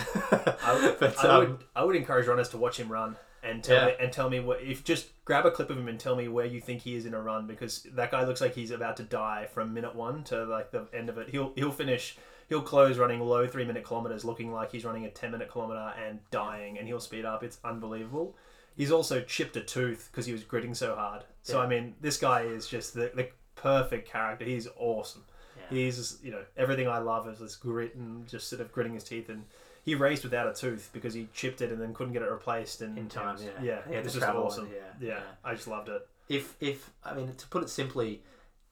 I 0.63 0.81
would, 0.81 1.01
but 1.01 1.19
I, 1.25 1.29
um, 1.29 1.39
would, 1.41 1.65
I 1.75 1.83
would 1.83 1.97
encourage 1.97 2.29
runners 2.29 2.49
to 2.51 2.59
watch 2.59 2.79
him 2.79 2.93
run 2.93 3.17
and 3.43 3.65
tell 3.65 3.79
Yeah. 3.81 3.87
me 3.87 3.93
and 3.99 4.13
tell 4.13 4.31
me 4.31 4.39
what 4.39 4.63
if 4.63 4.85
just 4.85 5.09
grab 5.25 5.47
a 5.47 5.51
clip 5.51 5.69
of 5.69 5.79
him 5.79 5.89
and 5.89 5.99
tell 5.99 6.15
me 6.15 6.29
where 6.29 6.47
you 6.47 6.61
think 6.61 6.83
he 6.83 6.95
is 6.95 7.07
in 7.07 7.13
a 7.15 7.21
run 7.21 7.49
because 7.49 7.83
that 7.95 8.13
guy 8.13 8.23
looks 8.25 8.41
like 8.41 8.55
he's 8.55 8.71
about 8.71 8.97
to 8.99 9.03
die 9.03 9.49
from 9.53 9.75
minute 9.75 9.97
one 9.97 10.23
to 10.25 10.45
like 10.45 10.71
the 10.71 10.87
end 10.95 11.09
of 11.09 11.19
it. 11.19 11.31
He'll 11.31 11.53
he'll 11.57 11.73
finish. 11.73 12.17
He'll 12.49 12.63
close 12.63 12.97
running 12.99 13.21
low 13.21 13.47
three 13.47 13.65
minute 13.65 13.85
kilometers, 13.85 14.25
looking 14.25 14.53
like 14.53 14.73
he's 14.73 14.85
running 14.85 15.05
a 15.05 15.11
ten 15.11 15.31
minute 15.33 15.51
kilometer 15.51 15.93
and 16.07 16.19
dying, 16.31 16.79
and 16.79 16.87
he'll 16.87 17.01
speed 17.01 17.25
up. 17.25 17.43
It's 17.43 17.59
unbelievable. 17.65 18.35
He's 18.77 18.91
also 18.93 19.21
chipped 19.21 19.57
a 19.57 19.61
tooth 19.61 20.09
because 20.11 20.27
he 20.27 20.33
was 20.33 20.45
gritting 20.45 20.75
so 20.75 20.95
hard. 20.95 21.25
So 21.43 21.59
Yeah. 21.59 21.65
I 21.65 21.67
mean, 21.69 21.95
this 22.01 22.17
guy 22.17 22.43
is 22.43 22.67
just 22.69 22.95
the, 22.95 23.11
the 23.15 23.29
perfect 23.57 24.09
character. 24.09 24.45
He's 24.45 24.69
awesome. 24.79 25.25
yeah. 25.57 25.65
He's 25.77 26.19
you 26.23 26.31
know 26.31 26.43
everything 26.57 26.89
I 26.89 26.99
love 26.99 27.29
is 27.29 27.39
this 27.41 27.57
grit 27.57 27.95
and 27.97 28.27
just 28.29 28.49
sort 28.49 28.61
of 28.63 28.73
gritting 28.73 28.95
his 28.95 29.05
teeth 29.05 29.29
and 29.29 29.45
he 29.85 29.95
raced 29.95 30.23
without 30.23 30.47
a 30.49 30.53
tooth 30.55 30.91
because 30.93 31.15
he 31.15 31.29
chipped 31.33 31.61
it 31.63 31.73
and 31.73 31.81
then 31.81 31.93
couldn't 31.95 32.13
get 32.13 32.23
it 32.23 32.31
replaced 32.31 32.83
and 32.83 32.97
In 32.99 33.09
time, 33.09 33.35
was- 33.35 33.43
yeah. 33.45 33.51
yeah 33.63 33.75
had 33.87 34.07
it 34.07 34.13
just 34.13 34.23
awesome 34.23 34.69
yeah, 34.73 34.79
yeah, 35.01 35.09
yeah. 35.15 35.21
I 35.45 35.55
just 35.55 35.67
loved 35.69 35.89
it 35.89 36.07
if 36.29 36.57
if 36.61 36.91
I 37.05 37.15
mean 37.15 37.33
to 37.35 37.47
put 37.49 37.63
it 37.63 37.71
simply, 37.71 38.23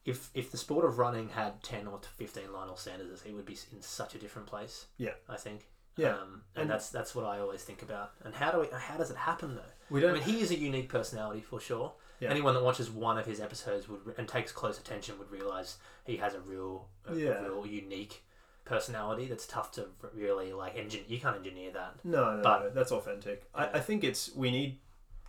if 0.07 0.29
if 0.33 0.49
the 0.51 0.57
sport 0.57 0.85
of 0.85 0.97
running 0.97 1.29
had 1.29 1.61
ten 1.61 1.85
or 1.87 1.99
fifteen 2.17 2.51
Lionel 2.51 2.75
Sanderses, 2.75 3.23
he 3.23 3.33
would 3.33 3.45
be 3.45 3.57
in 3.71 3.81
such 3.81 4.15
a 4.15 4.17
different 4.17 4.47
place. 4.47 4.85
Yeah. 4.97 5.11
I 5.29 5.35
think. 5.37 5.67
Yeah. 5.97 6.13
um, 6.13 6.43
and, 6.55 6.61
And- 6.63 6.69
that's 6.71 6.89
that's 6.89 7.13
what 7.13 7.25
I 7.25 7.39
always 7.39 7.61
think 7.63 7.81
about. 7.83 8.11
And 8.23 8.33
how 8.33 8.49
do 8.51 8.59
we, 8.61 8.67
how 8.71 8.97
does 8.97 9.11
it 9.11 9.17
happen 9.17 9.55
though? 9.55 9.71
we 9.89 10.01
don't 10.01 10.11
I 10.11 10.13
mean, 10.15 10.23
he 10.23 10.41
is 10.41 10.49
a 10.51 10.57
unique 10.57 10.89
personality 10.89 11.41
for 11.41 11.59
sure. 11.59 11.93
Yeah. 12.19 12.29
Anyone 12.31 12.53
that 12.55 12.63
watches 12.63 12.89
one 12.89 13.17
of 13.19 13.25
his 13.27 13.39
episodes 13.39 13.87
would 13.89 13.99
and 14.17 14.27
takes 14.27 14.51
close 14.51 14.79
attention 14.79 15.19
would 15.19 15.29
realize 15.29 15.77
he 16.05 16.17
has 16.17 16.33
a 16.33 16.39
real, 16.39 16.87
a, 17.07 17.13
a 17.13 17.15
Yeah. 17.17 17.41
real 17.43 17.65
unique 17.67 18.23
personality 18.65 19.25
that's 19.27 19.47
tough 19.47 19.71
to 19.73 19.87
really 20.13 20.51
like 20.53 20.75
engine. 20.75 21.01
You 21.07 21.19
can't 21.19 21.35
engineer 21.37 21.71
that. 21.73 21.95
no 22.03 22.37
no, 22.37 22.41
but- 22.43 22.59
no 22.63 22.69
that's 22.71 22.91
authentic 22.91 23.43
Yeah. 23.55 23.69
I, 23.73 23.77
I 23.77 23.79
think 23.79 24.03
it's 24.03 24.33
we 24.35 24.51
need 24.51 24.79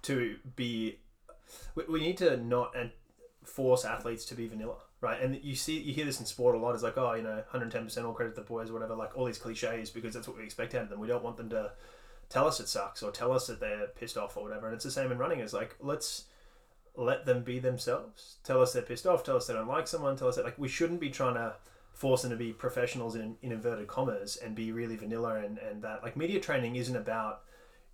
to 0.02 0.36
be 0.56 0.98
we, 1.74 1.84
we 1.88 2.00
need 2.00 2.18
to 2.18 2.36
not 2.36 2.76
and 2.76 2.90
force 3.48 3.84
athletes 3.84 4.24
to 4.26 4.34
be 4.34 4.46
vanilla 4.46 4.76
right? 5.00 5.20
And 5.20 5.38
you 5.42 5.54
see 5.54 5.78
you 5.78 5.92
hear 5.92 6.04
this 6.04 6.20
in 6.20 6.26
sport 6.26 6.54
a 6.54 6.58
lot 6.58 6.74
it's 6.74 6.82
like 6.82 6.98
oh 6.98 7.14
you 7.14 7.22
know 7.22 7.42
110% 7.52 8.04
all 8.04 8.12
credit 8.12 8.34
to 8.34 8.40
the 8.40 8.46
boys 8.46 8.70
or 8.70 8.74
whatever 8.74 8.94
like 8.94 9.16
all 9.16 9.24
these 9.24 9.38
cliches 9.38 9.90
because 9.90 10.14
that's 10.14 10.28
what 10.28 10.36
we 10.36 10.44
expect 10.44 10.74
out 10.74 10.82
of 10.82 10.90
them. 10.90 11.00
We 11.00 11.08
don't 11.08 11.24
want 11.24 11.36
them 11.36 11.50
to 11.50 11.72
tell 12.28 12.46
us 12.46 12.60
it 12.60 12.68
sucks 12.68 13.02
or 13.02 13.10
tell 13.10 13.32
us 13.32 13.46
that 13.46 13.60
they're 13.60 13.88
pissed 13.88 14.18
off 14.18 14.36
or 14.36 14.44
whatever 14.44 14.66
and 14.66 14.74
it's 14.74 14.84
the 14.84 14.90
same 14.90 15.10
in 15.10 15.18
running 15.18 15.40
it's 15.40 15.52
like 15.52 15.76
let's 15.80 16.24
let 16.96 17.26
them 17.26 17.42
be 17.42 17.58
themselves. 17.58 18.36
Tell 18.42 18.60
us 18.60 18.72
they're 18.72 18.82
pissed 18.82 19.06
off 19.06 19.24
tell 19.24 19.36
us 19.36 19.46
they 19.46 19.54
don't 19.54 19.68
like 19.68 19.86
someone 19.86 20.16
tell 20.16 20.28
us 20.28 20.36
that 20.36 20.44
like 20.44 20.58
we 20.58 20.68
shouldn't 20.68 21.00
be 21.00 21.10
trying 21.10 21.34
to 21.34 21.54
force 21.92 22.22
them 22.22 22.30
to 22.30 22.36
be 22.36 22.52
professionals 22.52 23.16
in, 23.16 23.36
in 23.42 23.50
inverted 23.50 23.88
commas 23.88 24.36
and 24.36 24.54
be 24.54 24.70
really 24.70 24.94
vanilla 24.94 25.36
and, 25.36 25.58
and 25.58 25.82
that. 25.82 26.00
Like 26.02 26.16
media 26.16 26.38
training 26.38 26.76
isn't 26.76 26.94
about 26.94 27.42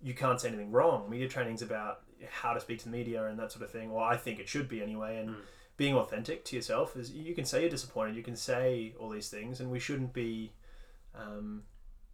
you 0.01 0.13
can't 0.13 0.39
say 0.39 0.49
anything 0.49 0.71
wrong. 0.71 1.09
Media 1.09 1.27
training's 1.27 1.63
about 1.63 2.01
how 2.29 2.53
to 2.53 2.59
speak 2.59 2.79
to 2.79 2.85
the 2.85 2.91
media 2.91 3.25
and 3.25 3.37
that 3.39 3.51
sort 3.51 3.63
of 3.63 3.71
thing 3.71 3.91
well 3.91 4.03
i 4.03 4.15
think 4.17 4.39
it 4.39 4.47
should 4.49 4.67
be 4.69 4.81
anyway 4.81 5.17
and 5.17 5.29
Mm. 5.29 5.35
being 5.77 5.95
authentic 5.95 6.45
to 6.45 6.55
yourself 6.55 6.95
is 6.95 7.11
you 7.11 7.35
can 7.35 7.45
say 7.45 7.61
you're 7.61 7.69
disappointed 7.69 8.15
you 8.15 8.23
can 8.23 8.35
say 8.35 8.93
all 8.99 9.09
these 9.09 9.29
things 9.29 9.59
and 9.59 9.69
we 9.71 9.79
shouldn't 9.79 10.13
be 10.13 10.53
um, 11.13 11.63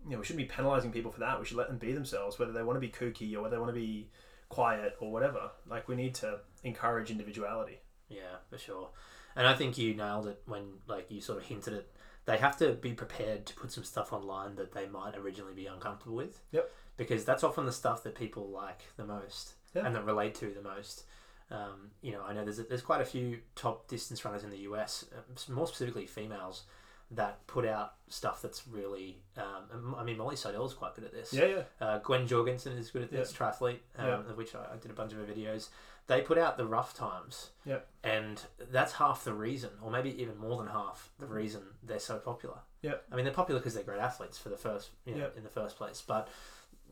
you 0.06 0.12
know 0.12 0.20
we 0.20 0.26
shouldn't 0.26 0.48
be 0.48 0.52
penalizing 0.54 0.92
people 0.92 1.12
for 1.12 1.20
that 1.20 1.40
we 1.40 1.46
should 1.46 1.58
let 1.58 1.68
them 1.68 1.78
be 1.78 1.92
themselves 1.92 2.40
whether 2.40 2.52
they 2.52 2.64
want 2.64 2.76
to 2.76 2.80
be 2.80 2.90
kooky 2.90 3.36
or 3.36 3.42
whether 3.42 3.56
they 3.56 3.60
want 3.60 3.70
to 3.74 3.80
be 3.80 4.10
quiet 4.50 4.96
or 5.00 5.12
whatever 5.12 5.52
like 5.68 5.88
we 5.88 5.96
need 5.96 6.14
to 6.16 6.40
encourage 6.64 7.10
individuality 7.12 7.80
Yeah, 8.10 8.38
for 8.50 8.58
sure. 8.58 8.90
And 9.36 9.48
I 9.48 9.54
think 9.54 9.78
you 9.78 9.94
nailed 9.94 10.28
it 10.28 10.42
when 10.46 10.64
like 10.88 11.10
you 11.10 11.22
sort 11.22 11.38
of 11.38 11.46
hinted 11.46 11.74
it. 11.74 11.90
They 12.26 12.38
have 12.38 12.58
to 12.58 12.74
be 12.74 12.92
prepared 12.94 13.46
to 13.46 13.54
put 13.56 13.72
some 13.72 13.86
stuff 13.86 14.12
online 14.12 14.56
that 14.56 14.74
they 14.74 14.88
might 14.88 15.16
originally 15.16 15.54
be 15.54 15.68
uncomfortable 15.68 16.18
with. 16.18 16.42
Yep. 16.52 16.70
Because 16.98 17.24
that's 17.24 17.44
often 17.44 17.66
the 17.66 17.72
stuff 17.72 18.04
that 18.04 18.14
people 18.14 18.50
like 18.50 18.82
the 18.98 19.06
most 19.06 19.54
Yeah. 19.74 19.86
and 19.86 19.96
that 19.96 20.06
relate 20.06 20.36
to 20.36 20.52
the 20.54 20.62
most. 20.62 21.04
Um, 21.50 21.92
you 22.02 22.12
know, 22.14 22.24
I 22.24 22.34
know 22.34 22.44
there's 22.46 22.58
there's 22.68 22.82
quite 22.82 23.02
a 23.02 23.06
few 23.06 23.40
top 23.56 23.88
distance 23.88 24.24
runners 24.24 24.44
in 24.44 24.50
the 24.50 24.60
US, 24.60 25.06
uh, 25.16 25.52
more 25.52 25.68
specifically 25.68 26.06
females, 26.08 26.64
that 27.12 27.46
put 27.48 27.66
out 27.66 27.96
stuff 28.08 28.42
that's 28.42 28.66
really. 28.68 29.18
Um, 29.38 29.96
I 29.98 30.04
mean, 30.04 30.18
Molly 30.18 30.38
Seidel 30.38 30.66
is 30.66 30.74
quite 30.74 30.96
good 30.96 31.04
at 31.04 31.12
this. 31.14 31.34
yeah 31.34 31.46
yeah 31.46 31.64
Uh, 31.82 31.98
Gwen 32.00 32.26
Jorgensen 32.26 32.78
is 32.78 32.90
good 32.90 33.02
at 33.04 33.12
this, 33.12 33.34
triathlete, 33.34 33.80
um, 33.98 34.08
Yeah. 34.08 34.20
of 34.20 34.38
which 34.38 34.56
I, 34.56 34.60
I 34.74 34.78
did 34.78 34.92
a 34.92 34.94
bunch 34.94 35.12
of 35.12 35.20
her 35.20 35.26
videos. 35.26 35.68
They 36.08 36.22
put 36.22 36.38
out 36.38 36.58
the 36.58 36.66
rough 36.66 36.94
times, 36.96 37.52
Yeah. 37.66 37.80
and 38.04 38.42
that's 38.72 38.94
half 38.94 39.24
the 39.26 39.34
reason, 39.34 39.72
or 39.82 39.92
maybe 39.92 40.20
even 40.22 40.38
more 40.38 40.58
than 40.58 40.68
half 40.68 41.12
the 41.20 41.26
reason 41.28 41.62
they're 41.84 42.00
so 42.00 42.18
popular. 42.18 42.60
Yeah. 42.82 42.96
I 43.12 43.16
mean, 43.16 43.26
they're 43.26 43.34
popular 43.34 43.60
because 43.60 43.74
they're 43.76 43.84
great 43.84 44.00
athletes 44.00 44.38
for 44.38 44.50
the 44.50 44.58
first, 44.58 44.90
you 45.06 45.16
know, 45.16 45.26
Yeah. 45.34 45.38
in 45.38 45.44
the 45.44 45.50
first 45.50 45.76
place. 45.78 46.02
But 46.06 46.28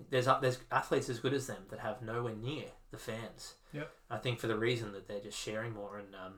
there's 0.10 0.28
there's 0.42 0.58
athletes 0.72 1.10
as 1.10 1.20
good 1.20 1.34
as 1.34 1.48
them 1.48 1.64
that 1.70 1.80
have 1.80 2.02
nowhere 2.02 2.36
near 2.36 2.66
the 2.92 2.98
fans. 2.98 3.56
Yeah. 3.74 3.84
I 4.10 4.18
think 4.18 4.40
for 4.40 4.48
the 4.48 4.58
reason 4.58 4.92
that 4.94 5.08
they're 5.08 5.20
just 5.22 5.38
sharing 5.40 5.74
more 5.74 5.98
and. 5.98 6.16
Um, 6.16 6.34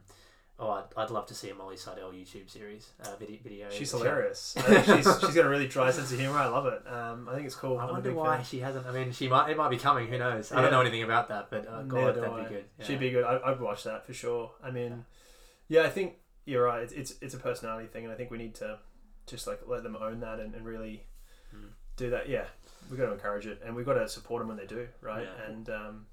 Oh, 0.60 0.70
I'd, 0.70 0.84
I'd 0.96 1.10
love 1.10 1.26
to 1.26 1.34
see 1.34 1.50
a 1.50 1.56
Molly 1.56 1.76
Seidel 1.76 2.12
YouTube 2.12 2.48
series 2.48 2.92
uh, 3.04 3.16
video. 3.20 3.38
video 3.42 3.68
She's 3.72 3.90
hilarious. 3.90 4.56
She's, 4.86 4.86
she's 5.20 5.34
got 5.34 5.46
a 5.46 5.50
really 5.50 5.68
dry 5.68 5.90
sense 5.90 6.12
of 6.12 6.20
humor. 6.20 6.38
I 6.38 6.46
love 6.50 6.68
it. 6.68 6.84
Um, 6.88 7.28
I 7.28 7.34
think 7.34 7.48
it's 7.48 7.56
cool. 7.56 7.80
I 7.80 7.86
I'm 7.86 7.90
wonder 7.94 8.14
why 8.14 8.36
fan. 8.36 8.46
she 8.46 8.60
hasn't. 8.60 8.86
I 8.86 8.92
mean, 8.92 9.12
she 9.12 9.28
might. 9.28 9.50
It 9.50 9.58
might 9.58 9.70
be 9.72 9.78
coming. 9.80 10.08
Who 10.08 10.20
knows? 10.20 10.52
I 10.52 10.62
don't 10.62 10.70
know 10.70 10.82
anything 10.82 11.02
about 11.02 11.30
that, 11.30 11.48
but 11.50 11.68
uh, 11.68 11.82
God, 11.82 12.14
that'd 12.16 12.30
I. 12.30 12.44
be 12.44 12.50
good. 12.50 12.66
Yeah. 12.78 12.86
She'd 12.86 13.00
be 13.00 13.10
good. 13.10 13.24
I, 13.24 13.40
I'd 13.44 13.60
watch 13.60 13.86
that 13.86 14.06
for 14.06 14.14
sure. 14.14 14.52
I 14.64 14.70
mean, 14.70 15.04
yeah, 15.68 15.82
I 15.82 15.90
think 15.90 16.18
you're 16.46 16.66
right. 16.66 16.84
It's, 16.84 16.94
it's 16.94 17.16
it's 17.22 17.34
a 17.34 17.40
personality 17.40 17.88
thing, 17.88 18.04
and 18.04 18.14
I 18.14 18.16
think 18.16 18.30
we 18.30 18.38
need 18.38 18.54
to 18.56 18.78
just 19.26 19.48
like 19.48 19.62
let 19.66 19.82
them 19.82 19.96
own 20.00 20.20
that 20.20 20.40
and, 20.40 20.54
and 20.54 20.64
really 20.64 21.06
Mm. 21.56 21.70
Do 22.02 22.10
that. 22.12 22.28
Yeah, 22.30 22.46
we've 22.90 23.00
got 23.00 23.08
to 23.08 23.14
encourage 23.14 23.46
it, 23.48 23.62
and 23.66 23.76
we've 23.76 23.86
got 23.86 23.94
to 23.96 24.08
support 24.10 24.42
them 24.42 24.48
when 24.50 24.58
they 24.58 24.66
do, 24.66 24.88
right? 25.02 25.24
Yeah. 25.26 25.46
And 25.52 25.70
um, 25.70 26.06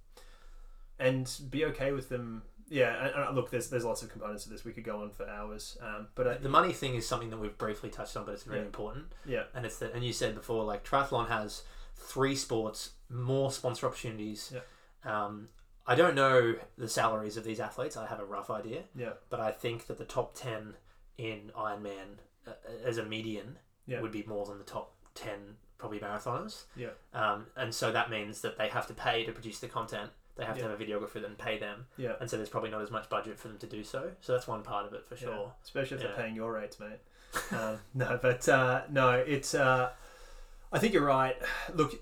and 0.98 1.38
be 1.50 1.64
okay 1.66 1.92
with 1.92 2.08
them. 2.08 2.42
Yeah, 2.70 3.06
and, 3.06 3.14
and 3.28 3.36
look, 3.36 3.50
there's 3.50 3.70
there's 3.70 3.84
lots 3.84 4.02
of 4.02 4.10
components 4.10 4.44
to 4.44 4.50
this. 4.50 4.64
We 4.64 4.72
could 4.72 4.84
go 4.84 5.00
on 5.02 5.10
for 5.10 5.26
hours, 5.28 5.78
um, 5.80 6.08
but 6.14 6.26
I, 6.28 6.34
The 6.38 6.48
money 6.50 6.72
thing 6.72 6.94
is 6.96 7.08
something 7.08 7.30
that 7.30 7.38
we've 7.38 7.56
briefly 7.56 7.88
touched 7.90 8.16
on, 8.16 8.24
but 8.26 8.32
it's 8.34 8.42
very 8.44 8.58
Yeah. 8.60 8.66
important. 8.66 9.06
yeah, 9.24 9.44
And 9.54 9.64
it's 9.64 9.78
that. 9.78 9.94
And 9.94 10.04
you 10.04 10.12
said 10.12 10.34
before, 10.34 10.64
like 10.64 10.84
triathlon 10.84 11.28
has 11.28 11.62
three 11.96 12.36
sports, 12.36 12.90
more 13.08 13.50
sponsor 13.50 13.86
opportunities. 13.86 14.52
Yeah. 14.54 14.60
Um, 15.26 15.48
I 15.86 15.94
don't 15.94 16.14
know 16.14 16.56
the 16.76 16.88
salaries 16.88 17.38
of 17.38 17.44
these 17.44 17.58
athletes. 17.60 17.96
I 17.96 18.06
have 18.06 18.20
a 18.20 18.24
rough 18.26 18.50
idea, 18.50 18.82
yeah, 18.94 19.12
but 19.30 19.40
I 19.40 19.50
think 19.50 19.86
that 19.86 19.96
the 19.96 20.04
top 20.04 20.34
ten 20.34 20.74
in 21.16 21.50
Ironman 21.56 22.18
uh, 22.46 22.50
as 22.84 22.98
a 22.98 23.02
median 23.04 23.56
Yeah. 23.86 24.02
would 24.02 24.12
be 24.12 24.24
more 24.24 24.44
than 24.44 24.58
the 24.58 24.64
top 24.64 24.94
ten 25.14 25.56
probably 25.78 25.98
marathoners. 26.00 26.64
yeah, 26.76 26.88
Um, 27.14 27.46
and 27.56 27.72
so 27.74 27.92
that 27.92 28.10
means 28.10 28.40
that 28.42 28.58
they 28.58 28.68
have 28.68 28.86
to 28.88 28.94
pay 28.94 29.24
to 29.24 29.32
produce 29.32 29.60
the 29.60 29.68
content. 29.68 30.10
They 30.36 30.44
have 30.44 30.56
Yeah. 30.56 30.64
to 30.64 30.70
have 30.70 30.80
a 30.80 30.84
videographer 30.84 31.20
then 31.22 31.34
pay 31.36 31.58
them, 31.58 31.86
yeah. 31.96 32.12
and 32.20 32.28
so 32.30 32.36
there's 32.36 32.48
probably 32.48 32.70
not 32.70 32.82
as 32.82 32.90
much 32.90 33.08
budget 33.08 33.38
for 33.38 33.48
them 33.48 33.58
to 33.58 33.66
do 33.66 33.82
so. 33.82 34.12
So 34.20 34.32
that's 34.32 34.46
one 34.46 34.62
part 34.62 34.86
of 34.86 34.92
it 34.92 35.06
for 35.06 35.14
Yeah, 35.14 35.20
sure. 35.20 35.52
especially 35.64 35.96
if 35.96 36.02
Yeah. 36.02 36.08
they're 36.08 36.16
paying 36.16 36.34
your 36.36 36.52
rates, 36.52 36.78
mate. 36.80 37.00
um, 37.52 37.78
no, 37.94 38.18
but 38.22 38.48
uh, 38.48 38.82
no, 38.88 39.10
it's. 39.12 39.54
Uh, 39.54 39.90
I 40.72 40.78
think 40.78 40.92
you're 40.94 41.04
right. 41.04 41.36
Look, 41.74 41.94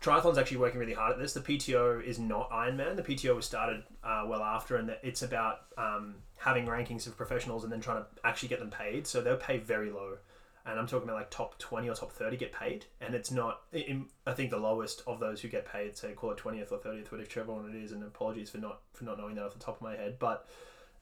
triathlon's 0.00 0.38
actually 0.38 0.58
working 0.58 0.78
really 0.80 0.94
hard 0.94 1.12
at 1.12 1.18
this. 1.18 1.32
The 1.34 1.40
PTO 1.40 2.02
is 2.02 2.18
not 2.18 2.50
Ironman. 2.50 2.96
The 2.96 3.02
PTO 3.02 3.34
was 3.36 3.44
started 3.46 3.84
uh, 4.02 4.24
well 4.26 4.42
after, 4.42 4.76
and 4.76 4.94
it's 5.02 5.22
about 5.22 5.60
um, 5.78 6.16
having 6.36 6.66
rankings 6.66 7.06
of 7.06 7.16
professionals 7.16 7.64
and 7.64 7.72
then 7.72 7.80
trying 7.80 8.02
to 8.02 8.06
actually 8.24 8.48
get 8.48 8.60
them 8.60 8.70
paid. 8.70 9.06
So 9.06 9.20
they'll 9.20 9.36
pay 9.36 9.58
very 9.58 9.90
low. 9.90 10.18
And 10.66 10.78
I'm 10.78 10.86
talking 10.86 11.08
about 11.08 11.16
like 11.16 11.30
top 11.30 11.58
20 11.58 11.88
or 11.88 11.94
top 11.94 12.12
30 12.12 12.36
get 12.36 12.52
paid. 12.52 12.86
And 13.00 13.14
it's 13.14 13.30
not, 13.30 13.62
in, 13.72 14.06
I 14.26 14.32
think 14.32 14.50
the 14.50 14.58
lowest 14.58 15.02
of 15.06 15.20
those 15.20 15.40
who 15.40 15.48
get 15.48 15.66
paid, 15.66 15.96
say 15.96 16.12
call 16.12 16.30
it 16.30 16.38
20th 16.38 16.72
or 16.72 16.78
30th, 16.78 17.10
whichever 17.10 17.52
one 17.52 17.68
it 17.68 17.76
is. 17.76 17.92
And 17.92 18.02
apologies 18.02 18.50
for 18.50 18.58
not 18.58 18.80
for 18.94 19.04
not 19.04 19.18
knowing 19.18 19.34
that 19.34 19.44
off 19.44 19.52
the 19.52 19.58
top 19.58 19.76
of 19.76 19.82
my 19.82 19.94
head. 19.94 20.16
But 20.18 20.48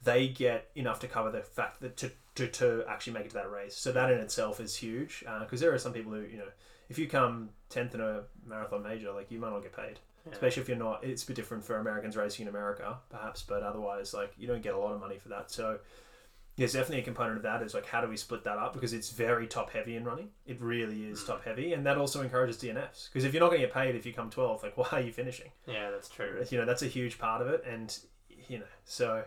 they 0.03 0.29
get 0.29 0.71
enough 0.75 1.01
to 1.01 1.09
cover 1.09 1.31
the 1.31 1.43
fact 1.43 1.81
that 1.81 1.97
to, 1.99 2.11
to, 2.35 2.49
to 2.49 2.85
actually 2.89 3.13
make 3.13 3.27
it 3.27 3.29
to 3.31 3.35
that 3.35 3.51
race. 3.51 3.77
So 3.77 3.93
that 3.93 4.11
in 4.11 4.19
itself 4.19 4.61
is 4.61 4.75
huge 4.75 5.23
uh, 5.29 5.41
because 5.41 5.61
there 5.61 5.73
are 5.73 5.79
some 5.79 5.93
people 5.93 6.13
who, 6.13 6.23
you 6.23 6.39
know, 6.39 6.49
if 6.89 6.99
you 6.99 7.09
come 7.09 7.51
10th 7.71 7.95
in 7.95 8.01
a 8.01 8.23
marathon 8.47 8.83
major, 8.83 9.13
like 9.13 9.31
you 9.31 9.39
might 9.39 9.51
not 9.51 9.63
get 9.63 9.75
paid. 9.75 9.99
Yeah. 10.27 10.33
Especially 10.33 10.63
if 10.63 10.69
you're 10.69 10.77
not, 10.77 11.05
it's 11.05 11.25
a 11.25 11.27
bit 11.27 11.37
different 11.37 11.65
for 11.65 11.79
Americans 11.79 12.17
racing 12.17 12.45
in 12.45 12.49
America, 12.49 12.99
perhaps, 13.11 13.43
but 13.43 13.63
otherwise, 13.63 14.15
like 14.15 14.33
you 14.39 14.47
don't 14.47 14.63
get 14.63 14.75
a 14.75 14.79
lot 14.79 14.93
of 14.93 15.01
money 15.01 15.19
for 15.19 15.29
that. 15.29 15.51
So 15.51 15.79
there's 16.63 16.75
definitely 16.75 17.01
a 17.01 17.05
component 17.05 17.39
of 17.39 17.43
that 17.43 17.61
is 17.63 17.75
like 17.75 17.87
how 17.87 18.01
do 18.01 18.09
we 18.09 18.17
split 18.17 18.45
that 18.45 18.57
up 18.57 18.73
because 18.73 18.93
it's 18.93 19.11
very 19.11 19.49
top 19.49 19.71
heavy 19.71 19.97
in 19.97 20.05
running. 20.05 20.29
It 20.47 20.61
really 20.61 21.07
is 21.07 21.25
top 21.25 21.45
heavy, 21.45 21.73
and 21.73 21.85
that 21.87 21.99
also 21.99 22.23
encourages 22.23 22.57
DNFs 22.57 23.09
because 23.09 23.25
if 23.25 23.35
you're 23.35 23.41
not 23.41 23.49
going 23.49 23.61
to 23.61 23.67
get 23.67 23.75
paid 23.75 23.97
if 23.97 24.07
you 24.07 24.13
come 24.13 24.31
12th, 24.31 24.63
like 24.63 24.77
why 24.77 24.89
are 24.93 25.01
you 25.01 25.13
finishing? 25.13 25.51
Yeah, 25.67 25.91
that's 25.91 26.09
true. 26.09 26.45
You 26.51 26.59
know, 26.59 26.65
that's 26.65 26.83
a 26.83 26.87
huge 26.87 27.19
part 27.19 27.43
of 27.43 27.49
it. 27.49 27.65
And, 27.69 27.97
you 28.49 28.61
know, 28.61 28.65
so 28.85 29.25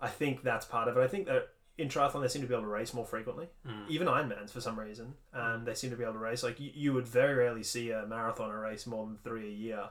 I 0.00 0.08
think 0.08 0.42
that's 0.42 0.64
part 0.64 0.88
of 0.88 0.96
it. 0.96 1.00
I 1.00 1.08
think 1.08 1.26
that 1.26 1.50
in 1.76 1.88
triathlon, 1.88 2.22
they 2.22 2.28
seem 2.28 2.42
to 2.42 2.48
be 2.48 2.54
able 2.54 2.64
to 2.64 2.68
race 2.68 2.94
more 2.94 3.04
frequently. 3.04 3.48
Mm. 3.66 3.88
Even 3.88 4.06
Ironmans, 4.06 4.50
for 4.50 4.62
some 4.62 4.78
reason, 4.78 5.14
um, 5.34 5.64
they 5.64 5.74
seem 5.74 5.90
to 5.90 5.96
be 5.96 6.04
able 6.04 6.14
to 6.14 6.18
race. 6.18 6.42
Like, 6.42 6.58
you, 6.58 6.70
you 6.74 6.92
would 6.94 7.06
very 7.06 7.34
rarely 7.34 7.62
see 7.62 7.90
a 7.90 8.04
marathoner 8.04 8.62
race 8.62 8.86
more 8.86 9.06
than 9.06 9.18
three 9.22 9.48
a 9.48 9.52
year. 9.52 9.84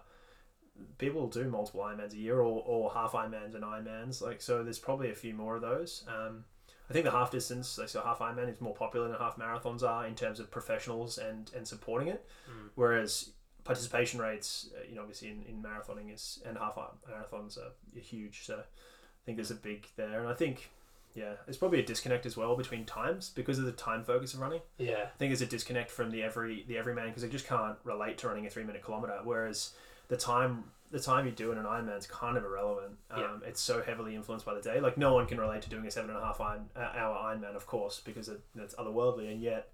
People 0.97 1.27
do 1.27 1.47
multiple 1.47 1.81
Ironmans 1.81 2.13
a 2.13 2.17
year 2.17 2.39
or, 2.39 2.63
or 2.65 2.91
half 2.91 3.11
Ironmans 3.11 3.55
and 3.55 3.63
Ironmans. 3.63 4.21
Like, 4.21 4.41
so 4.41 4.63
there's 4.63 4.79
probably 4.79 5.11
a 5.11 5.15
few 5.15 5.33
more 5.33 5.55
of 5.55 5.61
those. 5.61 6.03
Um, 6.07 6.45
I 6.91 6.93
think 6.93 7.05
the 7.05 7.11
half 7.11 7.31
distance, 7.31 7.77
like 7.77 7.87
so 7.87 8.01
half 8.01 8.19
Ironman, 8.19 8.51
is 8.51 8.59
more 8.59 8.75
popular 8.75 9.07
than 9.07 9.15
half 9.15 9.37
marathons 9.37 9.81
are 9.81 10.05
in 10.05 10.13
terms 10.13 10.41
of 10.41 10.51
professionals 10.51 11.17
and, 11.17 11.49
and 11.55 11.65
supporting 11.65 12.09
it. 12.09 12.25
Mm. 12.49 12.69
Whereas 12.75 13.29
participation 13.63 14.19
rates, 14.19 14.69
uh, 14.75 14.83
you 14.89 14.95
know, 14.95 15.01
obviously 15.01 15.29
in, 15.29 15.43
in 15.47 15.63
marathoning 15.63 16.13
is 16.13 16.41
and 16.45 16.57
half 16.57 16.75
marathons 16.75 17.57
are, 17.57 17.71
are 17.95 18.01
huge. 18.01 18.45
So 18.45 18.55
I 18.55 19.21
think 19.25 19.37
there's 19.37 19.51
a 19.51 19.55
big 19.55 19.87
there, 19.95 20.19
and 20.19 20.27
I 20.27 20.33
think 20.33 20.69
yeah, 21.15 21.33
there's 21.45 21.57
probably 21.57 21.79
a 21.79 21.85
disconnect 21.85 22.25
as 22.25 22.35
well 22.35 22.57
between 22.57 22.85
times 22.85 23.31
because 23.33 23.57
of 23.57 23.63
the 23.63 23.71
time 23.71 24.03
focus 24.03 24.33
of 24.33 24.41
running. 24.41 24.61
Yeah. 24.77 25.05
I 25.13 25.17
think 25.17 25.31
there's 25.31 25.41
a 25.41 25.45
disconnect 25.45 25.91
from 25.91 26.11
the 26.11 26.23
every 26.23 26.65
the 26.67 26.77
everyman 26.77 27.07
because 27.07 27.23
they 27.23 27.29
just 27.29 27.47
can't 27.47 27.77
relate 27.85 28.17
to 28.19 28.27
running 28.27 28.45
a 28.47 28.49
three 28.49 28.65
minute 28.65 28.83
kilometer. 28.83 29.17
Whereas 29.23 29.71
the 30.09 30.17
time 30.17 30.65
the 30.91 30.99
time 30.99 31.25
you 31.25 31.31
do 31.31 31.51
in 31.51 31.57
an 31.57 31.63
Ironman 31.65 31.97
is 31.97 32.05
kind 32.05 32.37
of 32.37 32.43
irrelevant. 32.43 32.97
Um, 33.09 33.19
Yeah. 33.21 33.47
It's 33.47 33.61
so 33.61 33.81
heavily 33.81 34.13
influenced 34.15 34.45
by 34.45 34.53
the 34.53 34.61
day. 34.61 34.79
Like 34.79 34.97
no 34.97 35.13
one 35.13 35.25
can 35.25 35.39
relate 35.39 35.61
to 35.63 35.69
doing 35.69 35.85
a 35.87 35.91
seven 35.91 36.09
and 36.09 36.19
a 36.19 36.21
half 36.21 36.39
iron, 36.41 36.69
uh, 36.75 36.79
hour 36.95 37.15
Ironman, 37.33 37.55
of 37.55 37.65
course, 37.65 38.01
because 38.03 38.27
it, 38.29 38.41
it's 38.55 38.75
otherworldly, 38.75 39.31
and 39.31 39.41
yet 39.41 39.69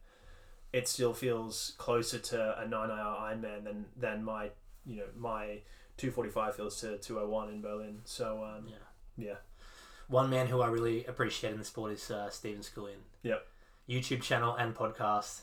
it 0.74 0.88
still 0.88 1.14
feels 1.14 1.74
closer 1.78 2.20
to 2.20 2.60
a 2.62 2.68
nine 2.68 2.92
hour 2.92 3.32
Ironman 3.32 3.64
than 3.64 3.86
than 3.96 4.24
my 4.24 4.50
you 4.86 4.98
know 4.98 5.06
my 5.16 5.60
two 5.98 6.12
forty 6.12 6.30
five 6.30 6.56
feels 6.56 6.80
to 6.82 6.98
two 7.00 7.20
oh 7.20 7.28
one 7.28 7.50
in 7.50 7.62
Berlin. 7.62 8.02
So 8.06 8.44
um, 8.44 8.68
Yeah. 8.68 8.76
yeah, 9.18 9.36
One 10.08 10.30
man 10.30 10.48
who 10.48 10.62
I 10.62 10.68
really 10.68 11.04
appreciate 11.06 11.52
in 11.54 11.58
the 11.58 11.66
sport 11.66 11.92
is 11.94 12.12
uh, 12.12 12.30
Stephen 12.30 12.62
Scullion. 12.62 13.00
Yep. 13.24 13.46
YouTube 13.90 14.22
channel 14.22 14.54
and 14.56 14.76
podcast, 14.76 15.42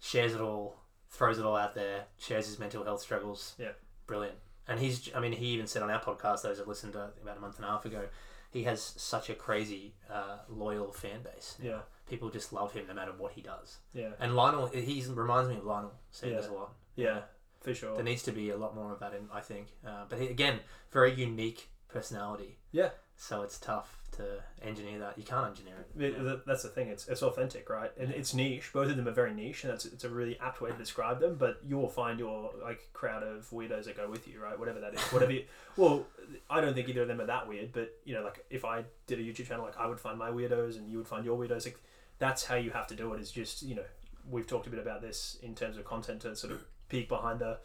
shares 0.00 0.34
it 0.34 0.40
all, 0.40 0.76
throws 1.08 1.38
it 1.38 1.44
all 1.46 1.56
out 1.56 1.74
there, 1.74 2.04
shares 2.18 2.46
his 2.46 2.58
mental 2.58 2.84
health 2.84 3.00
struggles. 3.00 3.54
Yeah. 3.58 3.72
Brilliant. 4.06 4.36
And 4.68 4.80
he's, 4.80 5.10
I 5.14 5.20
mean, 5.20 5.32
he 5.32 5.46
even 5.46 5.66
said 5.66 5.82
on 5.82 5.90
our 5.90 6.00
podcast, 6.00 6.42
those 6.42 6.58
that 6.58 6.66
listened 6.68 6.94
to 6.94 7.10
about 7.22 7.36
a 7.38 7.40
month 7.40 7.56
and 7.56 7.64
a 7.64 7.68
half 7.68 7.84
ago, 7.84 8.06
he 8.50 8.64
has 8.64 8.82
such 8.96 9.30
a 9.30 9.34
crazy, 9.34 9.94
uh, 10.10 10.38
loyal 10.48 10.92
fan 10.92 11.22
base. 11.22 11.56
yeah, 11.62 11.80
People 12.08 12.30
just 12.30 12.52
love 12.52 12.72
him 12.72 12.86
no 12.88 12.94
matter 12.94 13.12
what 13.16 13.32
he 13.32 13.42
does. 13.42 13.78
yeah, 13.92 14.10
And 14.18 14.34
Lionel, 14.34 14.66
he 14.68 15.04
reminds 15.08 15.48
me 15.48 15.56
of 15.56 15.64
Lionel 15.64 15.92
Sanders 16.10 16.46
Yeah. 16.46 16.50
a 16.50 16.54
lot. 16.54 16.72
yeah, 16.96 17.20
for 17.60 17.74
sure. 17.74 17.94
There 17.94 18.04
needs 18.04 18.22
to 18.24 18.32
be 18.32 18.50
a 18.50 18.56
lot 18.56 18.74
more 18.74 18.92
of 18.92 19.00
that, 19.00 19.12
in, 19.14 19.28
I 19.32 19.40
think. 19.40 19.68
Uh, 19.86 20.04
but 20.08 20.18
he, 20.20 20.28
again, 20.28 20.60
very 20.90 21.12
unique 21.14 21.68
personality. 21.88 22.58
Yeah. 22.72 22.90
So 23.16 23.42
it's 23.42 23.58
tough 23.58 23.98
to 24.16 24.66
engineer 24.66 24.98
that. 25.00 25.16
You 25.16 25.24
can't 25.24 25.48
engineer 25.48 25.74
it. 25.96 26.02
It- 26.02 26.18
th- 26.18 26.40
That's 26.46 26.62
the 26.62 26.68
thing. 26.68 26.88
It's 26.88 27.06
it's 27.08 27.22
authentic, 27.22 27.68
right? 27.70 27.90
And 27.98 28.10
it's 28.10 28.34
niche. 28.34 28.70
Both 28.72 28.90
of 28.90 28.96
them 28.96 29.06
are 29.08 29.12
very 29.12 29.32
niche, 29.34 29.64
and 29.64 29.72
that's 29.72 29.84
it's 29.86 30.04
a 30.04 30.08
really 30.08 30.38
apt 30.40 30.60
way 30.60 30.70
to 30.70 30.76
describe 30.76 31.20
them. 31.20 31.36
But 31.38 31.60
you 31.66 31.76
will 31.78 31.88
find 31.88 32.18
your 32.18 32.50
like 32.62 32.88
crowd 32.92 33.22
of 33.22 33.48
weirdos 33.50 33.84
that 33.84 33.96
go 33.96 34.10
with 34.10 34.26
you, 34.28 34.40
right? 34.42 34.58
Whatever 34.58 34.80
that 34.80 34.94
is. 34.94 35.00
Whatever. 35.12 35.32
You, 35.32 35.44
well, 35.76 36.06
I 36.50 36.60
don't 36.60 36.74
think 36.74 36.88
either 36.88 37.02
of 37.02 37.08
them 37.08 37.20
are 37.20 37.26
that 37.26 37.46
weird. 37.48 37.72
But 37.72 37.94
you 38.04 38.14
know, 38.14 38.22
like 38.24 38.44
if 38.50 38.64
I 38.64 38.84
did 39.06 39.18
a 39.18 39.22
YouTube 39.22 39.46
channel, 39.48 39.64
like 39.64 39.78
I 39.78 39.86
would 39.86 40.00
find 40.00 40.18
my 40.18 40.30
weirdos, 40.30 40.76
and 40.76 40.90
you 40.90 40.98
would 40.98 41.08
find 41.08 41.24
your 41.24 41.38
weirdos. 41.38 41.64
Like 41.64 41.78
that's 42.18 42.44
how 42.44 42.56
you 42.56 42.70
have 42.70 42.86
to 42.88 42.94
do 42.94 43.12
it. 43.14 43.20
Is 43.20 43.30
just 43.30 43.62
you 43.62 43.74
know 43.74 43.84
we've 44.28 44.46
talked 44.46 44.66
a 44.66 44.70
bit 44.70 44.80
about 44.80 45.02
this 45.02 45.38
in 45.42 45.54
terms 45.54 45.76
of 45.76 45.84
content 45.84 46.20
to 46.22 46.34
sort 46.34 46.52
of 46.52 46.60
peek 46.88 47.08
behind 47.08 47.38
the 47.38 47.58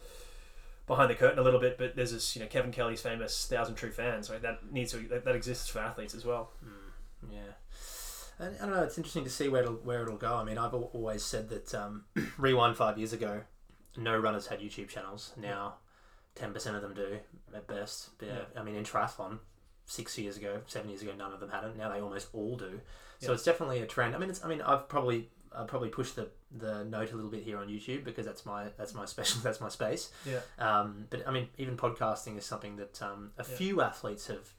behind 0.86 1.10
the 1.10 1.14
curtain 1.14 1.38
a 1.38 1.42
little 1.42 1.60
bit. 1.60 1.78
But 1.78 1.96
there's 1.96 2.12
this 2.12 2.34
you 2.36 2.42
know 2.42 2.48
Kevin 2.48 2.72
Kelly's 2.72 3.00
famous 3.00 3.46
thousand 3.46 3.74
true 3.76 3.90
fans. 3.90 4.30
Right? 4.30 4.42
That 4.42 4.70
needs 4.72 4.92
to 4.92 4.98
that, 5.08 5.24
that 5.24 5.34
exists 5.36 5.68
for 5.68 5.78
athletes 5.80 6.14
as 6.14 6.24
well. 6.24 6.52
Mm, 6.64 7.32
yeah. 7.32 7.38
And 8.38 8.56
I 8.56 8.66
don't 8.66 8.70
know. 8.76 8.82
It's 8.82 8.96
interesting 8.96 9.24
to 9.24 9.30
see 9.30 9.48
where 9.48 9.62
it'll 9.62 9.74
where 9.74 10.02
it'll 10.02 10.16
go. 10.16 10.34
I 10.34 10.44
mean, 10.44 10.58
I've 10.58 10.74
always 10.74 11.22
said 11.24 11.48
that 11.50 11.74
um, 11.74 12.04
rewind 12.38 12.76
five 12.76 12.98
years 12.98 13.12
ago, 13.12 13.42
no 13.96 14.16
runners 14.18 14.46
had 14.46 14.60
YouTube 14.60 14.88
channels. 14.88 15.32
Now, 15.36 15.76
ten 16.34 16.52
percent 16.52 16.76
of 16.76 16.82
them 16.82 16.94
do 16.94 17.18
at 17.54 17.66
best. 17.66 18.10
Yeah. 18.20 18.40
I 18.56 18.62
mean, 18.62 18.74
in 18.74 18.84
triathlon, 18.84 19.38
six 19.84 20.18
years 20.18 20.36
ago, 20.36 20.62
seven 20.66 20.88
years 20.88 21.02
ago, 21.02 21.12
none 21.16 21.32
of 21.32 21.40
them 21.40 21.50
had 21.50 21.64
it. 21.64 21.76
Now 21.76 21.92
they 21.92 22.00
almost 22.00 22.28
all 22.32 22.56
do. 22.56 22.80
So 23.20 23.28
Yeah. 23.28 23.34
it's 23.34 23.44
definitely 23.44 23.80
a 23.80 23.86
trend. 23.86 24.14
I 24.14 24.18
mean, 24.18 24.30
it's. 24.30 24.42
I 24.44 24.48
mean, 24.48 24.62
I've 24.62 24.88
probably 24.88 25.28
I 25.56 25.64
probably 25.64 25.88
push 25.90 26.12
the 26.12 26.28
the 26.50 26.84
note 26.84 27.12
a 27.12 27.14
little 27.16 27.30
bit 27.30 27.42
here 27.42 27.58
on 27.58 27.68
YouTube 27.68 28.04
because 28.04 28.26
that's 28.26 28.44
my 28.46 28.66
that's 28.76 28.94
my 28.94 29.04
special 29.04 29.40
that's 29.42 29.60
my 29.60 29.68
space. 29.68 30.10
Yeah. 30.26 30.40
Um, 30.58 31.06
but 31.10 31.26
I 31.26 31.30
mean, 31.30 31.48
even 31.58 31.76
podcasting 31.76 32.36
is 32.38 32.44
something 32.44 32.76
that 32.76 33.00
um, 33.02 33.30
a 33.38 33.44
Yeah. 33.48 33.56
few 33.56 33.80
athletes 33.82 34.26
have. 34.28 34.52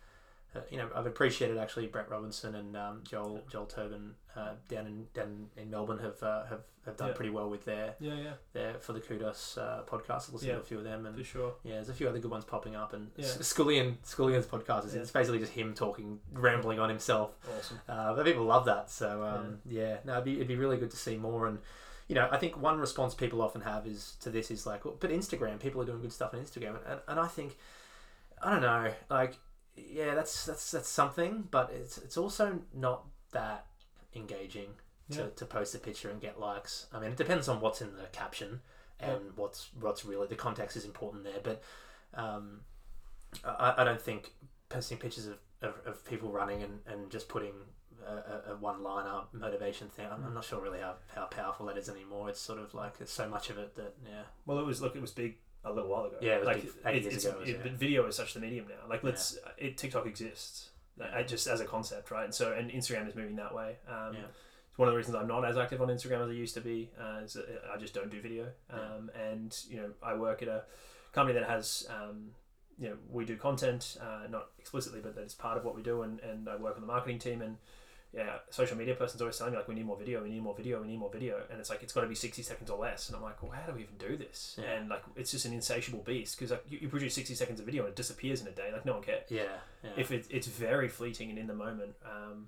Uh, 0.56 0.60
you 0.70 0.78
know, 0.78 0.88
I've 0.96 1.06
appreciated 1.08 1.58
actually 1.58 1.88
Brett 1.88 2.10
Robinson 2.10 2.56
and 2.56 2.78
um, 2.78 3.02
Joel 3.08 3.42
Joel 3.50 3.66
Tobin 3.66 4.14
uh, 4.36 4.52
down 4.70 4.86
in 4.88 5.08
down 5.14 5.48
in 5.58 5.70
Melbourne 5.72 6.00
have 6.00 6.22
uh, 6.22 6.46
have, 6.46 6.62
have 6.86 6.96
done 6.98 7.08
Yeah. 7.10 7.14
pretty 7.16 7.32
well 7.32 7.50
with 7.50 7.66
their 7.66 7.96
Yeah, 8.00 8.16
yeah, 8.16 8.34
their 8.54 8.74
for 8.76 8.94
the 8.94 9.00
Kudos 9.00 9.58
uh, 9.58 9.82
podcast. 9.88 10.28
I've 10.28 10.34
listened 10.34 10.50
Yeah. 10.50 10.56
to 10.56 10.62
a 10.62 10.64
few 10.64 10.78
of 10.78 10.84
them 10.84 11.06
and 11.08 11.16
for 11.18 11.24
sure. 11.24 11.56
yeah, 11.64 11.74
there's 11.76 11.90
a 11.90 11.94
few 11.94 12.08
other 12.08 12.20
good 12.20 12.30
ones 12.32 12.46
popping 12.46 12.76
up 12.76 12.94
and 12.94 13.10
Yeah. 13.16 13.26
Scullion 13.26 13.98
Scullion's 14.04 14.46
podcast 14.46 14.86
is 14.86 14.94
it's 14.96 15.10
basically 15.12 15.40
just 15.40 15.54
him 15.54 15.74
talking 15.74 16.20
rambling 16.34 16.80
on 16.80 16.90
himself 16.90 17.32
Awesome. 17.58 17.80
uh, 17.90 18.14
but 18.14 18.26
people 18.26 18.44
love 18.46 18.66
that. 18.66 18.92
So 18.92 19.24
um, 19.24 19.60
yeah. 19.66 19.98
no, 20.06 20.14
it'd 20.14 20.26
be, 20.26 20.34
it'd 20.36 20.48
be 20.48 20.56
really 20.56 20.78
good 20.78 20.92
to 20.92 20.98
see 20.98 21.18
more. 21.18 21.48
And 21.48 21.60
you 22.08 22.16
know, 22.16 22.28
I 22.32 22.38
think 22.38 22.62
one 22.62 22.78
response 22.80 23.16
people 23.16 23.42
often 23.42 23.62
have 23.62 23.88
is 23.88 24.18
to 24.20 24.30
this 24.30 24.52
is 24.52 24.68
like, 24.68 24.84
well, 24.86 24.96
but 25.00 25.10
Instagram, 25.10 25.60
people 25.60 25.82
are 25.82 25.86
doing 25.86 26.02
good 26.02 26.12
stuff 26.14 26.34
on 26.34 26.42
Instagram, 26.42 26.76
and, 26.86 27.00
and 27.08 27.18
I 27.20 27.28
think, 27.28 27.58
I 28.42 28.52
don't 28.52 28.62
know, 28.62 28.92
like 29.10 29.38
yeah, 29.76 30.14
that's 30.16 30.46
that's 30.46 30.72
that's 30.72 30.90
something, 30.90 31.48
but 31.52 31.72
it's 31.74 31.98
it's 31.98 32.18
also 32.18 32.62
not 32.74 33.06
that 33.32 33.66
engaging 34.16 34.70
to, 35.12 35.18
Yeah. 35.20 35.26
to 35.36 35.46
post 35.46 35.76
a 35.76 35.80
picture 35.80 36.10
and 36.10 36.22
get 36.22 36.40
likes. 36.40 36.88
I 36.94 37.00
mean, 37.00 37.12
it 37.12 37.18
depends 37.18 37.48
on 37.48 37.60
what's 37.62 37.82
in 37.82 37.96
the 37.96 38.06
caption 38.12 38.62
and 39.00 39.36
what's 39.36 39.70
what's 39.80 40.06
really 40.06 40.28
the 40.28 40.36
context 40.36 40.78
is 40.78 40.86
important 40.86 41.24
there. 41.24 41.40
But 41.44 41.62
um, 42.14 42.62
I, 43.44 43.74
I 43.80 43.84
don't 43.84 44.02
think 44.02 44.34
posting 44.70 44.98
pictures 44.98 45.28
of, 45.28 45.38
of, 45.62 45.74
of 45.86 46.06
people 46.06 46.30
running 46.32 46.64
and, 46.64 46.80
and 46.88 47.10
just 47.12 47.28
putting 47.28 47.54
a, 48.08 48.52
a, 48.52 48.56
one 48.56 48.84
liner 48.84 49.22
motivation 49.32 49.88
thing. 49.90 50.08
I'm, 50.12 50.24
I'm 50.26 50.34
not 50.34 50.44
sure 50.44 50.62
really 50.62 50.80
how, 50.80 50.96
how 51.16 51.26
powerful 51.26 51.66
that 51.68 51.78
is 51.78 51.90
anymore. 51.90 52.30
It's 52.30 52.40
sort 52.40 52.60
of 52.60 52.74
like 52.74 52.94
so 53.06 53.28
much 53.30 53.50
of 53.50 53.58
it 53.58 53.76
that 53.76 53.96
yeah. 54.06 54.24
Well, 54.46 54.60
it 54.60 54.66
was 54.66 54.82
look, 54.82 54.96
it 54.96 55.02
was 55.02 55.12
big 55.12 55.38
a 55.66 55.72
little 55.72 55.90
while 55.90 56.06
ago. 56.06 56.18
Yeah, 56.22 56.34
it 56.36 56.40
was 56.40 56.48
like 56.48 56.84
big 56.84 57.06
it- 57.06 57.14
it's, 57.14 57.26
ago, 57.26 57.40
it 57.42 57.50
it- 57.50 57.56
yeah. 57.58 57.64
but 57.64 57.72
video 57.74 58.06
is 58.08 58.16
such 58.16 58.34
the 58.34 58.40
medium 58.40 58.68
now. 58.68 58.88
Like 58.90 59.04
let's 59.04 59.38
it 59.58 59.78
TikTok 59.78 60.06
exists. 60.06 60.70
I 61.02 61.24
just 61.24 61.48
as 61.48 61.60
a 61.60 61.66
concept, 61.66 62.12
right? 62.12 62.26
And 62.26 62.34
so 62.34 62.54
and 62.54 62.70
Instagram 62.72 63.08
is 63.08 63.16
moving 63.16 63.36
that 63.38 63.54
way. 63.56 63.78
Um, 63.88 64.14
Yeah. 64.14 64.20
It's 64.70 64.78
one 64.80 64.88
of 64.88 64.94
the 64.94 64.98
reasons 64.98 65.16
I'm 65.16 65.28
not 65.28 65.46
as 65.46 65.56
active 65.56 65.82
on 65.84 65.90
Instagram 65.90 66.24
as 66.24 66.30
I 66.30 66.34
used 66.34 66.56
to 66.56 66.62
be. 66.62 66.90
Uh, 67.00 67.22
is 67.24 67.38
I 67.72 67.78
just 67.78 67.94
don't 67.94 68.10
do 68.10 68.20
video. 68.22 68.48
Um, 68.72 69.12
And 69.16 69.56
you 69.70 69.78
know, 69.78 69.92
I 70.02 70.16
work 70.16 70.42
at 70.42 70.48
a 70.48 70.64
company 71.12 71.40
that 71.40 71.48
has. 71.50 71.88
Um, 71.90 72.32
you 72.80 72.90
know, 72.90 72.98
we 73.08 73.24
do 73.24 73.38
content, 73.38 73.98
uh, 74.02 74.26
not 74.32 74.48
explicitly, 74.58 75.00
but 75.00 75.14
that 75.16 75.26
is 75.26 75.36
part 75.36 75.60
of 75.60 75.64
what 75.64 75.76
we 75.76 75.84
do, 75.84 76.02
and, 76.02 76.20
and 76.22 76.50
I 76.50 76.56
work 76.56 76.74
on 76.76 76.82
the 76.82 76.88
marketing 76.88 77.20
team, 77.20 77.44
and 77.44 77.58
yeah, 78.16 78.38
social 78.52 78.78
media 78.78 78.94
person's 78.94 79.22
always 79.22 79.38
telling 79.38 79.54
me 79.54 79.58
like 79.58 79.68
we 79.68 79.74
need 79.76 79.86
more 79.86 79.98
video, 79.98 80.22
we 80.22 80.30
need 80.30 80.44
more 80.44 80.54
video, 80.56 80.80
we 80.82 80.88
need 80.88 81.00
more 81.00 81.10
video, 81.12 81.42
and 81.50 81.60
it's 81.60 81.70
like 81.72 81.82
it's 81.82 81.94
got 81.94 82.02
to 82.02 82.08
be 82.08 82.16
sixty 82.16 82.44
seconds 82.44 82.70
or 82.70 82.78
less, 82.78 83.08
and 83.10 83.16
I'm 83.16 83.24
like, 83.24 83.42
well, 83.42 83.52
how 83.52 83.66
do 83.66 83.74
we 83.76 83.82
even 83.84 83.98
do 83.98 84.16
this? 84.16 84.56
Yeah. 84.62 84.72
And 84.74 84.90
like 84.90 85.02
it's 85.16 85.32
just 85.32 85.46
an 85.46 85.54
insatiable 85.54 86.04
beast 86.04 86.38
because 86.38 86.52
like 86.52 86.64
you, 86.70 86.78
you 86.84 86.90
produce 86.90 87.16
sixty 87.16 87.34
seconds 87.36 87.60
of 87.60 87.66
video 87.66 87.84
and 87.84 87.90
it 87.92 87.96
disappears 87.96 88.42
in 88.42 88.48
a 88.48 88.52
day, 88.52 88.70
like 88.72 88.86
no 88.86 88.94
one 88.94 89.02
cares. 89.04 89.26
Yeah, 89.30 89.44
yeah. 89.84 89.90
If 89.98 90.12
it, 90.12 90.28
it's 90.30 90.48
very 90.48 90.90
fleeting 90.90 91.30
and 91.32 91.40
in 91.40 91.48
the 91.48 91.56
moment, 91.56 91.96
um, 92.06 92.48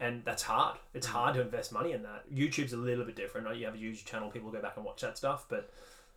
and 0.00 0.24
that's 0.24 0.42
hard. 0.42 0.78
It's 0.94 1.06
Mm. 1.06 1.10
hard 1.10 1.34
to 1.34 1.40
invest 1.42 1.72
money 1.72 1.92
in 1.92 2.02
that. 2.02 2.30
YouTube's 2.32 2.72
a 2.72 2.76
little 2.78 3.04
bit 3.04 3.16
different. 3.16 3.46
Right? 3.46 3.56
You 3.56 3.66
have 3.66 3.74
a 3.74 3.78
YouTube 3.78 4.06
channel, 4.06 4.30
people 4.30 4.50
go 4.50 4.62
back 4.62 4.76
and 4.76 4.84
watch 4.84 5.02
that 5.02 5.18
stuff, 5.18 5.44
but 5.48 5.70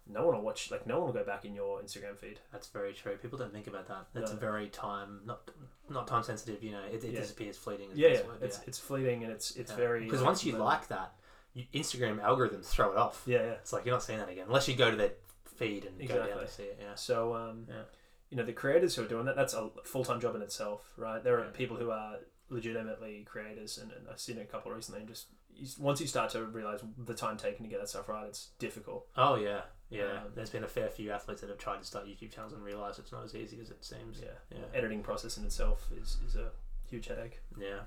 no 0.09 0.25
one 0.25 0.35
will 0.35 0.43
watch. 0.43 0.71
Like 0.71 0.85
no 0.87 0.97
one 0.99 1.07
will 1.07 1.13
go 1.13 1.23
back 1.23 1.45
in 1.45 1.53
your 1.53 1.81
Instagram 1.81 2.17
feed. 2.17 2.39
That's 2.51 2.67
very 2.67 2.93
true. 2.93 3.15
People 3.17 3.37
don't 3.37 3.53
think 3.53 3.67
about 3.67 3.87
that. 3.87 4.07
That's 4.13 4.31
No. 4.31 4.37
a 4.37 4.39
very 4.39 4.67
time 4.69 5.21
not 5.25 5.49
not 5.89 6.07
time 6.07 6.23
sensitive. 6.23 6.63
You 6.63 6.71
know, 6.71 6.83
it, 6.91 7.03
it 7.03 7.11
Yeah. 7.13 7.19
disappears 7.21 7.57
fleeting. 7.57 7.89
Yeah, 7.93 8.09
yeah. 8.09 8.21
word, 8.23 8.37
it's 8.41 8.59
it's 8.67 8.79
fleeting 8.79 9.23
and 9.23 9.31
it's 9.31 9.55
it's 9.55 9.71
very 9.71 10.03
because 10.05 10.21
once 10.23 10.43
you 10.43 10.57
like 10.57 10.87
that, 10.89 11.13
you, 11.53 11.65
Instagram 11.73 12.19
algorithms 12.21 12.65
throw 12.65 12.91
it 12.91 12.97
off. 12.97 13.23
yeah, 13.25 13.37
yeah. 13.37 13.43
It's 13.53 13.71
like 13.73 13.85
you're 13.85 13.93
not 13.95 14.03
seeing 14.03 14.19
that 14.19 14.29
again 14.29 14.45
unless 14.47 14.67
you 14.67 14.75
go 14.75 14.89
to 14.91 14.97
their 14.97 15.11
feed 15.57 15.85
and 15.85 15.97
go 16.07 16.15
down 16.15 16.23
Exactly. 16.25 16.45
to 16.45 16.51
see 16.51 16.63
it. 16.63 16.77
Yeah, 16.81 16.95
So, 16.95 17.35
um, 17.35 17.65
Yeah. 17.69 17.83
you 18.29 18.37
know, 18.37 18.43
the 18.45 18.53
creators 18.53 18.95
who 18.95 19.03
are 19.03 19.07
doing 19.07 19.25
that, 19.25 19.35
that's 19.35 19.53
a 19.53 19.69
full 19.83 20.03
time 20.05 20.19
job 20.21 20.35
in 20.35 20.41
itself, 20.41 20.93
right? 20.97 21.21
There 21.23 21.37
are 21.39 21.45
Yeah. 21.45 21.51
people 21.51 21.75
who 21.77 21.91
are 21.91 22.17
legitimately 22.49 23.23
creators, 23.25 23.77
and, 23.77 23.91
and 23.91 24.07
I've 24.09 24.19
seen 24.19 24.37
a 24.39 24.45
couple 24.45 24.71
recently, 24.71 25.01
and 25.01 25.09
just 25.09 25.27
once 25.79 25.99
you 26.01 26.07
start 26.07 26.31
to 26.31 26.43
realize 26.45 26.81
the 26.97 27.13
time 27.13 27.35
taken 27.37 27.63
to 27.63 27.69
get 27.69 27.79
that 27.79 27.89
stuff 27.89 28.07
right, 28.09 28.27
it's 28.27 28.47
difficult. 28.59 29.07
Oh 29.17 29.35
yeah, 29.35 29.61
yeah. 29.89 30.03
Um, 30.03 30.31
There's 30.35 30.49
been 30.49 30.63
a 30.63 30.67
fair 30.67 30.89
few 30.89 31.11
athletes 31.11 31.41
that 31.41 31.49
have 31.49 31.59
tried 31.59 31.79
to 31.79 31.85
start 31.85 32.05
YouTube 32.05 32.31
channels 32.31 32.53
and 32.53 32.63
realize 32.63 32.99
it's 32.99 33.11
not 33.11 33.23
as 33.23 33.35
easy 33.35 33.59
as 33.61 33.69
it 33.69 33.83
seems. 33.83 34.19
Yeah. 34.21 34.27
Yeah. 34.51 34.65
Editing 34.73 35.01
process 35.01 35.37
in 35.37 35.45
itself 35.45 35.87
is, 35.99 36.17
is 36.27 36.35
a 36.35 36.51
huge 36.89 37.07
headache. 37.07 37.41
Yeah. 37.59 37.81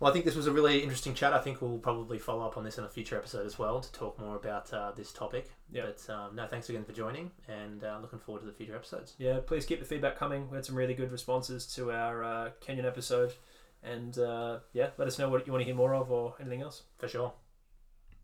Well, 0.00 0.10
I 0.10 0.12
think 0.12 0.24
this 0.24 0.34
was 0.34 0.48
a 0.48 0.52
really 0.52 0.80
interesting 0.80 1.14
chat. 1.14 1.32
I 1.32 1.38
think 1.38 1.62
we'll 1.62 1.78
probably 1.78 2.18
follow 2.18 2.44
up 2.44 2.56
on 2.56 2.64
this 2.64 2.76
in 2.76 2.84
a 2.84 2.88
future 2.88 3.16
episode 3.16 3.46
as 3.46 3.58
well 3.58 3.80
to 3.80 3.92
talk 3.92 4.18
more 4.18 4.34
about 4.34 4.72
uh, 4.72 4.90
this 4.96 5.12
topic. 5.12 5.50
Yeah. 5.70 5.84
But 5.86 6.12
um, 6.12 6.34
no, 6.34 6.46
thanks 6.46 6.68
again 6.68 6.84
for 6.84 6.92
joining, 6.92 7.30
and 7.48 7.84
uh, 7.84 7.98
looking 8.00 8.18
forward 8.18 8.40
to 8.40 8.46
the 8.46 8.52
future 8.52 8.74
episodes. 8.74 9.14
Yeah, 9.18 9.38
please 9.46 9.64
keep 9.64 9.78
the 9.78 9.86
feedback 9.86 10.18
coming. 10.18 10.50
We 10.50 10.56
had 10.56 10.64
some 10.64 10.74
really 10.74 10.94
good 10.94 11.12
responses 11.12 11.66
to 11.74 11.92
our 11.92 12.24
uh, 12.24 12.50
Kenyan 12.66 12.84
episode. 12.84 13.32
And 13.84 14.16
uh, 14.18 14.58
yeah, 14.72 14.90
let 14.96 15.08
us 15.08 15.18
know 15.18 15.28
what 15.28 15.46
you 15.46 15.52
want 15.52 15.62
to 15.62 15.66
hear 15.66 15.74
more 15.74 15.94
of 15.94 16.10
or 16.10 16.34
anything 16.40 16.62
else. 16.62 16.82
For 16.98 17.08
sure. 17.08 17.32